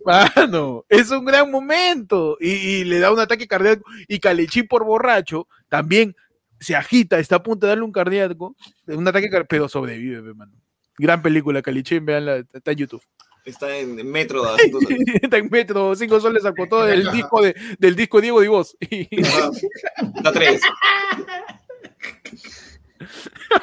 [0.06, 0.46] Ah,
[0.88, 2.36] Es un gran momento.
[2.40, 3.84] Y, y le da un ataque cardíaco.
[4.06, 6.14] Y Calichín por borracho también
[6.60, 8.56] se agita, está a punto de darle un cardíaco,
[8.86, 10.52] un ataque cardíaco, pero sobrevive, pe, mano.
[10.96, 13.02] Gran película, Calichín, veanla, está en YouTube.
[13.44, 14.98] Está en metro a cinco soles.
[15.22, 18.76] está en metro, cinco soles sacó todo del disco de, del disco Diego Divos.
[18.90, 20.60] Y Está tres.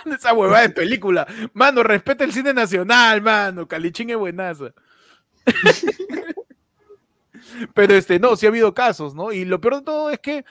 [0.06, 1.28] esa huevada de película.
[1.54, 3.68] Mano, respeta el cine nacional, mano.
[3.68, 4.74] Calichín es buenaza.
[7.74, 9.32] Pero este, no, sí ha habido casos, ¿no?
[9.32, 10.46] Y lo peor de todo es que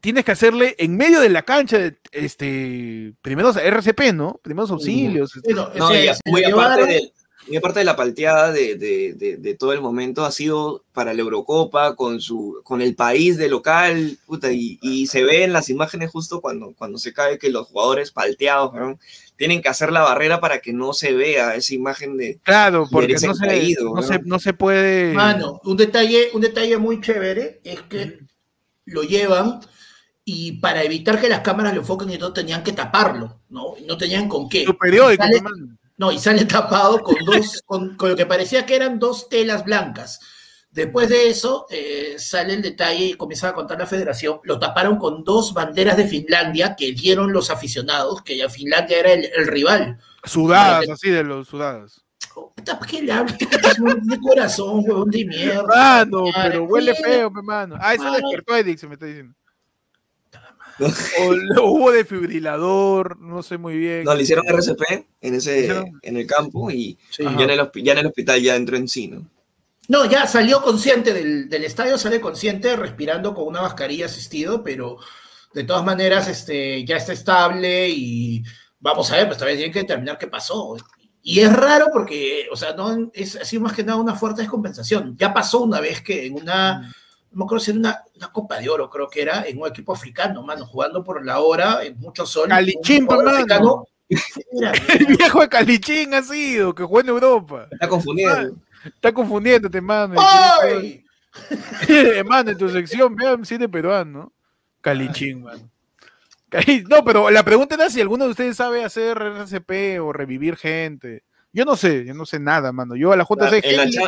[0.00, 4.38] tienes que hacerle en medio de la cancha, este, primeros RCP, ¿no?
[4.42, 5.34] Primeros auxilios.
[5.36, 5.54] este.
[5.54, 7.12] Bueno, No, y, se muy lo aparte, de,
[7.48, 11.14] muy aparte de la palteada de, de- de- de todo el momento, ha sido para
[11.14, 15.52] la Eurocopa, con, su, con el país de local, puta, y, y se ve en
[15.54, 18.98] las imágenes justo cuando, cuando se cae que los jugadores palteados ¿no?
[19.36, 22.38] Tienen que hacer la barrera para que no se vea esa imagen de...
[22.42, 24.02] Claro, porque no se, caído, no, ¿no?
[24.02, 25.12] se, no se puede.
[25.12, 28.20] Mano, un detalle, un detalle muy chévere es que
[28.84, 29.60] lo llevan
[30.24, 33.74] y para evitar que las cámaras lo enfoquen y todo tenían que taparlo, ¿no?
[33.78, 34.64] Y no tenían con qué.
[34.64, 35.76] Su periódico, Sale- mano.
[35.96, 39.64] No, y sale tapado con dos, con, con lo que parecía que eran dos telas
[39.64, 40.20] blancas.
[40.74, 44.40] Después de eso, eh, sale el detalle y comienza a contar la federación.
[44.42, 49.12] Lo taparon con dos banderas de Finlandia que dieron los aficionados, que ya Finlandia era
[49.12, 50.00] el, el rival.
[50.24, 52.04] Sudadas, así de los sudadas.
[52.34, 53.36] Puta, ¿por qué le hablas?
[53.38, 55.62] ¿Qué te de corazón, huevón de mierda?
[55.64, 57.02] Mano, Madre, pero huele ¿qué?
[57.04, 57.76] feo, pe, mano.
[57.78, 59.32] Ah, eso despertó Edix, se me está diciendo.
[61.20, 64.02] O lo- hubo defibrilador, no sé muy bien.
[64.02, 65.68] No, le hicieron RCP en, ese,
[66.02, 67.22] en el campo y Sí.
[67.22, 69.24] ya en, el, ya en el hospital ya entró en sí, ¿no?
[69.88, 74.98] No, ya salió consciente del, del estadio, sale consciente, respirando con una mascarilla asistido, pero
[75.52, 78.42] de todas maneras este, ya está estable y
[78.80, 80.76] vamos a ver, pues todavía tienen que determinar qué pasó.
[81.22, 85.16] Y es raro porque, o sea, no es así más que nada una fuerte descompensación.
[85.16, 86.80] Ya pasó una vez que en una,
[87.30, 89.68] no me acuerdo si era una, una Copa de Oro, creo que era, en un
[89.68, 92.48] equipo africano, mano, jugando por la hora, en mucho sol.
[92.48, 93.86] Calichín, africano,
[94.52, 97.68] mira, El viejo de Calichín ha sido, que juega en Europa.
[97.70, 98.54] Está confundido.
[98.84, 100.14] Está confundiéndote, mano.
[100.18, 101.04] ¡Ay!
[102.28, 104.32] mano, en tu sección, vean cine peruano.
[104.80, 105.70] Calichín, mano.
[106.88, 111.24] No, pero la pregunta era si alguno de ustedes sabe hacer RCP o revivir gente.
[111.52, 112.96] Yo no sé, yo no sé nada, mano.
[112.96, 113.98] Yo a la J sé Heimlich,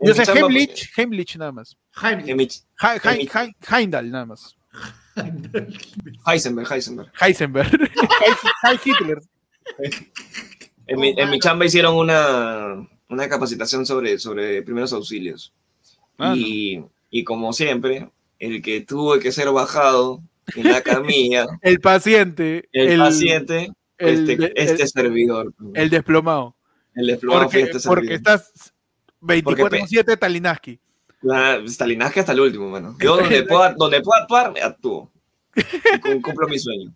[0.00, 1.76] yo sé Heimlich, Heimlich nada más.
[1.94, 4.56] Hein- Heimdall nada más.
[6.26, 7.12] Heisenberg, Heisenberg.
[7.20, 7.70] Heisenberg.
[8.84, 9.20] Hitler.
[10.86, 15.52] En mi, en mi chamba hicieron una, una capacitación sobre, sobre primeros auxilios.
[16.18, 20.20] Ah, y, y como siempre, el que tuvo que ser bajado
[20.56, 22.68] en la camilla, El paciente.
[22.72, 25.52] el, paciente, el- este, el- este servidor.
[25.74, 26.56] El desplomado.
[26.94, 28.72] el desplomado Porque, este porque estás
[29.20, 30.78] 24-7 Talinaski.
[31.20, 32.96] La Stalinaje hasta el último, mano.
[33.00, 35.10] Yo donde puedo, donde puedo actuar, actúo.
[35.54, 36.92] Y cum- cumplo mi sueño.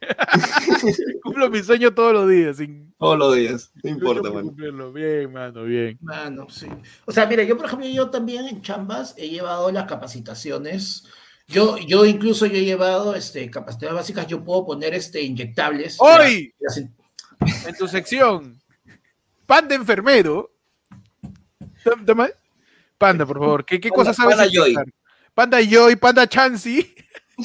[1.22, 2.56] Cumplo mi sueño todos los días.
[2.56, 3.72] Sin Todos los días.
[3.82, 4.42] No importa, mano.
[4.48, 4.92] cumplirlo.
[4.92, 5.98] Bien, mano, bien.
[6.00, 6.66] Mano, sí.
[7.04, 11.04] O sea, mira, yo por ejemplo, yo también en chambas he llevado las capacitaciones.
[11.48, 15.96] Yo, yo incluso yo he llevado este, capacitaciones básicas, yo puedo poner este, inyectables.
[15.98, 16.54] Hoy,
[17.66, 18.60] en tu sección,
[19.46, 20.50] Panda enfermero.
[21.84, 22.30] Tam- tama-
[22.96, 24.76] Panda, por favor, ¿qué, qué cosas sabes Panda Joy.
[25.34, 26.94] Panda Joy, Panda Chansey.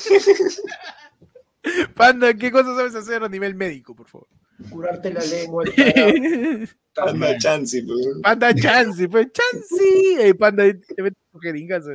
[1.96, 4.28] Panda, ¿qué cosas sabes hacer a nivel médico, por favor?
[4.72, 5.64] curarte la lengua.
[5.78, 7.14] el carajo.
[7.14, 8.08] Anda, chance, pues.
[8.24, 10.18] Panda Chansey, pues Chansey.
[10.20, 11.92] Eh, panda, te metes tu jeringazo.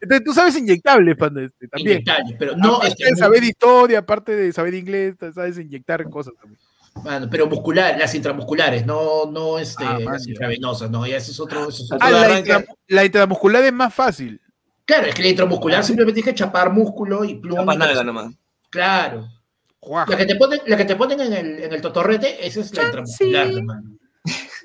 [0.00, 1.98] Entonces, tú sabes inyectables, Panda, este, también.
[1.98, 6.32] Inyectables, pero no, aparte este, de saber historia, aparte de saber inglés, sabes inyectar cosas
[6.40, 6.58] también.
[7.04, 11.38] mano, pero muscular, las intramusculares, no, no este, Ah, las intravenosas, no, ya ese es
[11.40, 11.68] otro.
[11.68, 14.40] ese es Ah, otro- Ah, intra- la intramuscular es más fácil.
[14.84, 17.60] Claro, es que la intramuscular simplemente tienes que chapar músculo y pluma.
[17.60, 18.34] Chapa nalga nomás.
[18.72, 19.28] Claro.
[20.08, 22.74] La que te ponen, la que te ponen en, el, en el totorrete, esa es
[22.74, 23.98] la intramuscular, hermano.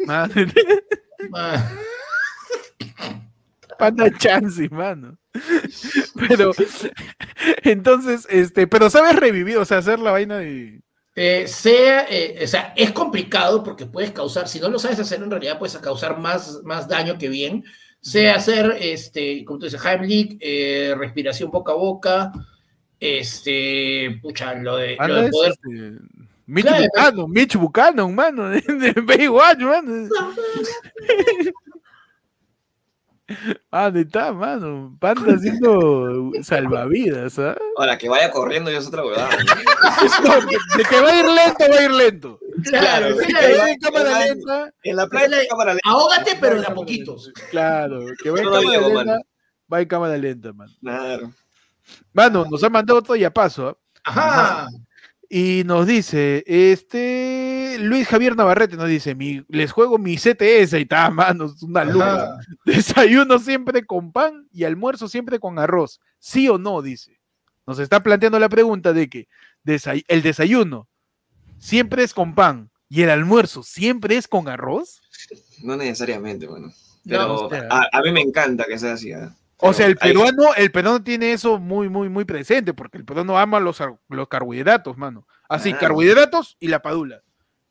[0.06, 0.48] Madre,
[1.34, 1.72] Ah,
[3.80, 5.18] Panda chance, mano.
[6.28, 6.52] Pero,
[7.64, 10.82] entonces, este, pero sabes revivir, o sea, hacer la vaina de.
[11.16, 15.22] eh, sea, eh, o sea, es complicado porque puedes causar, si no lo sabes hacer,
[15.22, 17.64] en realidad puedes causar más, más daño que bien.
[18.02, 22.32] Sea hacer, este, como tú dices, Heimlich, eh, respiración boca a boca,
[22.99, 25.52] este, pucha, lo de, lo Panda de poder.
[25.52, 25.69] este,
[26.45, 26.86] Mitch Claro.
[26.94, 28.61] Buchanan, Mitch Buchanan, mano, de,
[28.94, 30.10] de Baywatch, mano.
[33.72, 34.95] Ah, ¿dónde está, mano?
[35.02, 37.57] Panda haciendo salvavidas, ¿ah?
[37.76, 39.30] Ahora, que vaya corriendo ya es otra huevada.
[40.24, 40.36] No,
[40.78, 42.40] de, que va a ir lento, va a ir lento.
[42.64, 45.90] Claro, sí, que la- va en cámara la- lenta, En la playa hay cámara lenta.
[45.90, 47.32] ahógate, pero de a poquitos.
[47.52, 47.99] claro.
[48.24, 49.22] Que va en no cámara lenta, mano.
[49.74, 50.72] va en cámara lenta, mano.
[50.82, 51.32] Claro.
[52.14, 53.78] Mano, nos ha mandado otro ya paso, ¿ah?
[54.04, 54.68] Ajá.
[55.30, 60.82] Y nos dice, este, Luis Javier Navarrete nos dice, mi, les juego mi CTS y
[60.84, 62.14] está, mano, es una luna.
[62.14, 62.38] Ajá.
[62.66, 66.00] Desayuno siempre con pan y almuerzo siempre con arroz.
[66.20, 66.82] ¿Sí o no?
[66.82, 67.20] Dice.
[67.66, 69.28] Nos está planteando la pregunta de que
[69.66, 70.88] desay- el desayuno
[71.58, 75.02] siempre es con pan y el almuerzo siempre es con arroz.
[75.62, 76.72] No necesariamente, bueno.
[77.04, 79.12] No, Pero a, a mí me encanta que sea así.
[79.12, 79.36] ¿ah?
[79.60, 83.38] O sea, el peruano, el peruano tiene eso muy, muy, muy presente, porque el peruano
[83.40, 85.28] ama los, los carbohidratos, mano.
[85.50, 85.80] Así, Claro.
[85.88, 87.22] carbohidratos y la padula.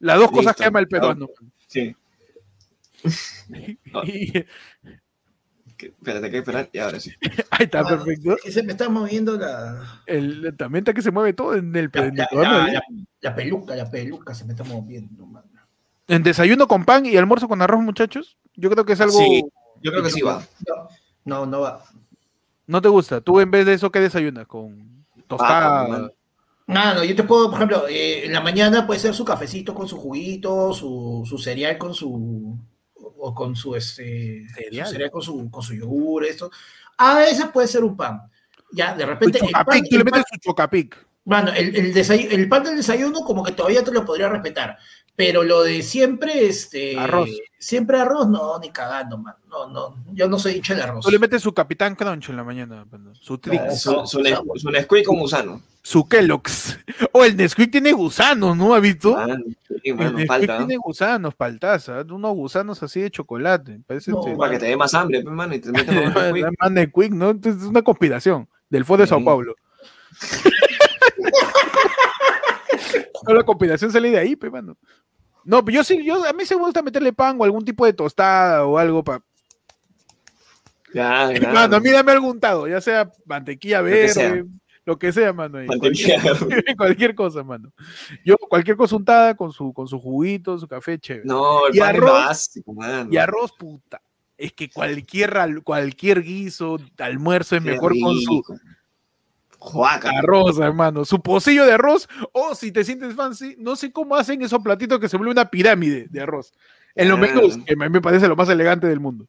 [0.00, 1.28] Las dos cosas que ama el peruano.
[1.68, 1.94] Sí.
[3.92, 4.02] No.
[4.04, 4.32] Y-
[5.76, 6.68] Que- espérate, hay que esperar.
[6.72, 7.12] Y ahora sí.
[7.50, 8.34] ahí está, Ah, perfecto.
[8.36, 11.76] es que se me está moviendo la, El, también está que se mueve todo en
[11.76, 12.72] el, la, en el la- peruano, la- ¿eh?
[12.72, 12.82] la-
[13.20, 15.46] la peluca, la peluca se me está moviendo, mano.
[16.08, 18.38] En desayuno con pan y almuerzo con arroz, muchachos.
[18.54, 19.18] Yo creo que es algo.
[19.18, 19.44] Sí.
[19.82, 20.42] Yo creo que sí va.
[20.66, 20.88] No,
[21.26, 21.84] no, no va.
[22.66, 23.20] No te gusta.
[23.20, 24.46] Tú en vez de eso, ¿qué desayunas?
[24.46, 25.86] Con tostada.
[25.86, 26.10] man.
[26.66, 29.72] No, no, yo te puedo, por ejemplo, eh, en la mañana puede ser su cafecito
[29.74, 32.58] con su juguito, su, su cereal con su.
[33.18, 34.46] o con su este.
[34.54, 34.86] ¿Cereal?
[34.86, 36.50] su cereal con su, con su yogur, esto.
[36.98, 38.22] A veces puede ser un pan.
[38.72, 39.38] Ya, de repente.
[39.38, 41.06] El pan, chocapic, tú le pan- metes tu chocapic.
[41.24, 44.76] Bueno, el, el, desayu- el pan del desayuno como que todavía te lo podría respetar,
[45.16, 46.98] pero lo de siempre, este...
[46.98, 47.30] Arroz.
[47.58, 49.34] Siempre arroz, no, ni cagando, man.
[49.48, 51.04] No, no, yo no soy hincha del arroz.
[51.04, 52.84] Tú le metes su Capitán Crunch en la mañana.
[52.88, 53.14] perdón.
[53.18, 53.80] Su Trix.
[53.80, 54.22] Su, su,
[54.56, 55.62] su Nesquik con gusano.
[55.82, 56.78] Su Kellogg's.
[57.12, 58.74] O el Nesquik tiene gusanos, ¿no?
[58.74, 59.16] ¿Has visto?
[59.82, 60.54] Sí, el mano, Nesquik falta.
[60.54, 60.58] ¿ah?
[60.58, 62.02] tiene gusanos, paltaza.
[62.10, 63.80] Unos gusanos así de chocolate.
[63.86, 65.94] Parece No, este- Para que te dé más hambre, pues, mano, y te metes
[66.60, 67.12] más Nesquik.
[67.12, 67.30] ¿no?
[67.30, 69.24] Entonces, Es una conspiración del Foro de Sao.
[69.24, 69.54] Paulo.
[73.26, 74.76] No, la conspiración sale de ahí, pe, mano.
[75.46, 77.86] No, pero yo sí, yo, a mí se me gusta meterle pan o algún tipo
[77.86, 79.22] de tostada o algo para.
[80.92, 81.52] Ya, ya.
[81.52, 84.44] Mano, a mí dame algún untado, ya sea mantequilla verde,
[84.84, 85.58] lo que sea, mano.
[85.64, 87.72] Mantequilla Cualquier, cualquier cosa, mano.
[88.24, 91.26] Yo, cualquier cosa untada con su, con su juguito, su café, chévere.
[91.26, 93.08] No, el Y pan es arroz, básico, mano.
[93.12, 94.02] Y arroz, puta.
[94.36, 98.42] Es que cualquier, al- cualquier guiso, almuerzo es Qué mejor con su
[99.72, 100.10] Juaca.
[100.10, 101.04] arroz, hermano.
[101.04, 102.08] Su pocillo de arroz.
[102.32, 105.50] O si te sientes fancy, no sé cómo hacen esos platitos que se vuelve una
[105.50, 106.52] pirámide de arroz.
[106.94, 107.20] En los Ah.
[107.20, 109.26] menús, que a mí me parece lo más elegante del mundo.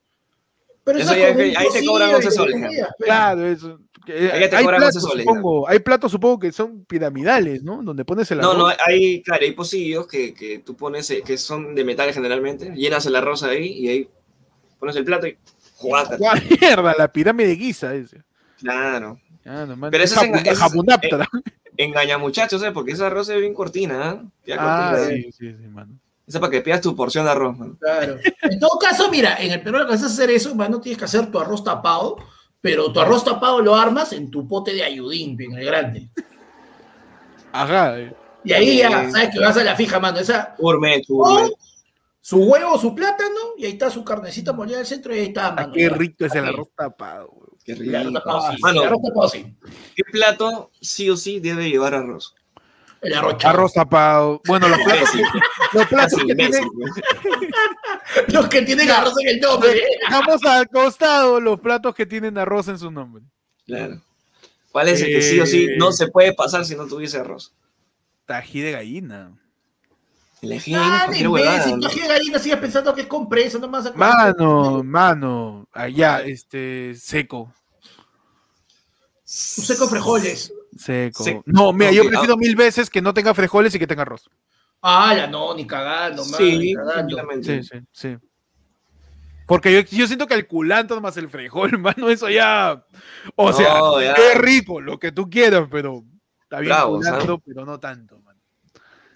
[0.84, 3.08] Pero Eso eso ya ahí te cobran cocido 11 y soles, comida, pues.
[3.08, 3.80] Claro, eso.
[4.06, 7.62] que- Ahí te hay, cobran platos, 11 soles, supongo, hay platos, supongo, que son piramidales,
[7.62, 7.84] ¿no?
[7.84, 8.58] Donde pones el No, arroz.
[8.70, 12.72] no, hay, claro, hay pocillos que, que tú pones, eh, que son de metal generalmente,
[12.74, 14.10] llenas el arroz ahí y ahí
[14.80, 15.38] pones el plato y.
[15.82, 16.06] ¡Guau,
[16.62, 16.96] mierda!
[16.98, 18.24] La pirámide guisa ese.
[18.60, 19.20] Claro.
[19.48, 21.28] Ah, no, man, Pero es ese es es- Japunaptra.
[21.78, 22.72] Engaña muchachos, ¿eh?
[22.72, 24.56] Porque ese arroz es bien cortina, ¿eh?
[24.58, 25.24] Ah, cortina, ¿eh?
[25.24, 25.94] sí, sí, sí, mano.
[26.28, 27.78] Esa es para que pidas tu porción de arroz, mano.
[27.80, 28.18] Claro.
[28.42, 30.98] En todo caso, mira, en el Perú lo que vas a hacer eso, no tienes
[30.98, 32.18] que hacer tu arroz tapado,
[32.60, 36.10] pero tu arroz tapado lo armas en tu pote de ayudín, en el grande.
[37.52, 38.00] Ajá.
[38.00, 38.14] eh.
[38.44, 39.12] Y ahí ya Eh.
[39.12, 40.20] sabes que vas a la fija, mano.
[40.20, 41.52] Esa, Gourmet, gourmet.
[42.22, 45.48] su huevo, su plátano, y ahí está su carnecita molida del centro, y ahí está,
[45.48, 45.74] Ah, mano.
[45.74, 47.47] qué rico es el arroz tapado, güey.
[47.68, 48.70] Qué El arroz rico.
[48.70, 49.58] El arroz tapado, sí.
[49.94, 52.34] ¿qué plato sí o sí debe llevar arroz?
[53.02, 53.54] El arroz chavo.
[53.54, 54.42] Arroz tapado.
[54.48, 55.10] Bueno, los platos,
[55.74, 56.64] los platos que tienen.
[58.30, 59.82] Los que tienen arroz en el nombre.
[60.10, 63.24] Dejamos al costado los platos que tienen arroz en su nombre.
[63.66, 64.02] Claro.
[64.72, 67.54] ¿Cuál es el que sí o sí no se puede pasar si no tuviese arroz?
[68.26, 69.38] Tají de gallina.
[70.74, 71.90] Ah, cualquier huevada, imbécil, ¿no?
[71.90, 73.94] tú que gallina sigues pensando que es compresa, no más.
[73.96, 75.68] Mano, mano.
[75.74, 77.54] Allá, este, seco.
[79.58, 80.54] Un seco frijoles.
[80.78, 81.24] Seco.
[81.24, 81.44] Seco.
[81.46, 84.30] No, mira, yo Ok, prefiero mil veces que no tenga frijoles y que tenga arroz.
[84.82, 87.18] Ah, ya no, ni cagando, mano, ni Sí, cagando.
[87.44, 88.18] Sí, sí, sí.
[89.46, 92.84] Porque yo, yo siento que el culantro más el frijol, mano, eso ya.
[93.36, 94.14] O sea, ya.
[94.14, 96.04] es rico, lo que tú quieras, pero
[96.44, 98.40] está bien Bravo, culantro, pero no tanto, mano.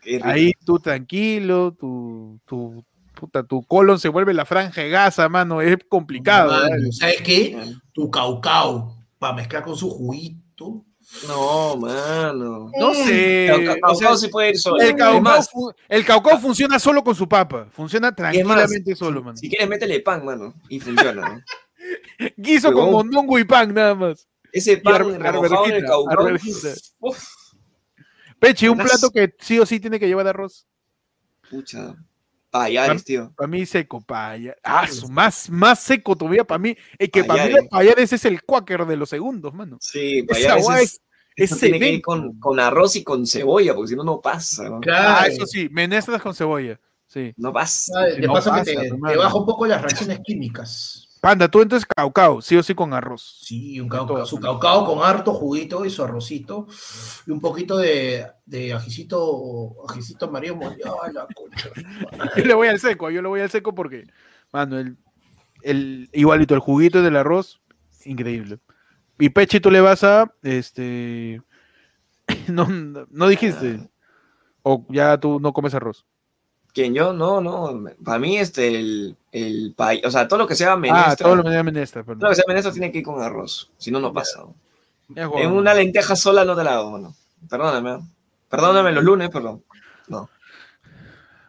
[0.01, 0.19] Qué.
[0.23, 2.83] Ahí tú tranquilo, tu, tu,
[3.13, 6.51] puta, tu colon se vuelve la franja de gasa, mano, es complicado.
[6.51, 6.91] ¿vale?
[6.91, 7.75] ¿Sabes qué?
[7.93, 10.83] Tu caucao, para mezclar con su juguito.
[11.27, 12.71] No, mano.
[12.75, 13.47] No sé.
[13.51, 14.81] Caucao- o sea, sí puede ir solo.
[14.81, 15.49] el caucao, más,
[15.87, 19.37] el caucao funciona solo con su papa, funciona más, tranquilamente solo, mano.
[19.37, 20.55] Si quieres, métele pan, mano.
[20.69, 21.21] Y funciona.
[21.29, 21.41] ¿no?
[22.35, 24.27] Guiso con mondongo y pan, nada más.
[24.51, 25.65] Ese pan en el caucao.
[28.39, 30.65] Pechi, un plato que sí o sí tiene que llevar arroz.
[31.47, 31.95] pucha.
[32.51, 33.31] Payares, tío.
[33.35, 34.55] Para mí seco, paya.
[34.61, 36.75] Ah, su- más, más seco todavía para mí.
[36.99, 37.69] Es que para mí Payares.
[37.69, 39.77] payares es el cuáquer de los segundos, mano.
[39.79, 41.01] Sí, payares guay es,
[41.37, 44.19] es eso tiene que ir con, con arroz y con cebolla, porque si no, no
[44.19, 44.67] pasa.
[44.69, 44.75] ¿no?
[44.77, 45.31] Ah, Claro.
[45.31, 46.77] eso sí, menestras con cebolla.
[47.07, 47.33] Sí.
[47.37, 47.93] No pasa.
[47.97, 51.07] Ah, Te no pasa pasa, que te, te baja un poco las reacciones químicas.
[51.21, 53.41] Panda, tú entonces caucao, sí o sí con arroz.
[53.43, 56.65] Sí, un caucao, su caucao con harto juguito y su arrocito
[57.27, 60.97] y un poquito de, de ajicito, ajicito amarillo molido.
[61.03, 61.69] Ay, la concha.
[62.35, 64.07] Yo le voy al seco, yo le voy al seco porque,
[64.51, 64.97] mano, el,
[65.61, 67.61] el igualito, el juguito del arroz,
[68.03, 68.57] increíble.
[69.19, 71.39] Y Pechi, tú le vas a, este,
[72.47, 73.91] no, no dijiste,
[74.63, 76.07] o ya tú no comes arroz.
[76.73, 77.11] ¿Quién yo?
[77.13, 77.83] No, no.
[78.03, 81.35] Para mí, este, el, el pay- o sea, todo lo que sea ah, menestra, todo
[81.35, 82.31] lo que me menestra, todo lo perdón.
[82.31, 83.69] que sea menestra tiene que ir con arroz.
[83.77, 84.39] Si no, no pasa.
[85.09, 85.37] ¿no?
[85.37, 87.13] En una lenteja sola no te la hago, mano.
[87.49, 87.89] Perdóname.
[87.91, 88.07] ¿no?
[88.49, 89.63] Perdóname los lunes, perdón.
[90.07, 90.29] No.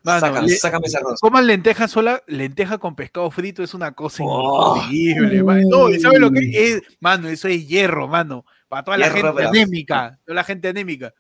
[0.04, 1.20] Mano, Sácame, le- sácame ese arroz.
[1.20, 4.76] Coman lenteja sola, lenteja con pescado frito es una cosa Oh.
[4.90, 5.64] increíble.
[5.68, 6.82] No, ¿y ¿sabes lo que es?
[6.98, 8.44] Mano, eso es hierro, mano.
[8.68, 11.14] Para toda la Hierro, gente pero- anémica, toda la gente anémica.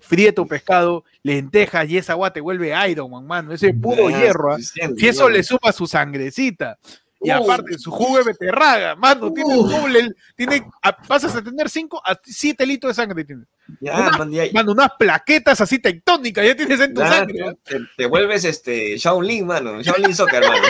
[0.00, 3.52] Fríe tu pescado, lentejas y esa agua te vuelve Iron Man, mano.
[3.52, 4.52] Ese es puro hierro.
[4.54, 4.58] ¿ah?
[4.60, 6.78] Si eso le suma su sangrecita.
[7.20, 7.34] Y Uh.
[7.42, 9.66] aparte, su jugo de beterraga, mano, tiene Uh.
[9.68, 13.24] doble, tiene, a- pasas a tener 5 a 7 litros de sangre.
[13.24, 13.42] Tiene.
[13.80, 17.38] Ya, man, ya- Mano, unas plaquetas así tectónicas, ya tienes en tu ya, sangre.
[17.48, 17.52] ¿ah?
[17.64, 19.82] te, te vuelves este Shaolin, mano.
[19.82, 20.62] Shaolin Soccer, mano.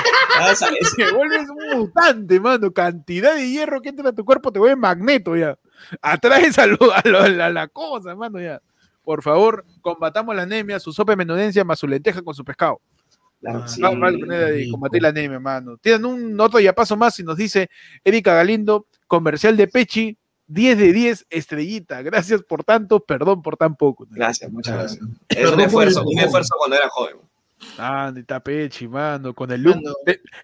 [0.57, 0.79] Sabes.
[0.97, 2.73] Te vuelves un mutante, mano.
[2.73, 5.59] Cantidad de hierro que entra a tu cuerpo te vuelve magneto ya.
[6.01, 8.63] Atraes a, lo- a lo- a la cosa, mano, ya.
[9.09, 12.79] Por favor, combatamos la anemia, su sopa de menudencia más su lenteja con su pescado.
[13.41, 13.81] Claro, Ah, sí.
[13.81, 15.79] Vamos a poner ahí, combatir la anemia, mano.
[15.79, 17.71] Tienen un otro ya paso más y nos dice
[18.05, 20.19] Erika Galindo, comercial de Pechi,
[20.49, 22.03] 10 de 10, estrellita.
[22.03, 24.07] Gracias por tanto, perdón por tan poco.
[24.11, 25.03] Gracias, muchas gracias.
[25.31, 27.17] Es Perdón un esfuerzo, un esfuerzo cuando era joven.
[27.79, 29.77] Ah, está Pechi, mano, con el look.
[29.77, 29.95] Mano.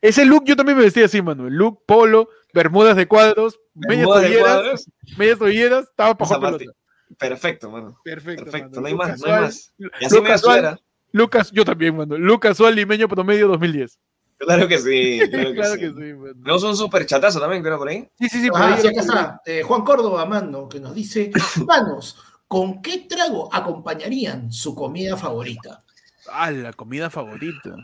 [0.01, 1.49] ese look yo también me vestía así, mano.
[1.49, 6.79] El look polo, bermudas de cuadros, medias tolleras, medias tolleras, estaba para jugar Zapati- pelota.
[7.19, 7.99] Perfecto, mano.
[8.05, 8.45] Perfecto.
[8.45, 8.81] Perfecto, mano.
[8.81, 9.75] no hay más, no hay más.
[9.79, 10.77] Y así look me.
[11.13, 12.19] Lucas, yo también, mano.
[12.19, 13.99] Look casual limeño promedio 2010.
[14.37, 15.81] Claro que sí, claro que claro sí.
[15.81, 16.35] que sí, mano.
[16.35, 18.09] Tenemos un super chatazo también, creo, por ahí.
[18.19, 18.51] Sí, sí, sí.
[18.51, 19.41] por Ah, ahí sí, acá está.
[19.47, 21.31] Eh, Juan Córdoba, mano, que nos dice,
[21.67, 22.19] manos,
[22.49, 25.85] ¿con qué trago acompañarían su comida favorita?
[26.29, 27.77] Ah, la comida favorita.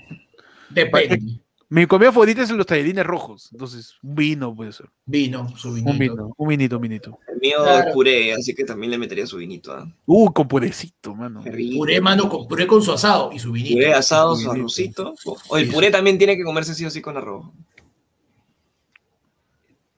[0.69, 1.40] Depende.
[1.72, 3.48] Mi comida favorita es los tallarines rojos.
[3.52, 4.88] Entonces, un vino puede ser.
[5.06, 5.92] Vino, su vinito.
[5.92, 7.18] Un vino, un vinito, un vinito.
[7.32, 7.88] El mío Claro.
[7.88, 9.72] es puré, así que también le metería su vinito.
[9.72, 9.86] ¿ah?
[10.05, 11.44] Uh, con purecito, mano.
[11.76, 13.74] Puré, mano, con, puré con su asado y su vinito.
[13.76, 14.52] Puré asado, su Vinito.
[14.60, 15.14] arrocito.
[15.48, 17.47] O el Sí, puré también tiene que comerse sí o sí con arroz.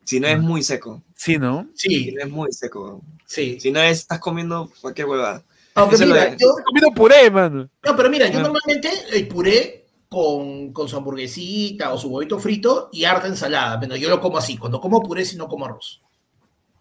[0.04, 1.02] Si no es muy seco.
[1.16, 1.68] Sí, ¿no?
[1.74, 3.02] Si Sí, no es muy seco.
[3.24, 3.58] sí.
[3.60, 5.42] Si no es, estás comiendo cualquier huevada.
[5.74, 7.70] Aunque Eso mira, yo, He comido puré, mano.
[7.82, 8.42] no, pero mira, yo Ah.
[8.42, 9.81] normalmente el puré
[10.12, 13.78] con, con su hamburguesita o su huevito frito y harta ensalada.
[13.78, 14.58] Bueno, yo lo como así.
[14.58, 16.02] Cuando como puré, si no como arroz.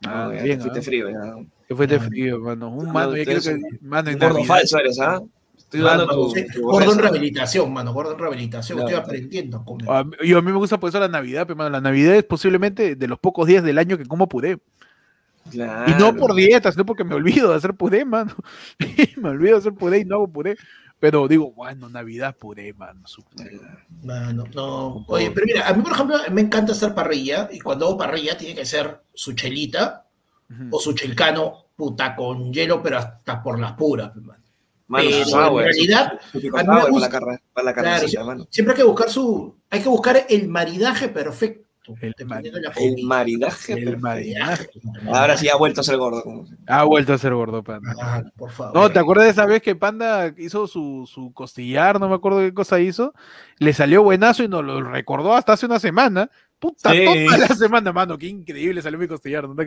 [0.05, 0.83] Ah, No, ya bien, te fuiste ah.
[0.83, 1.09] frío.
[1.09, 1.35] Ya.
[1.67, 1.99] Que fue de Ah.
[2.01, 2.69] frío, mano.
[2.69, 3.85] Un No, mano, ya quiero ustedes que.
[3.85, 5.21] Mano, gordo falso eres, ¿ah?
[5.57, 6.31] Estoy Mano, dando tu.
[6.35, 7.93] Sí, tu Gordo en rehabilitación, mano.
[7.93, 8.79] Gordo en rehabilitación.
[8.79, 8.89] Claro.
[8.97, 9.89] Estoy aprendiendo a comer.
[9.89, 12.15] A mí- yo a mí me gusta por eso la Navidad, pero mano, la Navidad
[12.15, 14.57] es posiblemente de los pocos días del año que como puré.
[15.49, 15.89] Claro.
[15.91, 18.33] Y no por dieta, sino porque me olvido de hacer puré, mano.
[19.17, 20.57] me olvido de hacer puré y no hago puré.
[21.01, 23.01] Pero digo, bueno, Navidad puré, mano.
[24.03, 25.03] Mano, no.
[25.07, 27.49] Oye, pero mira, a mí, por ejemplo, me encanta hacer parrilla.
[27.51, 30.05] Y cuando hago parrilla, tiene que ser su chelita
[30.69, 34.43] o su chelcano, puta, con hielo, pero hasta por las puras, pues, mano.
[34.87, 36.19] Mano, Pero su sour, en realidad,
[36.51, 38.27] para la, carne, para la Claro, carnecita, sí.
[38.27, 38.47] mano.
[38.51, 39.55] Siempre hay que buscar su.
[39.71, 41.67] Hay que buscar el maridaje perfecto.
[41.99, 42.25] El El
[43.05, 43.73] maridaje.
[43.73, 44.69] El maridaje.
[45.07, 46.23] Ahora sí ha vuelto a ser gordo.
[46.67, 47.93] Ha vuelto a ser gordo, panda.
[47.99, 48.73] Ah, por favor.
[48.75, 51.99] No, ¿te acuerdas de esa vez que Panda hizo su, su costillar?
[51.99, 53.13] No me acuerdo qué cosa hizo.
[53.57, 56.29] Le salió buenazo y nos lo recordó hasta hace una semana.
[56.59, 57.03] Puta, Sí.
[57.25, 58.17] toda la semana, mano.
[58.19, 59.49] Qué increíble salió mi costillar.
[59.49, 59.55] ¿no?
[59.59, 59.65] Ah,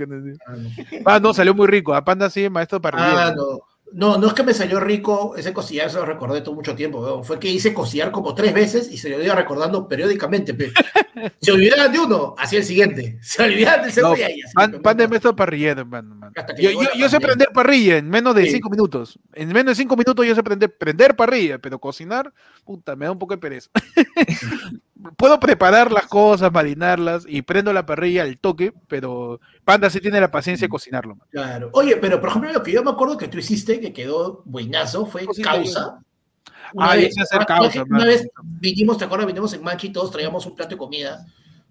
[0.56, 0.68] no.
[1.06, 1.92] Ah, no, salió muy rico.
[1.94, 3.60] A Panda sí, maestro para Ah, no.
[3.92, 7.22] No, no es que me salió rico ese costillar, se lo recordé todo mucho tiempo.
[7.22, 10.52] Fue que hice costillar como tres veces y se lo iba recordando periódicamente.
[10.54, 10.72] pe.
[11.40, 13.18] Se olvidaban de uno, hacía el siguiente.
[13.22, 15.88] Se olvidaban del segundo No, y Pan, pan de maestro parrillero,
[16.56, 18.50] que Yo, sé prender parrilla en menos de Sí.
[18.52, 19.18] cinco minutos.
[19.32, 22.32] En menos de cinco minutos yo sé prender, prender parrilla, pero cocinar,
[22.64, 23.70] puta, me da un poco de pereza.
[25.16, 30.20] Puedo preparar las cosas, marinarlas y prendo la parrilla al toque, pero Panda sí tiene
[30.20, 31.16] la paciencia de cocinarlo.
[31.16, 31.28] mano.
[31.30, 31.70] Claro.
[31.72, 35.06] Oye, pero por ejemplo, lo que yo me acuerdo que tú hiciste, que quedó buenazo,
[35.06, 35.98] fue Cosita causa.
[36.78, 38.06] Ah, vez- hacer una- causa, Una mano.
[38.10, 39.26] vez vinimos, ¿te acuerdas?
[39.26, 41.24] Vinimos en Manchi y todos traíamos un plato de comida.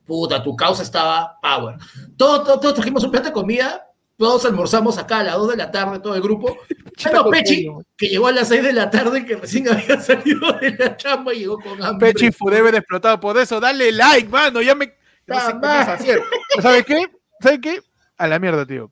[0.05, 1.75] Puta, tu causa estaba power.
[2.17, 3.87] Todos, todos, todos trajimos un plato de comida,
[4.17, 6.57] todos almorzamos acá a las 2 de la tarde, todo el grupo.
[7.05, 7.67] Bueno, Pechi,
[7.97, 11.33] que llegó a las 6 de la tarde, que recién había salido de la chamba
[11.33, 12.13] y llegó con hambre.
[12.13, 13.59] Pechi Forever explotado por eso.
[13.59, 14.61] Dale like, mano.
[14.61, 14.93] Ya me.
[15.25, 16.21] No sé.
[16.61, 17.03] ¿Sabes qué?
[17.43, 17.81] ¿Sabes qué?
[18.17, 18.89] A la mierda, tío.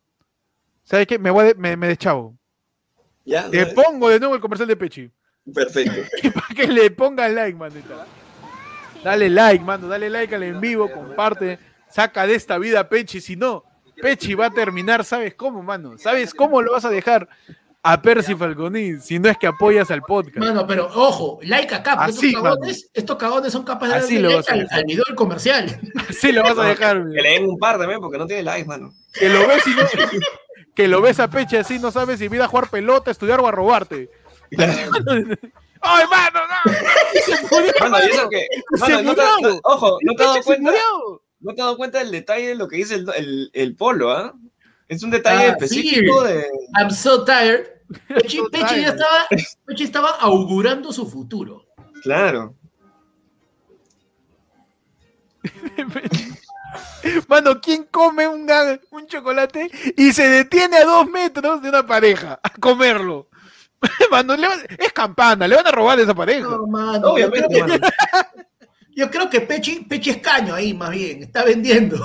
[0.84, 1.18] ¿Sabes qué?
[1.18, 2.38] Me, voy de- me, me deschavo.
[3.24, 5.10] Ya, Te pongo de nuevo el comercial de Pechi.
[5.54, 6.02] perfecto.
[6.34, 8.06] Para que le pongan like, manita.
[9.04, 9.88] Dale like, mano.
[9.88, 10.92] Dale like al en vivo.
[10.92, 11.60] Comparte.
[11.88, 13.22] Saca de esta vida a Pechi.
[13.22, 13.64] Si no,
[14.02, 15.06] Pechi va a terminar.
[15.06, 15.98] ¿Sabes cómo, mano?
[15.98, 17.30] ¿Sabes cómo lo vas a dejar
[17.84, 20.38] a Percy Falconi si no es que apoyas al podcast?
[20.38, 24.36] Mano, pero ojo, like acá, porque Así, estos, cagones, estos cagones son capaces de darle
[24.36, 25.80] like al, video del comercial.
[26.10, 26.98] Así lo vas a dejar.
[27.12, 28.94] Que le den un par también, porque no tiene likes, mano.
[29.14, 30.20] Que lo ves y no-
[30.76, 33.48] que lo ves a Peche así, no sabes si ir a jugar pelota, estudiar o
[33.48, 34.10] a robarte.
[35.84, 36.40] ¡Ay, mano!
[36.48, 37.90] ¡No!
[37.90, 38.48] Mano, y eso que.
[38.76, 39.50] Se Mano, no te- murió.
[39.50, 40.64] no- ojo, no te has dado se cuenta.
[40.64, 41.22] murió.
[41.40, 44.12] No te has dado cuenta del detalle de lo que dice el, el, el polo,
[44.12, 44.36] ¿ah?
[44.92, 46.34] Es un detalle Ah, específico sí.
[46.34, 46.46] de.
[46.78, 47.66] I'm so tired.
[48.10, 49.28] Pechi, So Pechi ya estaba,
[49.66, 51.66] Pechi estaba augurando su futuro.
[52.04, 52.56] Claro.
[57.28, 58.46] Mano, ¿quién come un,
[58.92, 63.30] un chocolate y se detiene a dos metros de una pareja a comerlo?
[64.12, 64.48] Mano, le
[64.78, 66.48] es campana, le van a robar a esa pareja.
[66.48, 67.88] No, mano, yo, creo Obviamente, que, mano.
[68.96, 71.98] yo creo que Pechi, Pechi es caño ahí, más bien, está vendiendo.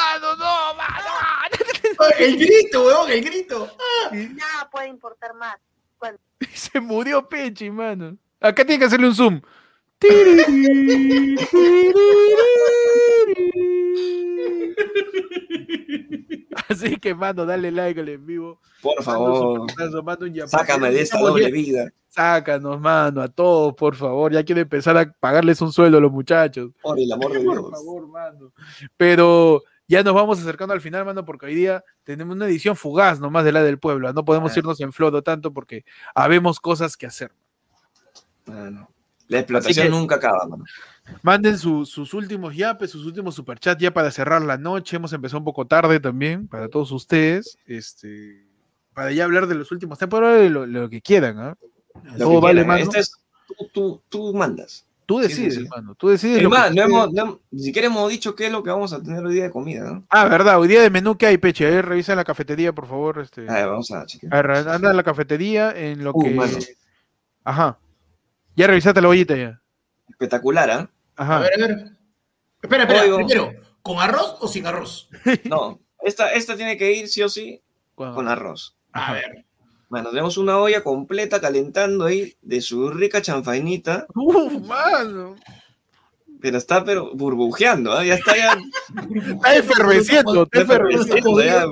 [0.00, 2.14] Mano, no, mano.
[2.18, 3.68] el grito, weón, el grito.
[4.12, 5.56] Nada puede importar más.
[5.98, 6.18] Cuando
[6.54, 8.16] Se murió Pechi, mano.
[8.40, 9.40] Acá tiene que hacerle un zoom.
[16.68, 18.60] Así que, mano, dale like al en vivo.
[18.82, 19.60] Por favor.
[19.60, 20.48] un.
[20.48, 21.90] Sácame de esta doble vida.
[22.08, 24.32] Sácanos, mano, a todos, por favor.
[24.32, 26.70] Ya quiero empezar a pagarles un sueldo a los muchachos.
[26.82, 27.70] Por el amor de Por Dios.
[27.70, 28.52] favor, mano.
[28.96, 33.18] Pero ya nos vamos acercando al final, mano, porque hoy día tenemos una edición fugaz
[33.20, 34.12] nomás de la del pueblo.
[34.12, 34.58] No podemos Ah.
[34.60, 35.84] irnos en flodo tanto porque
[36.14, 37.32] habemos cosas que hacer.
[38.46, 38.88] Mano.
[39.28, 40.64] La explotación que- nunca acaba, mano.
[41.22, 44.96] Manden su- sus últimos yapes, sus últimos superchats ya para cerrar la noche.
[44.96, 47.56] Hemos empezado un poco tarde también para todos ustedes.
[47.66, 48.46] Este,
[48.94, 51.38] para ya hablar de los últimos temporadas lo, lo que quieran.
[51.38, 51.56] ¿ah?
[52.16, 52.82] Lo que vale, mano.
[52.82, 53.12] Este es,
[53.46, 54.84] tú, tú, tú mandas.
[55.14, 55.66] Tú decides, sí, sí.
[55.66, 55.94] hermano.
[55.96, 56.42] Tú decides.
[56.42, 59.02] Es más, no hemos, no ni siquiera hemos dicho qué es lo que vamos a
[59.02, 60.06] tener hoy día de comida, ¿no?
[60.08, 60.58] Ah, verdad.
[60.60, 61.66] Hoy día de menú que hay, Peche.
[61.66, 63.18] A ver, revisa la cafetería, por favor.
[63.20, 63.42] Este.
[63.50, 64.32] A ver, vamos a chequear.
[64.32, 66.30] A ver, anda a la cafetería en lo Uh, que.
[66.30, 66.58] mano.
[67.44, 67.78] Ajá.
[68.54, 69.60] Ya revisaste la ollita ya.
[70.08, 70.90] Espectacular, ¿ah?
[71.16, 71.38] A Ajá.
[71.40, 71.86] ver, a ver.
[72.62, 73.16] Espera, espera, Oigo.
[73.16, 75.08] primero, ¿con arroz o sin arroz?
[75.44, 77.60] No, esta, esta tiene que ir sí o sí
[77.94, 78.76] con arroz.
[78.92, 79.44] A ver.
[79.90, 85.34] Bueno, tenemos una olla completa calentando ahí de su rica chanfainita, Uf, mano.
[86.40, 88.04] pero está pero burbujeando, ¿ah?
[88.04, 88.56] Ya está ya.
[89.34, 91.42] Está efervesciendo, está efervesciendo.
[91.42, 91.66] ya.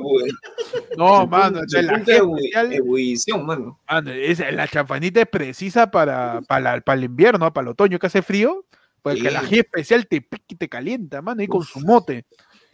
[0.97, 1.61] No, mano.
[1.65, 3.78] de la gente especial- ebullición, mano.
[3.89, 8.01] Mano, es- la chafanita es precisa para, para, la- para el invierno, para el otoño
[8.01, 8.65] que hace frío,
[9.01, 9.31] porque Sí.
[9.31, 12.27] la ají especial te pica y te calienta, mano, y con su mote.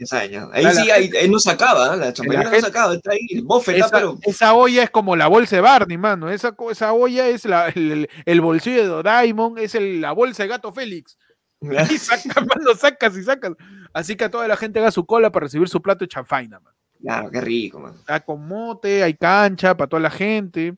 [0.05, 0.49] Sabes, ya.
[0.53, 1.97] Ahí sí, ahí, ahí no se acaba, ¿ah?
[1.97, 4.19] la champañita no se acaba, está ahí, el bofe está, Esa, pero.
[4.23, 6.31] esa olla es como la bolsa de Barney, mano.
[6.31, 10.49] Esa, esa olla es la- el, el bolsillo de Doraemon, es el- la bolsa de
[10.49, 11.17] Gato Félix.
[11.61, 13.53] Y sacas, mano, sacas y sacas.
[13.93, 16.59] Así que a toda la gente haga su cola para recibir su plato de chanfaina,
[16.61, 16.77] mano.
[17.01, 17.95] Claro, qué rico, mano.
[17.99, 20.75] Está con mote, hay cancha para toda la gente.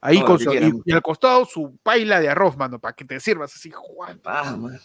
[0.00, 0.52] Ahí Todo con su-
[0.84, 4.20] y, al costado su paila de arroz, mano, para que te sirvas así, Juan.
[4.24, 4.80] Ah, man.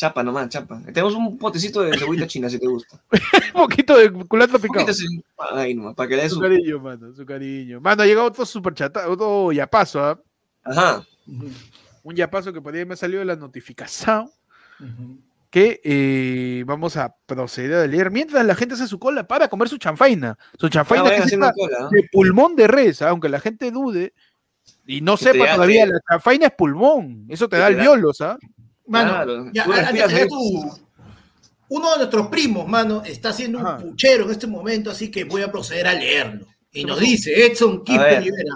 [0.00, 0.80] Chapa nomás, chapa.
[0.86, 2.98] Tenemos un potecito de cebollita china si te gusta.
[3.12, 3.20] Un
[3.52, 4.86] poquito de culantro Un picado.
[4.86, 5.04] poquito así,
[5.52, 6.44] ahí nomás, para que le des Su un.
[6.44, 7.82] cariño, mano, su cariño.
[7.82, 10.18] Mano, ha llegado otro super chat, otro yapazo, ¿ah?
[10.64, 11.06] Ajá.
[12.02, 14.30] Un yapazo que por ahí me salió la notificación
[15.50, 19.68] que eh, vamos a proceder a leer mientras la gente hace su cola para comer
[19.68, 20.38] su chanfaina.
[20.58, 21.38] Su Ya chanfaina que es.
[21.42, 21.52] ¿ah?
[21.90, 23.10] de pulmón de res, ¿ah?
[23.10, 24.14] aunque la gente dude
[24.86, 27.26] y no Que sepa todavía, la chanfaina es pulmón.
[27.28, 28.38] Eso te da el violos, ¿ah?
[28.90, 30.78] Mano, Claro, ya, antes de tu-
[31.68, 33.76] uno de nuestros primos, mano, está haciendo Ajá.
[33.76, 36.44] un puchero en este momento, así que voy a proceder a leerlo.
[36.72, 38.22] Y ¿Qué nos dice Edson Quispe ver.
[38.24, 38.54] Rivera,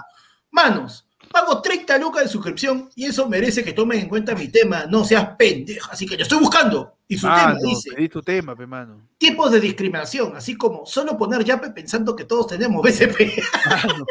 [0.51, 4.85] manos, pago 30 lucas de suscripción y eso merece que tomen en cuenta mi tema,
[4.89, 6.97] no seas pendeja, así que lo estoy buscando.
[7.07, 9.07] Y su Mano, tema dice, pedí tu tema, pe, mano.
[9.17, 13.41] tipos de discriminación, así como solo poner yape pensando que todos tenemos BCP.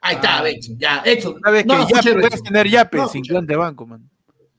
[0.00, 0.48] Ahí está, Ah.
[0.48, 1.40] Edson, ya, Edson.
[1.42, 4.08] Sabes no, que ya puedes tener yape No, sin cuenta de banco, man.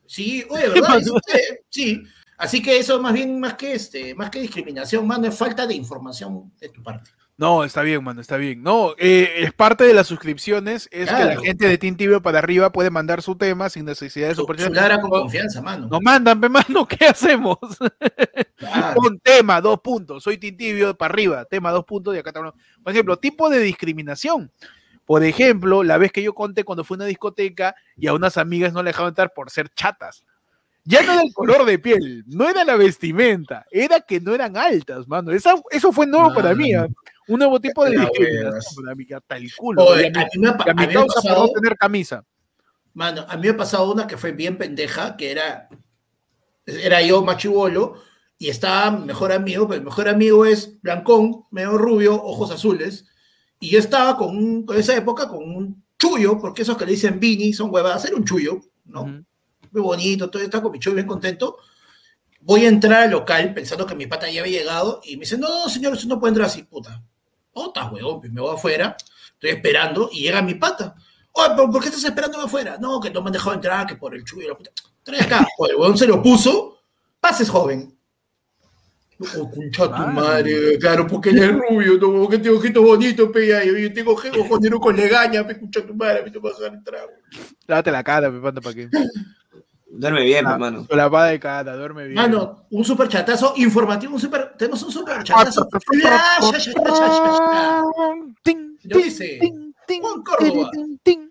[0.08, 1.00] Sí, oye, ¿verdad?
[1.00, 2.04] Eso, eh, sí.
[2.38, 5.74] Así que eso más bien, más que este, más que discriminación, mano, es falta de
[5.74, 7.12] información de tu parte.
[7.38, 8.64] No, está bien, mano, está bien.
[8.64, 12.40] No, eh, es parte de las suscripciones, es que la gente de Team Tibio para
[12.40, 15.88] arriba puede mandar su tema sin necesidad de Su, su con confianza, mano.
[15.92, 17.58] No mandan, mano, ¿qué hacemos?
[18.56, 18.96] Claro.
[18.96, 20.24] Pon tema, dos puntos.
[20.24, 22.40] Soy Team Tibio para arriba, tema, dos puntos y acá está.
[22.40, 22.54] uno.
[22.82, 24.50] Por ejemplo, tipo de discriminación.
[25.06, 28.38] Por ejemplo, la vez que yo conté cuando fui a una discoteca y a unas
[28.38, 30.26] amigas no le dejaban entrar por ser chatas.
[30.84, 34.56] Ya no era el color de piel, no era la vestimenta, era que no eran
[34.56, 35.32] altas, mano.
[35.32, 36.74] Esa- eso fue nuevo para mí.
[36.74, 36.88] ¿ah?
[37.28, 38.76] un nuevo tipo de discriminación huevas.
[38.76, 39.84] para mí, que hasta el culo.
[39.84, 42.24] Oye, y a mí me a mí causa por pasado, no tener camisa.
[42.94, 45.68] mano, a mí me ha pasado una que fue bien pendeja, que era,
[46.68, 47.96] era yo machibolo,
[48.38, 53.08] y estaba mi mejor amigo, pero mi mejor amigo es blancón, medio rubio, ojos azules,
[53.66, 57.20] y yo estaba con, un, esa época con un chullo, porque esos que le dicen
[57.20, 59.06] Vini son huevadas, era un chullo, ¿no?
[59.06, 61.58] Muy bonito, todo está con mi chullo bien contento.
[62.42, 65.36] Voy a entrar al local pensando que mi pata ya había llegado y me dice,
[65.40, 67.04] no, señor, usted no puede entrar así, puta.
[67.52, 68.96] Puta, huevón, pues me voy afuera,
[69.34, 70.94] estoy esperando y llega mi pata.
[71.32, 72.78] Oye, ¿pero ¿por qué estás esperándome afuera?
[72.80, 74.70] No, que no me han dejado entrar, que por el chullo, la puta.
[75.02, 75.48] Trae acá.
[75.58, 76.82] Oye, el huevón se lo puso,
[77.20, 77.95] pases, joven.
[79.38, 80.78] Oh, concha tu Madre.
[80.78, 84.26] claro, porque él es rubio, no, porque tiene ojitos bonitos, pe, ya, yo tengo ojos
[84.62, 87.08] negros con legaña, pe, concha tu madre, a mí no me vas a dejar entrar.
[87.68, 88.90] Lávate la cara, me panda para que.
[89.88, 90.86] Duerme bien, Ah, hermano.
[90.86, 92.16] Con la pava de cara, duerme bien.
[92.16, 95.70] Mano, un super chatazo informativo, un super, tenemos un super chatazo.
[96.04, 97.08] Ya, ya, ya, ya, ya,
[97.54, 97.84] ya.
[98.44, 100.70] Ting, Lo ting, dice ting, ting, Juan Córdoba.
[100.74, 101.30] ting, ting.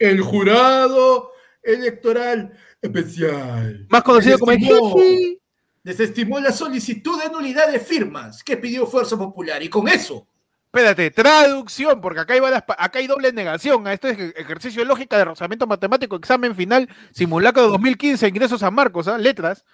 [0.00, 1.30] El jurado
[1.62, 5.38] electoral especial Más conocido como el
[5.82, 6.38] Desestimó.
[6.40, 10.26] La solicitud de nulidad de firmas que pidió Fuerza Popular y con eso,
[10.74, 14.86] Espérate, traducción, porque acá hay, varias acá hay doble negación a este ej- ejercicio de
[14.86, 19.18] lógica de rozamiento matemático, examen final, simulacro 2015, ingresos a Marcos, ¿ah?
[19.18, 19.66] letras,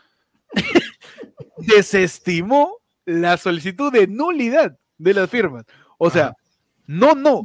[1.58, 5.64] desestimó la solicitud de nulidad de las firmas.
[5.98, 6.32] O sea,
[6.86, 7.42] no, no,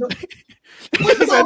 [0.99, 1.43] Pues no,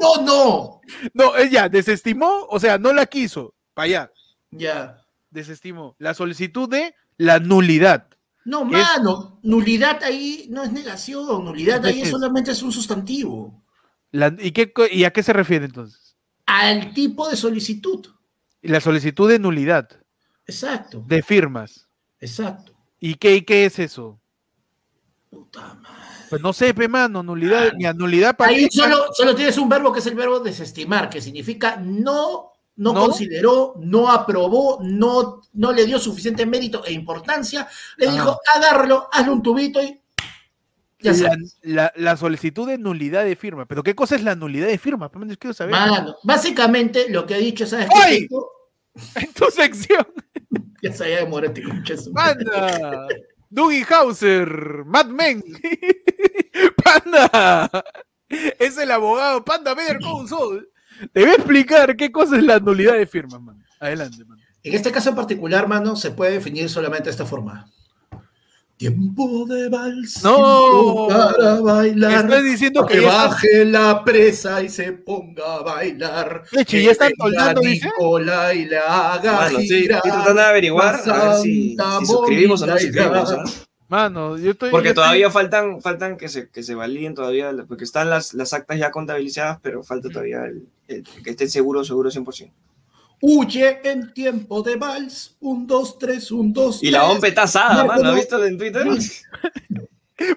[0.00, 0.80] no, no,
[1.14, 4.12] no, ella desestimó, o sea, no la quiso, para allá,
[4.50, 5.03] ya.
[5.34, 8.08] Desestimó la solicitud de la nulidad.
[8.46, 13.62] No, mano, nulidad ahí no es negación, nulidad ahí solamente es un sustantivo.
[14.10, 16.16] La- ¿y, qué, ¿Y a qué se refiere entonces?
[16.46, 18.06] Al tipo de solicitud.
[18.62, 19.88] La solicitud de nulidad
[20.46, 21.88] Exacto, de firmas.
[22.20, 22.72] exacto.
[23.00, 24.18] ¿Y qué, y qué es eso?
[25.30, 26.04] Puta madre.
[26.30, 29.92] Pues no sé, pe mano, nulidad, ni nulidad para Ahí solo, solo tienes un verbo
[29.92, 33.00] que es el verbo desestimar, que significa no, no, ¿No?
[33.06, 37.68] consideró, no aprobó, no, no le dio suficiente mérito e importancia.
[37.96, 38.14] Le Ajá.
[38.14, 40.00] dijo, agárralo, hazle un tubito y
[41.00, 43.66] la, la- la solicitud de nulidad de firma.
[43.66, 45.10] ¿Pero qué cosa es la nulidad de firma?
[45.10, 45.72] Pe, mano, Quiero saber.
[45.72, 48.26] Mano, básicamente lo que ha dicho, ¿sabes qué?
[49.16, 50.06] En tu sección.
[50.82, 51.62] Ya sabía de Moretti,
[52.14, 53.08] Panda.
[53.48, 54.84] Dougie Hauser.
[54.84, 55.42] Mad Men.
[56.84, 57.70] Panda.
[58.28, 59.44] Es el abogado.
[59.44, 60.68] Panda Better Call Saul.
[61.12, 63.62] Te voy a explicar qué cosa es la nulidad de firma, man.
[63.80, 64.38] Adelante, man.
[64.62, 67.70] En este caso en particular, mano, se puede definir solamente de esta forma.
[68.76, 70.20] Tiempo de vals.
[70.24, 71.06] No.
[71.08, 72.24] para bailar.
[72.24, 76.42] Estás diciendo que que están- baje la presa y se ponga a bailar.
[76.50, 77.86] Leche, ¿ya están venga toldando, dice?
[77.86, 82.66] Nicola y le haga Mano, estoy tratando de averiguar a ver si, si suscribimos o
[82.66, 83.66] no suscribimos.
[83.88, 84.70] Mano, yo estoy.
[84.70, 88.34] Porque yo estoy- todavía faltan, faltan que se, que se validen todavía, porque están las,
[88.34, 92.50] las actas ya contabilizadas, pero falta todavía el- que estén seguros, seguro 100%.
[93.20, 95.36] Huye en tiempo de vals.
[95.40, 97.04] Un, dos, tres, un, dos, Y la.
[97.08, 98.08] OMP está asada, No, mano, no.
[98.10, 98.86] ¿has visto en Twitter?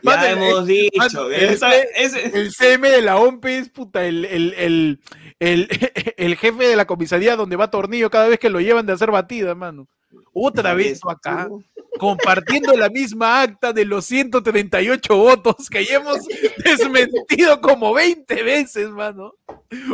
[0.04, 4.26] ya hemos dicho, mano, esa- ese- ese- El CM de la OMP es puta, el,
[4.26, 5.00] el, el,
[5.40, 5.68] el,
[6.18, 9.12] el jefe de la comisaría donde va Tornillo cada vez que lo llevan de hacer
[9.12, 9.88] batida, mano.
[10.34, 11.50] Otra vez tú acá,
[11.98, 16.20] compartiendo la misma acta de los 138 votos que ya hemos
[16.64, 19.34] desmentido como 20 veces, mano.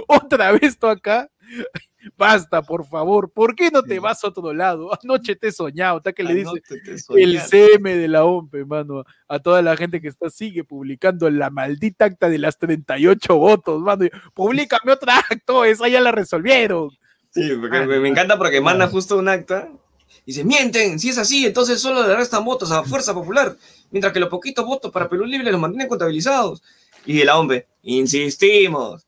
[0.07, 1.29] Otra vez tú acá.
[2.17, 3.31] Basta, por favor.
[3.31, 4.91] ¿Por qué no te vas a otro lado?
[5.03, 6.61] Anoche te he soñado, hasta que le dice
[7.15, 7.39] el.
[7.39, 12.05] CM de la OMP, mano, a toda la gente que está sigue publicando la maldita
[12.05, 14.05] acta de las 38 votos, mano.
[14.33, 16.89] Públicame otra acto, esa ya la resolvieron.
[17.29, 19.69] Sí, porque me, me encanta porque manda justo un acta.
[20.25, 23.55] Y dice, mienten, si es así, entonces solo le restan votos a Fuerza Popular,
[23.91, 26.61] mientras que los poquitos votos para Perú Libre los mantienen contabilizados.
[27.05, 29.05] Y el hombre, insistimos,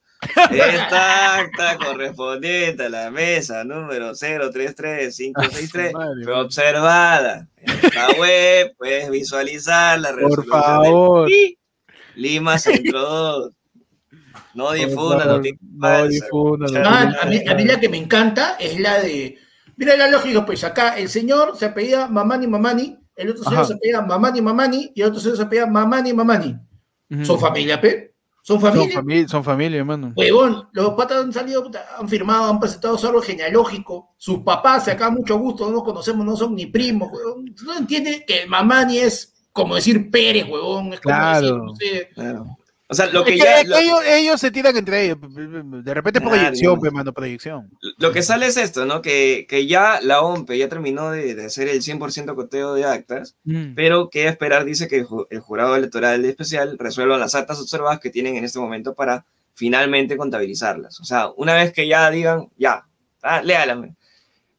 [0.52, 9.10] esta acta correspondiente a la mesa número 033563 Madre, fue observada en esta web, puedes
[9.12, 11.30] visualizar la Por resolución favor.
[11.30, 11.58] de
[12.16, 13.54] Lima Centro 2.
[14.56, 16.10] No difunda favor, no falsas.
[16.10, 19.38] difunda noticias a, mí, a mí la que me encanta es la de.
[19.78, 23.74] Mira la lógica, pues acá el señor se apellida Mamani Mamani, el otro señor se
[23.74, 26.56] apellida Mamani Mamani y el otro señor se apellida Mamani Mamani.
[27.24, 28.16] Son familia, pe.
[28.42, 28.94] Son familia.
[28.94, 30.14] Son familia, son familia, hermano.
[30.16, 34.14] Huevón, los patas han salido, han firmado, han presentado su árbol genealógico.
[34.18, 37.56] Sus papás, acá mucho gusto, no nos conocemos, no son ni primos, huevón.
[37.66, 40.94] No entiende que Mamani es como decir Pérez, huevón.
[40.94, 42.58] Es como Claro, decir, no sé, claro.
[42.88, 43.64] O sea, lo Es que que ya.
[43.64, 45.18] lo- ellos, ellos se tiran entre ellos.
[45.20, 46.82] De repente Claro, proyección, no.
[46.82, 47.72] pe, mano, proyección.
[47.98, 49.02] Lo que sale es esto, ¿no?
[49.02, 53.36] Que, que ya la OMPE ya terminó de, de hacer el 100% coteo de actas,
[53.44, 53.74] Mm.
[53.74, 57.99] pero que esperar dice que el ju- el jurado electoral especial resuelva las actas observadas
[57.99, 59.26] que tienen en este momento para
[59.56, 60.99] finalmente contabilizarlas.
[60.99, 62.86] O sea, una vez que ya digan, ya,
[63.24, 63.80] ah, léalas,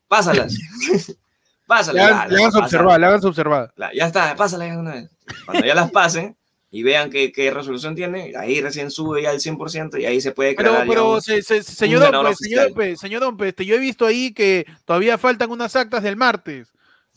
[0.09, 0.53] pásalas.
[1.67, 1.95] pásalas.
[1.95, 2.65] Le ya, hagan, le hagan su pásalas.
[2.65, 3.73] observada, le hagan su observada.
[3.95, 5.11] Ya está, pásalas ya una vez.
[5.45, 6.37] Cuando ya las pasen
[6.79, 10.33] y vean qué, qué resolución tiene, ahí recién sube ya el 100% y ahí se
[10.33, 12.67] puede Pero, crear pero se- se- señor Dompe, señor.
[12.69, 16.69] Dompe, señor Dompe, este, yo he visto ahí que todavía faltan unas actas del martes,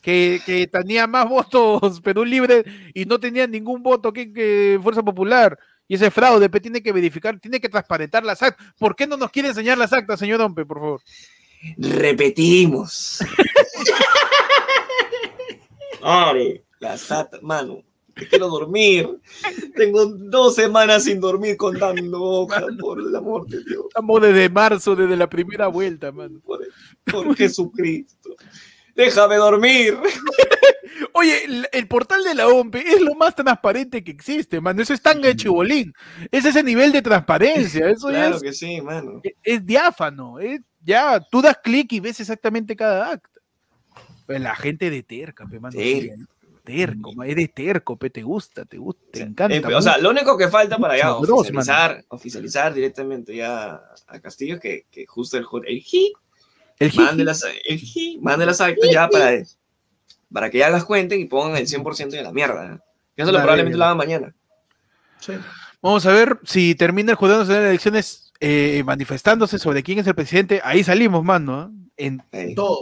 [0.02, 2.64] que, que tenía más votos Perú Libre
[2.94, 5.60] y no tenía ningún voto que, que Fuerza Popular.
[5.90, 8.66] Y ese fraude, pe, tiene que verificar, tiene que transparentar las actas.
[8.78, 11.02] ¿Por qué no nos quiere enseñar las actas, señor Dompe, por favor?
[11.78, 13.20] Repetimos.
[16.02, 17.84] Are, la sata, mano.
[18.30, 19.08] Quiero dormir.
[19.76, 23.86] Tengo dos semanas sin dormir contando hojas, por el amor de Dios.
[23.90, 26.40] Estamos desde marzo, desde la primera vuelta, mano.
[26.42, 26.66] Por,
[27.12, 28.36] por Jesucristo.
[28.96, 29.98] Déjame dormir.
[31.14, 34.82] Oye, el, el portal de la OMPE es lo más transparente que existe, mano.
[34.82, 35.94] Eso es tanga de chibolín.
[36.32, 37.90] Es ese nivel de transparencia.
[37.90, 39.22] Eso Claro es, que sí, mano.
[39.44, 40.40] es diáfano.
[40.40, 43.40] es- ya, tú das clic y ves exactamente cada acta.
[44.26, 45.76] Pues la gente de terca, pe, mano.
[45.78, 46.16] Terca.
[46.70, 49.56] Terco, eres terco, pe, te gusta, te gusta, te encanta.
[49.56, 54.20] Eh, o sea, lo único que falta para ya Sabroso, oficializar, oficializar directamente ya a
[54.20, 56.14] Castillo es que, que justo el, el JI
[56.78, 59.44] el mande las, el JI mande las actas ya para,
[60.32, 62.76] para que ya las cuenten y pongan el 100% de la mierda.
[62.76, 62.80] ¿eh?
[63.16, 64.36] Que eso lo probablemente lo hagan mañana.
[65.20, 65.34] sí.
[65.82, 70.06] Vamos a ver si termina el Jurado Nacional de Elecciones eh, manifestándose sobre quién es
[70.06, 70.62] el presidente.
[70.64, 71.56] Ahí salimos, mano.
[71.58, 71.72] ¿ah?
[71.98, 72.54] En, Ey.
[72.54, 72.82] todo.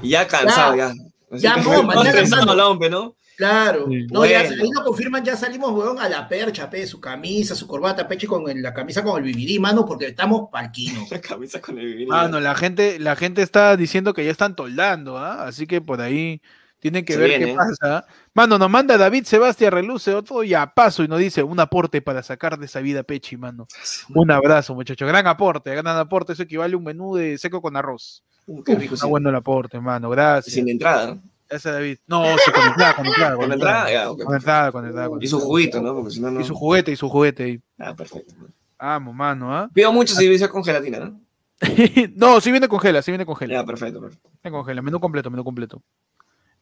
[0.00, 0.94] Y ya cansado, ya.
[1.32, 2.52] Así Ya, no, mañana, mano.
[2.52, 3.16] el hombre, ¿no?
[3.36, 3.86] Claro.
[3.88, 4.06] Sí.
[4.10, 4.62] No, ya, Bueno.
[4.62, 8.26] ahí lo confirman, ya salimos, weón, a la percha, pe, su camisa, su corbata, peche
[8.26, 11.10] con el- la camisa con el vivirí, mano, porque estamos palquinos.
[11.10, 12.10] La camisa con el vinilo.
[12.10, 15.44] Mano, la gente, la gente está diciendo que ya están toldando, ¿ah?
[15.46, 16.42] Así que por ahí
[16.78, 17.46] tienen que Se ver viene.
[17.46, 18.04] qué pasa.
[18.34, 22.02] Mano, nos manda David Sebastián Reluce otro y a paso y nos dice un aporte
[22.02, 23.66] para sacar de esa vida Pechi, mano.
[24.14, 25.08] Un abrazo, muchachos.
[25.08, 26.34] Gran aporte, gran aporte.
[26.34, 28.24] Eso equivale a un menú de seco con arroz.
[28.46, 28.94] Uh, qué rico.
[28.94, 30.10] Está bueno el aporte, mano.
[30.10, 30.54] Gracias.
[30.54, 31.14] Sin entrada.
[31.14, 31.22] ¿no?
[31.48, 31.98] Gracias, David.
[32.06, 33.36] No, sí, con entrada, con entrada.
[33.36, 34.22] Con entrada, ya, ok.
[34.24, 35.08] Con entrada, con entrada.
[35.08, 35.94] con Y su juguito, ¿no?
[35.94, 36.40] Porque si no, no.
[36.40, 37.42] Y su juguete, y su juguete.
[37.44, 37.60] ahí.
[37.78, 38.34] Ah, perfecto.
[38.78, 39.70] Vamos, mano, ¿ah?
[39.72, 41.20] Pido mucho servicio con gelatina, ¿no?
[42.16, 43.54] no, sí viene con gela, sí viene con gela.
[43.54, 44.28] Ya, perfecto, perfecto.
[44.42, 44.82] Viene con gela.
[44.82, 45.82] Menú completo, menú completo.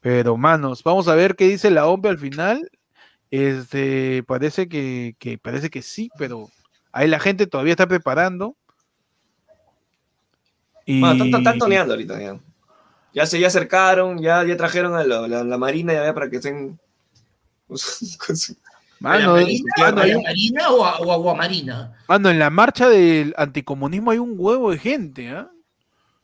[0.01, 2.71] Pero, manos, vamos a ver qué dice la OMP al final.
[3.31, 6.49] Este, parece que, que- parece que sí, pero
[6.93, 8.57] ahí la gente todavía está preparando.
[10.91, 11.01] Y...
[11.01, 12.39] Bueno, están, están toneando ahorita, ya.
[13.13, 16.37] Ya se ya acercaron, ya, ya trajeron a la, la- la marina ya para que
[16.37, 16.79] estén.
[17.75, 18.55] su-
[19.03, 21.97] ¿A la Mano, marina, mano, hay marina o a, o a Guamarina?
[22.07, 25.51] mano, en la marcha del anticomunismo hay un huevo de gente, ¿ah?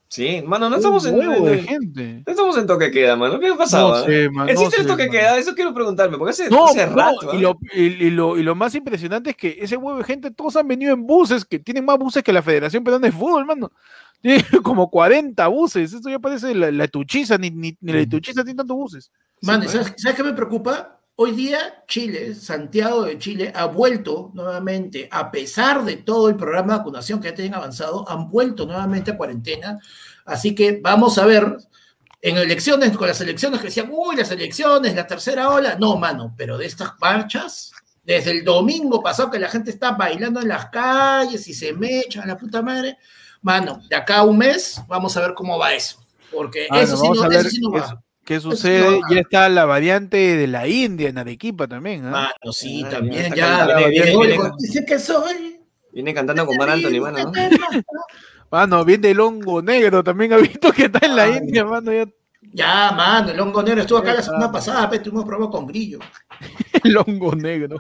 [0.09, 2.23] Sí, mano, no estamos en, huevo de en- gente.
[2.27, 3.41] no estamos en toque queda, mano.
[3.41, 4.01] ¿Qué pasaba?
[4.01, 5.11] No sé, man, no ¿Existe el sé, toque man.
[5.13, 5.39] queda?
[5.39, 7.33] Eso quiero preguntarme, porque hace, No, hace no, rato.
[7.33, 7.41] y, ¿ah?
[7.41, 10.55] lo, y, y lo, y lo más impresionante es que ese huevo de gente, todos
[10.57, 13.73] han venido en buses, que tienen más buses que la Federación Peruana de Fútbol, mano.
[14.27, 15.93] Tiene como 40 buses.
[15.93, 19.13] Esto ya parece la, la tuchiza, ni, ni, ni la tuchiza tiene tantos buses.
[19.43, 21.01] Mano, Sí, ¿sabes, ¿sabes qué me preocupa?
[21.15, 26.73] Hoy día Chile, Santiago de Chile, ha vuelto nuevamente, a pesar de todo el programa
[26.73, 29.79] de vacunación que ya tienen avanzado, han vuelto nuevamente a cuarentena.
[30.25, 31.59] Así que vamos a ver
[32.21, 35.77] en elecciones, con las elecciones que decían, uy, las elecciones, la tercera ola.
[35.79, 37.71] No, mano, pero de estas marchas,
[38.03, 42.25] desde el domingo pasado que la gente está bailando en las calles y se mecha
[42.25, 42.99] a la puta madre,
[43.43, 45.99] mano, de acá a un mes vamos a ver cómo va eso.
[46.33, 48.03] Porque Mano, eso sí no, a ver eso sí no qué va.
[48.25, 49.01] ¿Qué sí sucede?
[49.01, 49.07] va.
[49.11, 52.07] Ya está la variante de la India en Arequipa también.
[52.07, 52.11] ¿ah?
[52.11, 53.77] Mano, sí, Ah, también, ya, ya.
[53.89, 55.61] Viene, viene, dice que soy.
[55.93, 57.19] Viene cantando con Mar Anthony, mano.
[57.19, 57.33] ¿no?
[58.51, 61.39] Mano, viene el hongo negro, también ha visto que está en la Ay.
[61.39, 61.93] India, mano.
[61.93, 62.07] Ya,
[62.53, 64.53] Ya, mano, el hongo negro estuvo acá la semana está.
[64.53, 65.99] pasada, pero tuvimos prueba con grillo.
[66.85, 67.79] el hongo negro.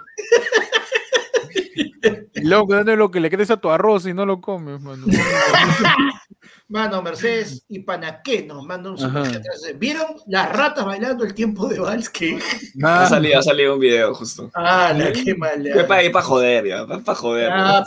[2.35, 4.81] El hongo negro es lo que le crece a tu arroz y no lo comes,
[4.81, 5.07] mano.
[6.69, 9.78] Mano, Mercedes y Panaqué nos mandan un.
[9.78, 12.11] ¿Vieron las ratas bailando el tiempo de vals?
[12.82, 14.51] Ah, Ha salido, ha salido un video justo.
[14.55, 15.65] Ah, la qué mal.
[15.65, 16.81] Es para, para joder, ya.
[16.82, 17.51] Es para joder.
[17.53, 17.85] Ah,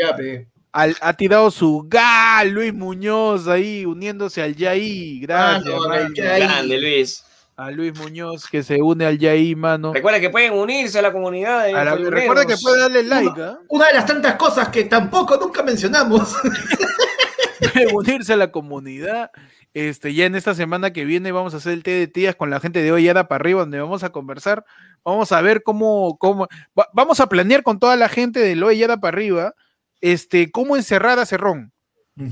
[0.00, 0.48] ya, pe.
[0.72, 4.54] al- ha tirado su gal Luis Muñoz ahí uniéndose al.
[4.54, 5.64] Gracias.
[5.64, 5.94] Mano.
[5.94, 6.42] el Yaí.
[6.42, 7.24] Grande, Luis.
[7.56, 9.92] A Luis Muñoz que se une al Yaí, mano.
[9.92, 11.64] Recuerda que pueden unirse a la comunidad.
[11.64, 13.58] de A la- recuerda que puede darle like, ¿ah?
[13.68, 16.34] Una de las tantas cosas que tampoco nunca mencionamos.
[17.94, 19.30] Unirse a la comunidad.
[19.72, 22.48] Este, ya en esta semana que viene vamos a hacer el té de tías con
[22.48, 24.64] la gente de hoy para arriba, donde vamos a conversar.
[25.04, 26.46] Vamos a ver cómo, cómo
[26.78, 29.54] va- vamos a planear con toda la gente del hoy para arriba,
[30.00, 31.72] este, cómo encerrar a Cerrón.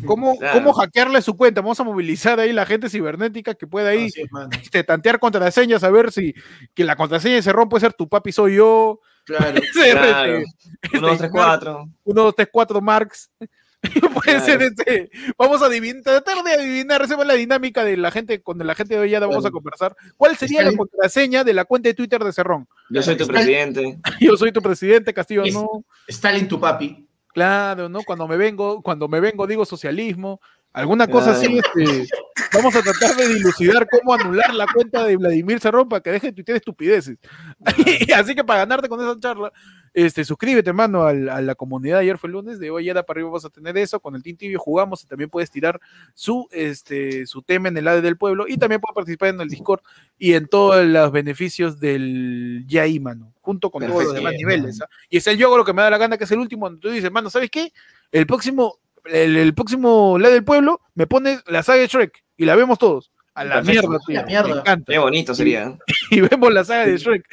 [0.06, 0.58] ¿Cómo, Claro.
[0.60, 1.60] cómo hackearle su cuenta?
[1.60, 4.48] Vamos a movilizar ahí la gente cibernética que pueda ahí mano.
[4.62, 6.34] este, tantear contraseñas, a ver si
[6.74, 9.60] que la contraseña de Cerrón puede ser tu papi soy yo, Claro.
[9.74, 10.38] ser, Claro.
[10.38, 11.88] este, Uno, dos, este, tres, cuatro.
[12.04, 13.30] 1, 2, 3, 4 marks.
[14.14, 14.44] Puede Claro.
[14.44, 15.10] ser este.
[15.36, 18.74] Vamos a adivinar, tratar de adivinar, esa es la dinámica de la gente, con la
[18.76, 19.96] gente de hoy ya vamos a conversar.
[20.16, 22.68] ¿Cuál sería la contraseña de la cuenta de Twitter de Cerrón?
[22.90, 23.98] Yo soy tu presidente.
[24.20, 25.84] Yo soy tu presidente, Castillo, Es- no.
[26.06, 27.08] Stalin tu papi.
[27.32, 28.02] Claro, ¿no?
[28.02, 30.40] Cuando me vengo, cuando me vengo digo socialismo,
[30.72, 32.06] alguna cosa así, este,
[32.52, 36.26] vamos a tratar de dilucidar cómo anular la cuenta de Vladimir Cerrón para que deje
[36.28, 37.16] de tuitear estupideces.
[38.14, 39.50] así que para ganarte con esa charla,
[39.94, 41.98] este, suscríbete, hermano, al- a, la comunidad.
[41.98, 44.00] Ayer fue el lunes, de hoy ya da para arriba vamos a tener eso.
[44.00, 45.80] Con el Team Tibio jugamos y también puedes tirar
[46.14, 49.48] su, este, su tema en el ADE del pueblo y también puedes participar en el
[49.48, 49.80] Discord
[50.18, 54.80] y en todos los beneficios del YAI, mano, junto con todos los demás niveles.
[54.80, 54.88] ¿ah?
[55.10, 56.80] Y es el yo lo que me da la gana, que es el último, donde
[56.80, 57.72] tú dices, mano, ¿sabes qué?
[58.10, 62.44] El próximo, el, el próximo la del pueblo me pone la saga de Shrek y
[62.44, 63.10] la vemos todos.
[63.34, 63.88] A la Perfecto.
[63.88, 64.20] mierda, tío.
[64.20, 64.54] La mierda.
[64.54, 64.92] Me encanta.
[64.92, 65.78] Qué bonito sería.
[66.10, 67.24] Y vemos la saga de Shrek.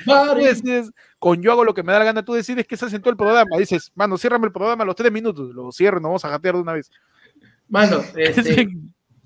[1.19, 3.01] Con yo hago lo que me da la gana, tú decides que se hace en
[3.01, 3.57] todo el programa.
[3.57, 5.53] Dices, mano, ciérrame el programa a los tres minutos.
[5.53, 6.89] Lo cierro, nos vamos a jatear de una vez.
[7.67, 8.69] Mano, este,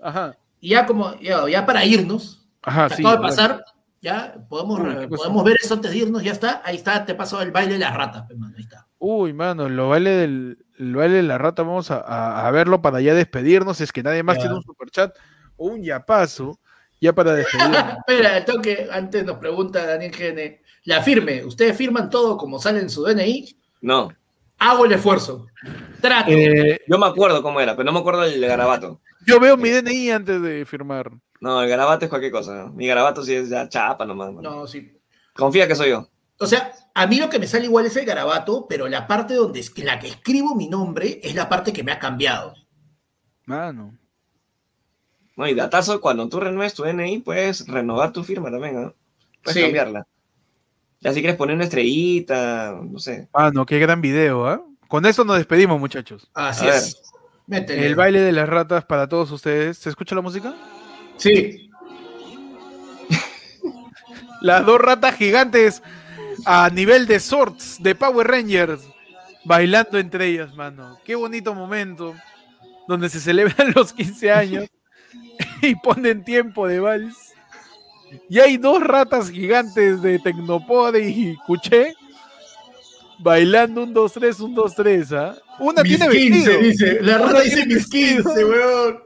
[0.01, 0.35] Ajá.
[0.59, 3.03] y ya como, ya, ya para irnos, Ajá, acaba sí.
[3.03, 3.21] de a ver.
[3.21, 3.63] pasar,
[4.01, 7.51] ya podemos, podemos ver eso antes de irnos, ya está, ahí está, te pasó el
[7.51, 8.85] baile de las ratas, pues, mano, ahí está.
[8.99, 12.81] Uy, mano, lo baile del el baile de la rata, vamos a, a- a verlo
[12.81, 13.79] para ya despedirnos.
[13.79, 14.41] Es que nadie más Ya.
[14.43, 15.15] tiene un superchat
[15.55, 16.59] o un yapazo,
[16.99, 17.97] ya para despedirnos.
[18.07, 22.79] Espera, el toque, antes nos pregunta Daniel GN, la firme, ¿ustedes firman todo como sale
[22.79, 23.55] en su DNI?
[23.81, 24.09] No.
[24.59, 25.47] Hago el esfuerzo,
[26.01, 26.31] trato.
[26.31, 29.01] Eh, Yo me acuerdo cómo era, pero no me acuerdo del garabato.
[29.25, 31.11] yo veo mi DNI antes de firmar.
[31.41, 32.53] No, el garabato es cualquier cosa.
[32.55, 32.69] ¿no?
[32.73, 34.31] Mi garabato sí es ya chapa nomás.
[34.33, 34.49] mano.
[34.49, 34.97] No, sí.
[35.33, 36.07] Confía que soy yo.
[36.39, 39.33] O sea, a mí lo que me sale igual es el garabato, pero la parte
[39.33, 42.53] donde es- en la que escribo mi nombre es la parte que me ha cambiado.
[43.45, 43.97] Mano.
[45.35, 48.93] No, y datazo, cuando tú renueves tu DNI, puedes renovar tu firma también, ¿no?
[49.43, 49.61] Puedes Sí.
[49.63, 50.07] cambiarla.
[51.03, 53.27] Ya si quieres poner una estrellita, no sé.
[53.33, 54.61] Mano, qué gran video, ¿ah?
[54.87, 56.29] Con eso nos despedimos, muchachos.
[56.33, 57.01] Así A es.
[57.45, 57.85] Métele.
[57.85, 59.77] El baile de las ratas para todos ustedes.
[59.77, 60.53] ¿Se escucha la música?
[61.17, 61.69] Sí.
[64.41, 65.83] Las dos ratas gigantes
[66.45, 68.87] a nivel de swords de Power Rangers
[69.45, 70.99] bailando entre ellas, mano.
[71.03, 72.15] Qué bonito momento
[72.87, 74.69] donde se celebran los 15 años
[75.61, 77.32] y ponen tiempo de vals.
[78.29, 81.93] Y hay dos ratas gigantes de Tecnopod y Cuché
[83.19, 85.35] bailando un 2 3 un 2 3, ¿ah?
[85.59, 87.01] Una Mis tiene 15, vestido dice.
[87.01, 88.49] La rata dice mis 15, vestido.
[88.49, 89.03] weón.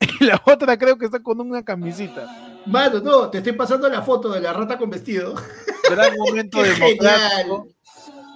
[0.20, 2.60] y la otra creo que está con una camisita.
[2.66, 5.34] Mano, no, te estoy pasando la foto de la rata con vestido.
[5.90, 7.04] Gran momento democrático.
[7.04, 7.62] genial.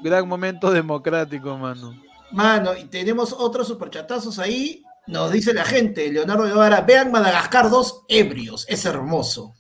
[0.03, 2.01] Gran momento democrático, mano.
[2.31, 4.83] Mano, y tenemos otros superchatazos ahí.
[5.07, 9.55] Nos dice la gente, Leonardo Guevara, vean Madagascar 2 ebrios, es hermoso.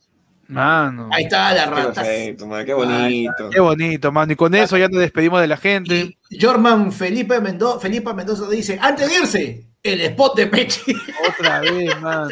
[0.48, 1.10] Mano.
[1.12, 2.02] Ahí está la rata.
[2.02, 3.50] perfecto, man, qué bonito.
[3.50, 4.32] Qué bonito, mano.
[4.32, 6.16] Y con eso ya nos despedimos de la gente.
[6.30, 10.94] Y Jorman Felipe Mendoza, Felipe Mendoza dice, antes de irse, el spot de Pechi.
[11.28, 12.28] Otra vez, mano.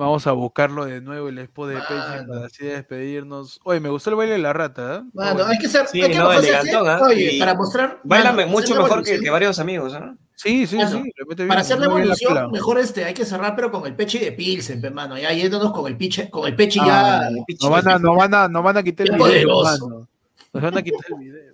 [0.00, 2.32] Vamos a buscarlo de nuevo, el expo de Peche, Mano.
[2.32, 3.60] para así despedirnos.
[3.64, 5.02] Oye, me gustó el baile de la rata, ¿eh?
[5.12, 7.00] Mano, hay que ser, Sí, hay que no, elegantón, ¿ah?
[7.02, 8.00] Oye, Y para mostrar.
[8.04, 10.14] Mano, mucho mejor que, varios amigos, ¿ah?
[10.36, 11.12] Sí, sí, Mano, sí.
[11.36, 14.32] bien, Para hacer la evolución, mejor este, hay que cerrar, pero con el pechi de
[14.32, 15.18] Pilsen, pe, mano.
[15.18, 17.30] Ya yéndonos con el piche, con el pechi Ah, ya.
[17.60, 20.08] Nos van a, nos van a, nos van a quitar el video, mano.
[20.54, 21.52] Nos van a quitar el video.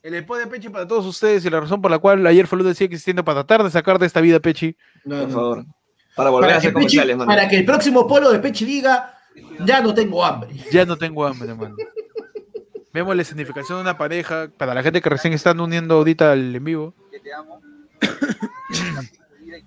[0.00, 2.62] El expo de Pechi para todos ustedes y la razón por la cual ayer Falú
[2.62, 4.76] decía que existiendo para tratar de sacar de esta vida Pechi.
[5.04, 5.34] No, Por no.
[5.34, 5.66] favor.
[6.16, 7.28] Para volver a Para que, hacer Pechi- comerciales, mano.
[7.28, 9.14] para que el próximo polo de Pechi diga,
[9.64, 10.50] ya no tengo hambre.
[10.72, 11.76] Ya no tengo hambre, hermano.
[12.92, 16.54] Vemos la escenificación de una pareja para la gente que recién están uniendo ahorita al
[16.56, 16.94] en vivo.
[17.10, 17.60] que te amo.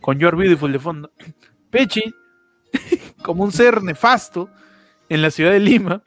[0.01, 1.11] con Your Beautiful de fondo.
[1.69, 2.03] Pechi,
[3.23, 4.49] como un ser nefasto
[5.09, 6.01] en la ciudad de Lima,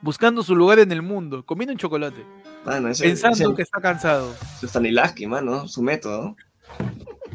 [0.00, 2.24] buscando su lugar en el mundo, comiendo un chocolate,
[2.64, 6.36] Mano, ese, pensando ese- que está cansado, ese Stanislavski, mano, su método.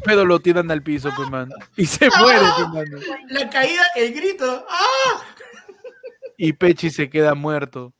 [0.04, 2.98] Pero lo tiran al piso, pues, mano, y se muere, pues, mano.
[3.28, 4.66] La caída, el grito.
[4.68, 5.22] ¡Ah!
[6.36, 7.92] Y Pechi se queda muerto,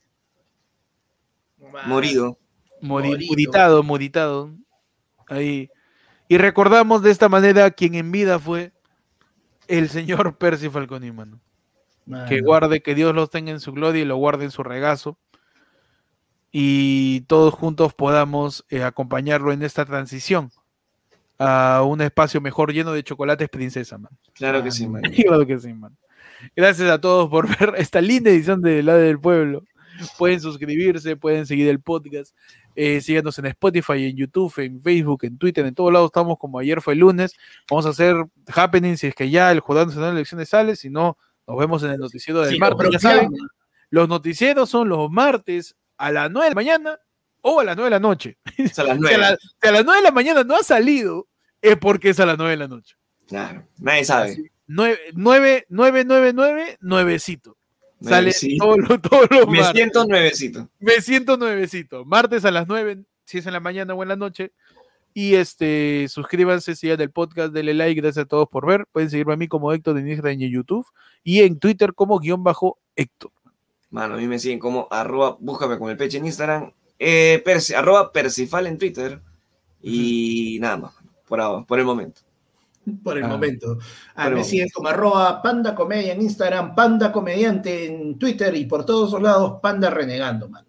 [1.85, 2.37] Morido.
[2.81, 3.27] mori- Morido.
[3.29, 4.51] muritado, muritado,
[5.27, 5.69] ahí.
[6.27, 8.71] Y recordamos de esta manera quien en vida fue
[9.67, 11.39] el señor Percy Falconi, mano.
[12.27, 15.17] Que guarde, que Dios los tenga en su gloria y lo guarde en su regazo.
[16.51, 20.51] Y todos juntos podamos eh, acompañarlo en esta transición
[21.43, 24.11] a un espacio mejor lleno de chocolates princesa, man.
[24.33, 25.01] Claro que sí, man.
[25.25, 25.97] Claro que sí, man.
[26.55, 29.63] Gracias a todos por ver esta linda edición de La del Pueblo.
[30.17, 32.35] Pueden suscribirse, pueden seguir el podcast.
[32.75, 36.59] Eh, síganos en Spotify, en YouTube, en Facebook, en Twitter, en todos lados estamos como
[36.59, 37.33] ayer fue el lunes.
[37.69, 38.15] Vamos a hacer
[38.47, 41.83] happening si es que ya el Jurado Nacional de Elecciones sale, si no, nos vemos
[41.83, 42.87] en el noticiero del martes.
[42.91, 43.29] Ya saben,
[43.89, 46.99] los noticieros son los martes a las 9 de la mañana
[47.41, 48.37] o a las 9 de la noche.
[48.77, 49.07] A las 9.
[49.09, 51.27] si, a la- si a las 9 de la mañana no ha salido,
[51.61, 52.95] es porque es a las 9 de la noche.
[53.27, 54.51] Claro, nadie sabe.
[54.67, 57.57] 9, 9, 9, 9, 9, nuevecito.
[58.01, 59.75] Sale todos los, todos los Me martes.
[59.75, 60.69] siento nuevecito.
[60.79, 62.03] Me siento nuevecito.
[62.05, 64.51] Martes a las 9, si es en la mañana o en la noche.
[65.13, 68.85] Y este, suscríbanse, sigan el podcast, denle like, gracias a todos por ver.
[68.91, 70.87] Pueden seguirme a mí como Héctor de Instagram y en YouTube.
[71.23, 73.31] Y en Twitter como guion bajo Héctor.
[73.89, 77.75] Mano, a mí me siguen como arroba, búscame con el peche en Instagram, eh, perci-
[77.75, 79.21] arroba Percifal en Twitter.
[79.81, 80.93] Y nada más,
[81.31, 82.19] por ahora, por el momento.
[83.05, 83.27] Por el Ah.
[83.29, 83.77] momento.
[84.15, 88.83] Ah, me siguen como arroba panda comedia en Instagram, panda comediante en Twitter y por
[88.85, 90.67] todos los lados, panda renegando, mano.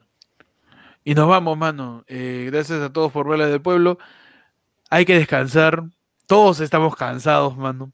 [1.03, 2.05] Y nos vamos, mano.
[2.07, 3.99] Eh, gracias a todos por verla del pueblo.
[4.89, 5.83] Hay que descansar.
[6.29, 7.91] Todos estamos cansados, mano.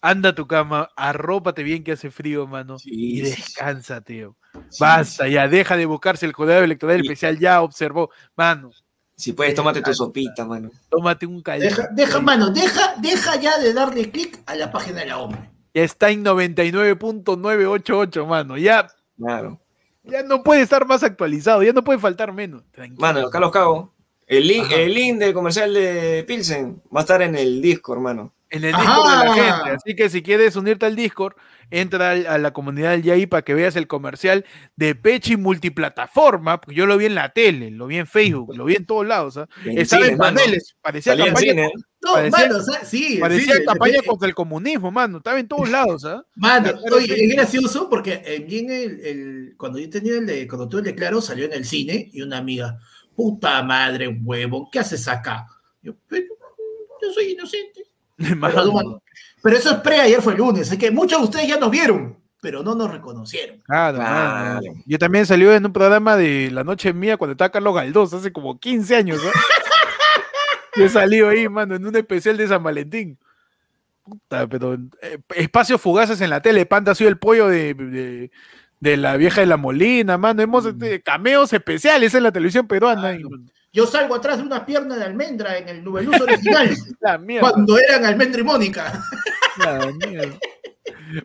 [0.00, 2.76] Anda a tu cama, arrópate bien que hace frío, mano.
[2.84, 4.36] y Sí, descansa, tío.
[4.68, 4.78] sí.
[4.78, 7.02] Basta, ya, deja de buscarse el jurado electoral Sí.
[7.06, 8.10] especial, ya observó.
[8.36, 8.70] Mano,
[9.18, 10.70] Si puedes, tómate tu sopita, mano.
[10.88, 11.74] tómate un caldito.
[11.74, 15.38] Deja, deja, mano, deja, deja ya de darle clic a la página de la OMS.
[15.74, 18.56] Ya está en 99.988, mano.
[18.56, 18.86] Ya,
[19.16, 19.60] Claro.
[20.04, 22.62] ya no puede estar más actualizado, ya no puede faltar menos.
[22.70, 23.00] Tranquilo.
[23.00, 23.92] Mano, acá los cago.
[24.26, 24.76] El link, Ajá.
[24.76, 28.32] el link del comercial de Pilsen va a estar en el Discord, hermano.
[28.50, 29.70] En el Discord de la gente.
[29.76, 31.34] Así que si quieres unirte al Discord,
[31.70, 34.44] entra a la comunidad del YAI para que veas el comercial
[34.76, 36.60] de Pechi multiplataforma.
[36.60, 39.06] porque Yo lo vi en la tele, lo vi en Facebook, lo vi en todos
[39.06, 39.36] lados.
[39.36, 39.48] ¿ah?
[39.64, 40.36] En Estaba cine, en mano.
[40.38, 41.72] paneles, parecía Salía en campaña, cine.
[42.00, 45.18] No, Parecía- mano, o sea, sí, parecía sí, campaña eh, contra el comunismo, mano.
[45.18, 46.04] Estaba en todos lados.
[46.04, 46.24] ¿ah?
[46.36, 50.68] Mano, oye, es gracioso porque eh, bien el, el- cuando yo tenía el de, cuando
[50.68, 52.78] tuve el de Claro, salió en el cine y una amiga,
[53.16, 55.46] puta madre, huevo, ¿qué haces acá?
[55.82, 56.26] Yo, pero
[57.02, 57.84] yo soy inocente.
[58.18, 61.70] Pero, eso es pre ayer fue el lunes, es que muchos de ustedes ya nos
[61.70, 63.60] vieron, pero no nos reconocieron.
[63.64, 64.60] Claro.
[64.84, 68.32] Yo también salió en un programa de La Noche Mía cuando estaba Carlos Galdós, hace
[68.32, 69.20] como 15 años.
[69.24, 69.40] ¿ah?
[70.76, 73.16] Yo he salido ahí, mano, en un especial de San Valentín.
[74.02, 76.66] Puta, pero eh, espacios fugaces en la tele.
[76.66, 78.30] Panda ha sido el pollo de, de,
[78.80, 80.42] de la vieja de la Molina, mano.
[80.42, 83.14] Hemos este, cameos especiales en la televisión peruana.
[83.14, 83.22] y,
[83.72, 87.78] Yo salgo atrás de una pierna de almendra en el Nubeluz original, la mierda, cuando
[87.78, 89.02] eran almendra y Mónica.
[89.58, 90.38] la mierda.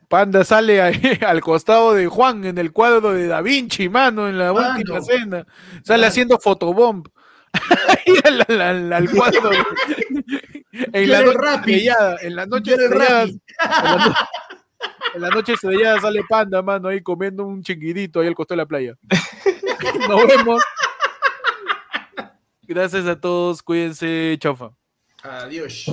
[0.08, 4.38] Panda sale ahí al costado de Juan en el cuadro de Da Vinci, mano, en
[4.38, 4.78] la Mano.
[4.78, 5.46] última cena.
[5.84, 6.08] Sale Mano.
[6.08, 7.08] haciendo fotobomb.
[7.88, 9.52] Ahí al, al- al cuadro.
[10.72, 14.16] en la estrellada, en la noche estrellada, en la, no-
[15.14, 18.64] en la noche estrellada sale Panda, mano, ahí comiendo un chinguidito ahí al costado de
[18.64, 18.96] la playa.
[20.10, 20.64] Nos vemos.
[22.66, 24.72] Gracias a todos, cuídense, chaufa.
[25.22, 25.86] Adiós.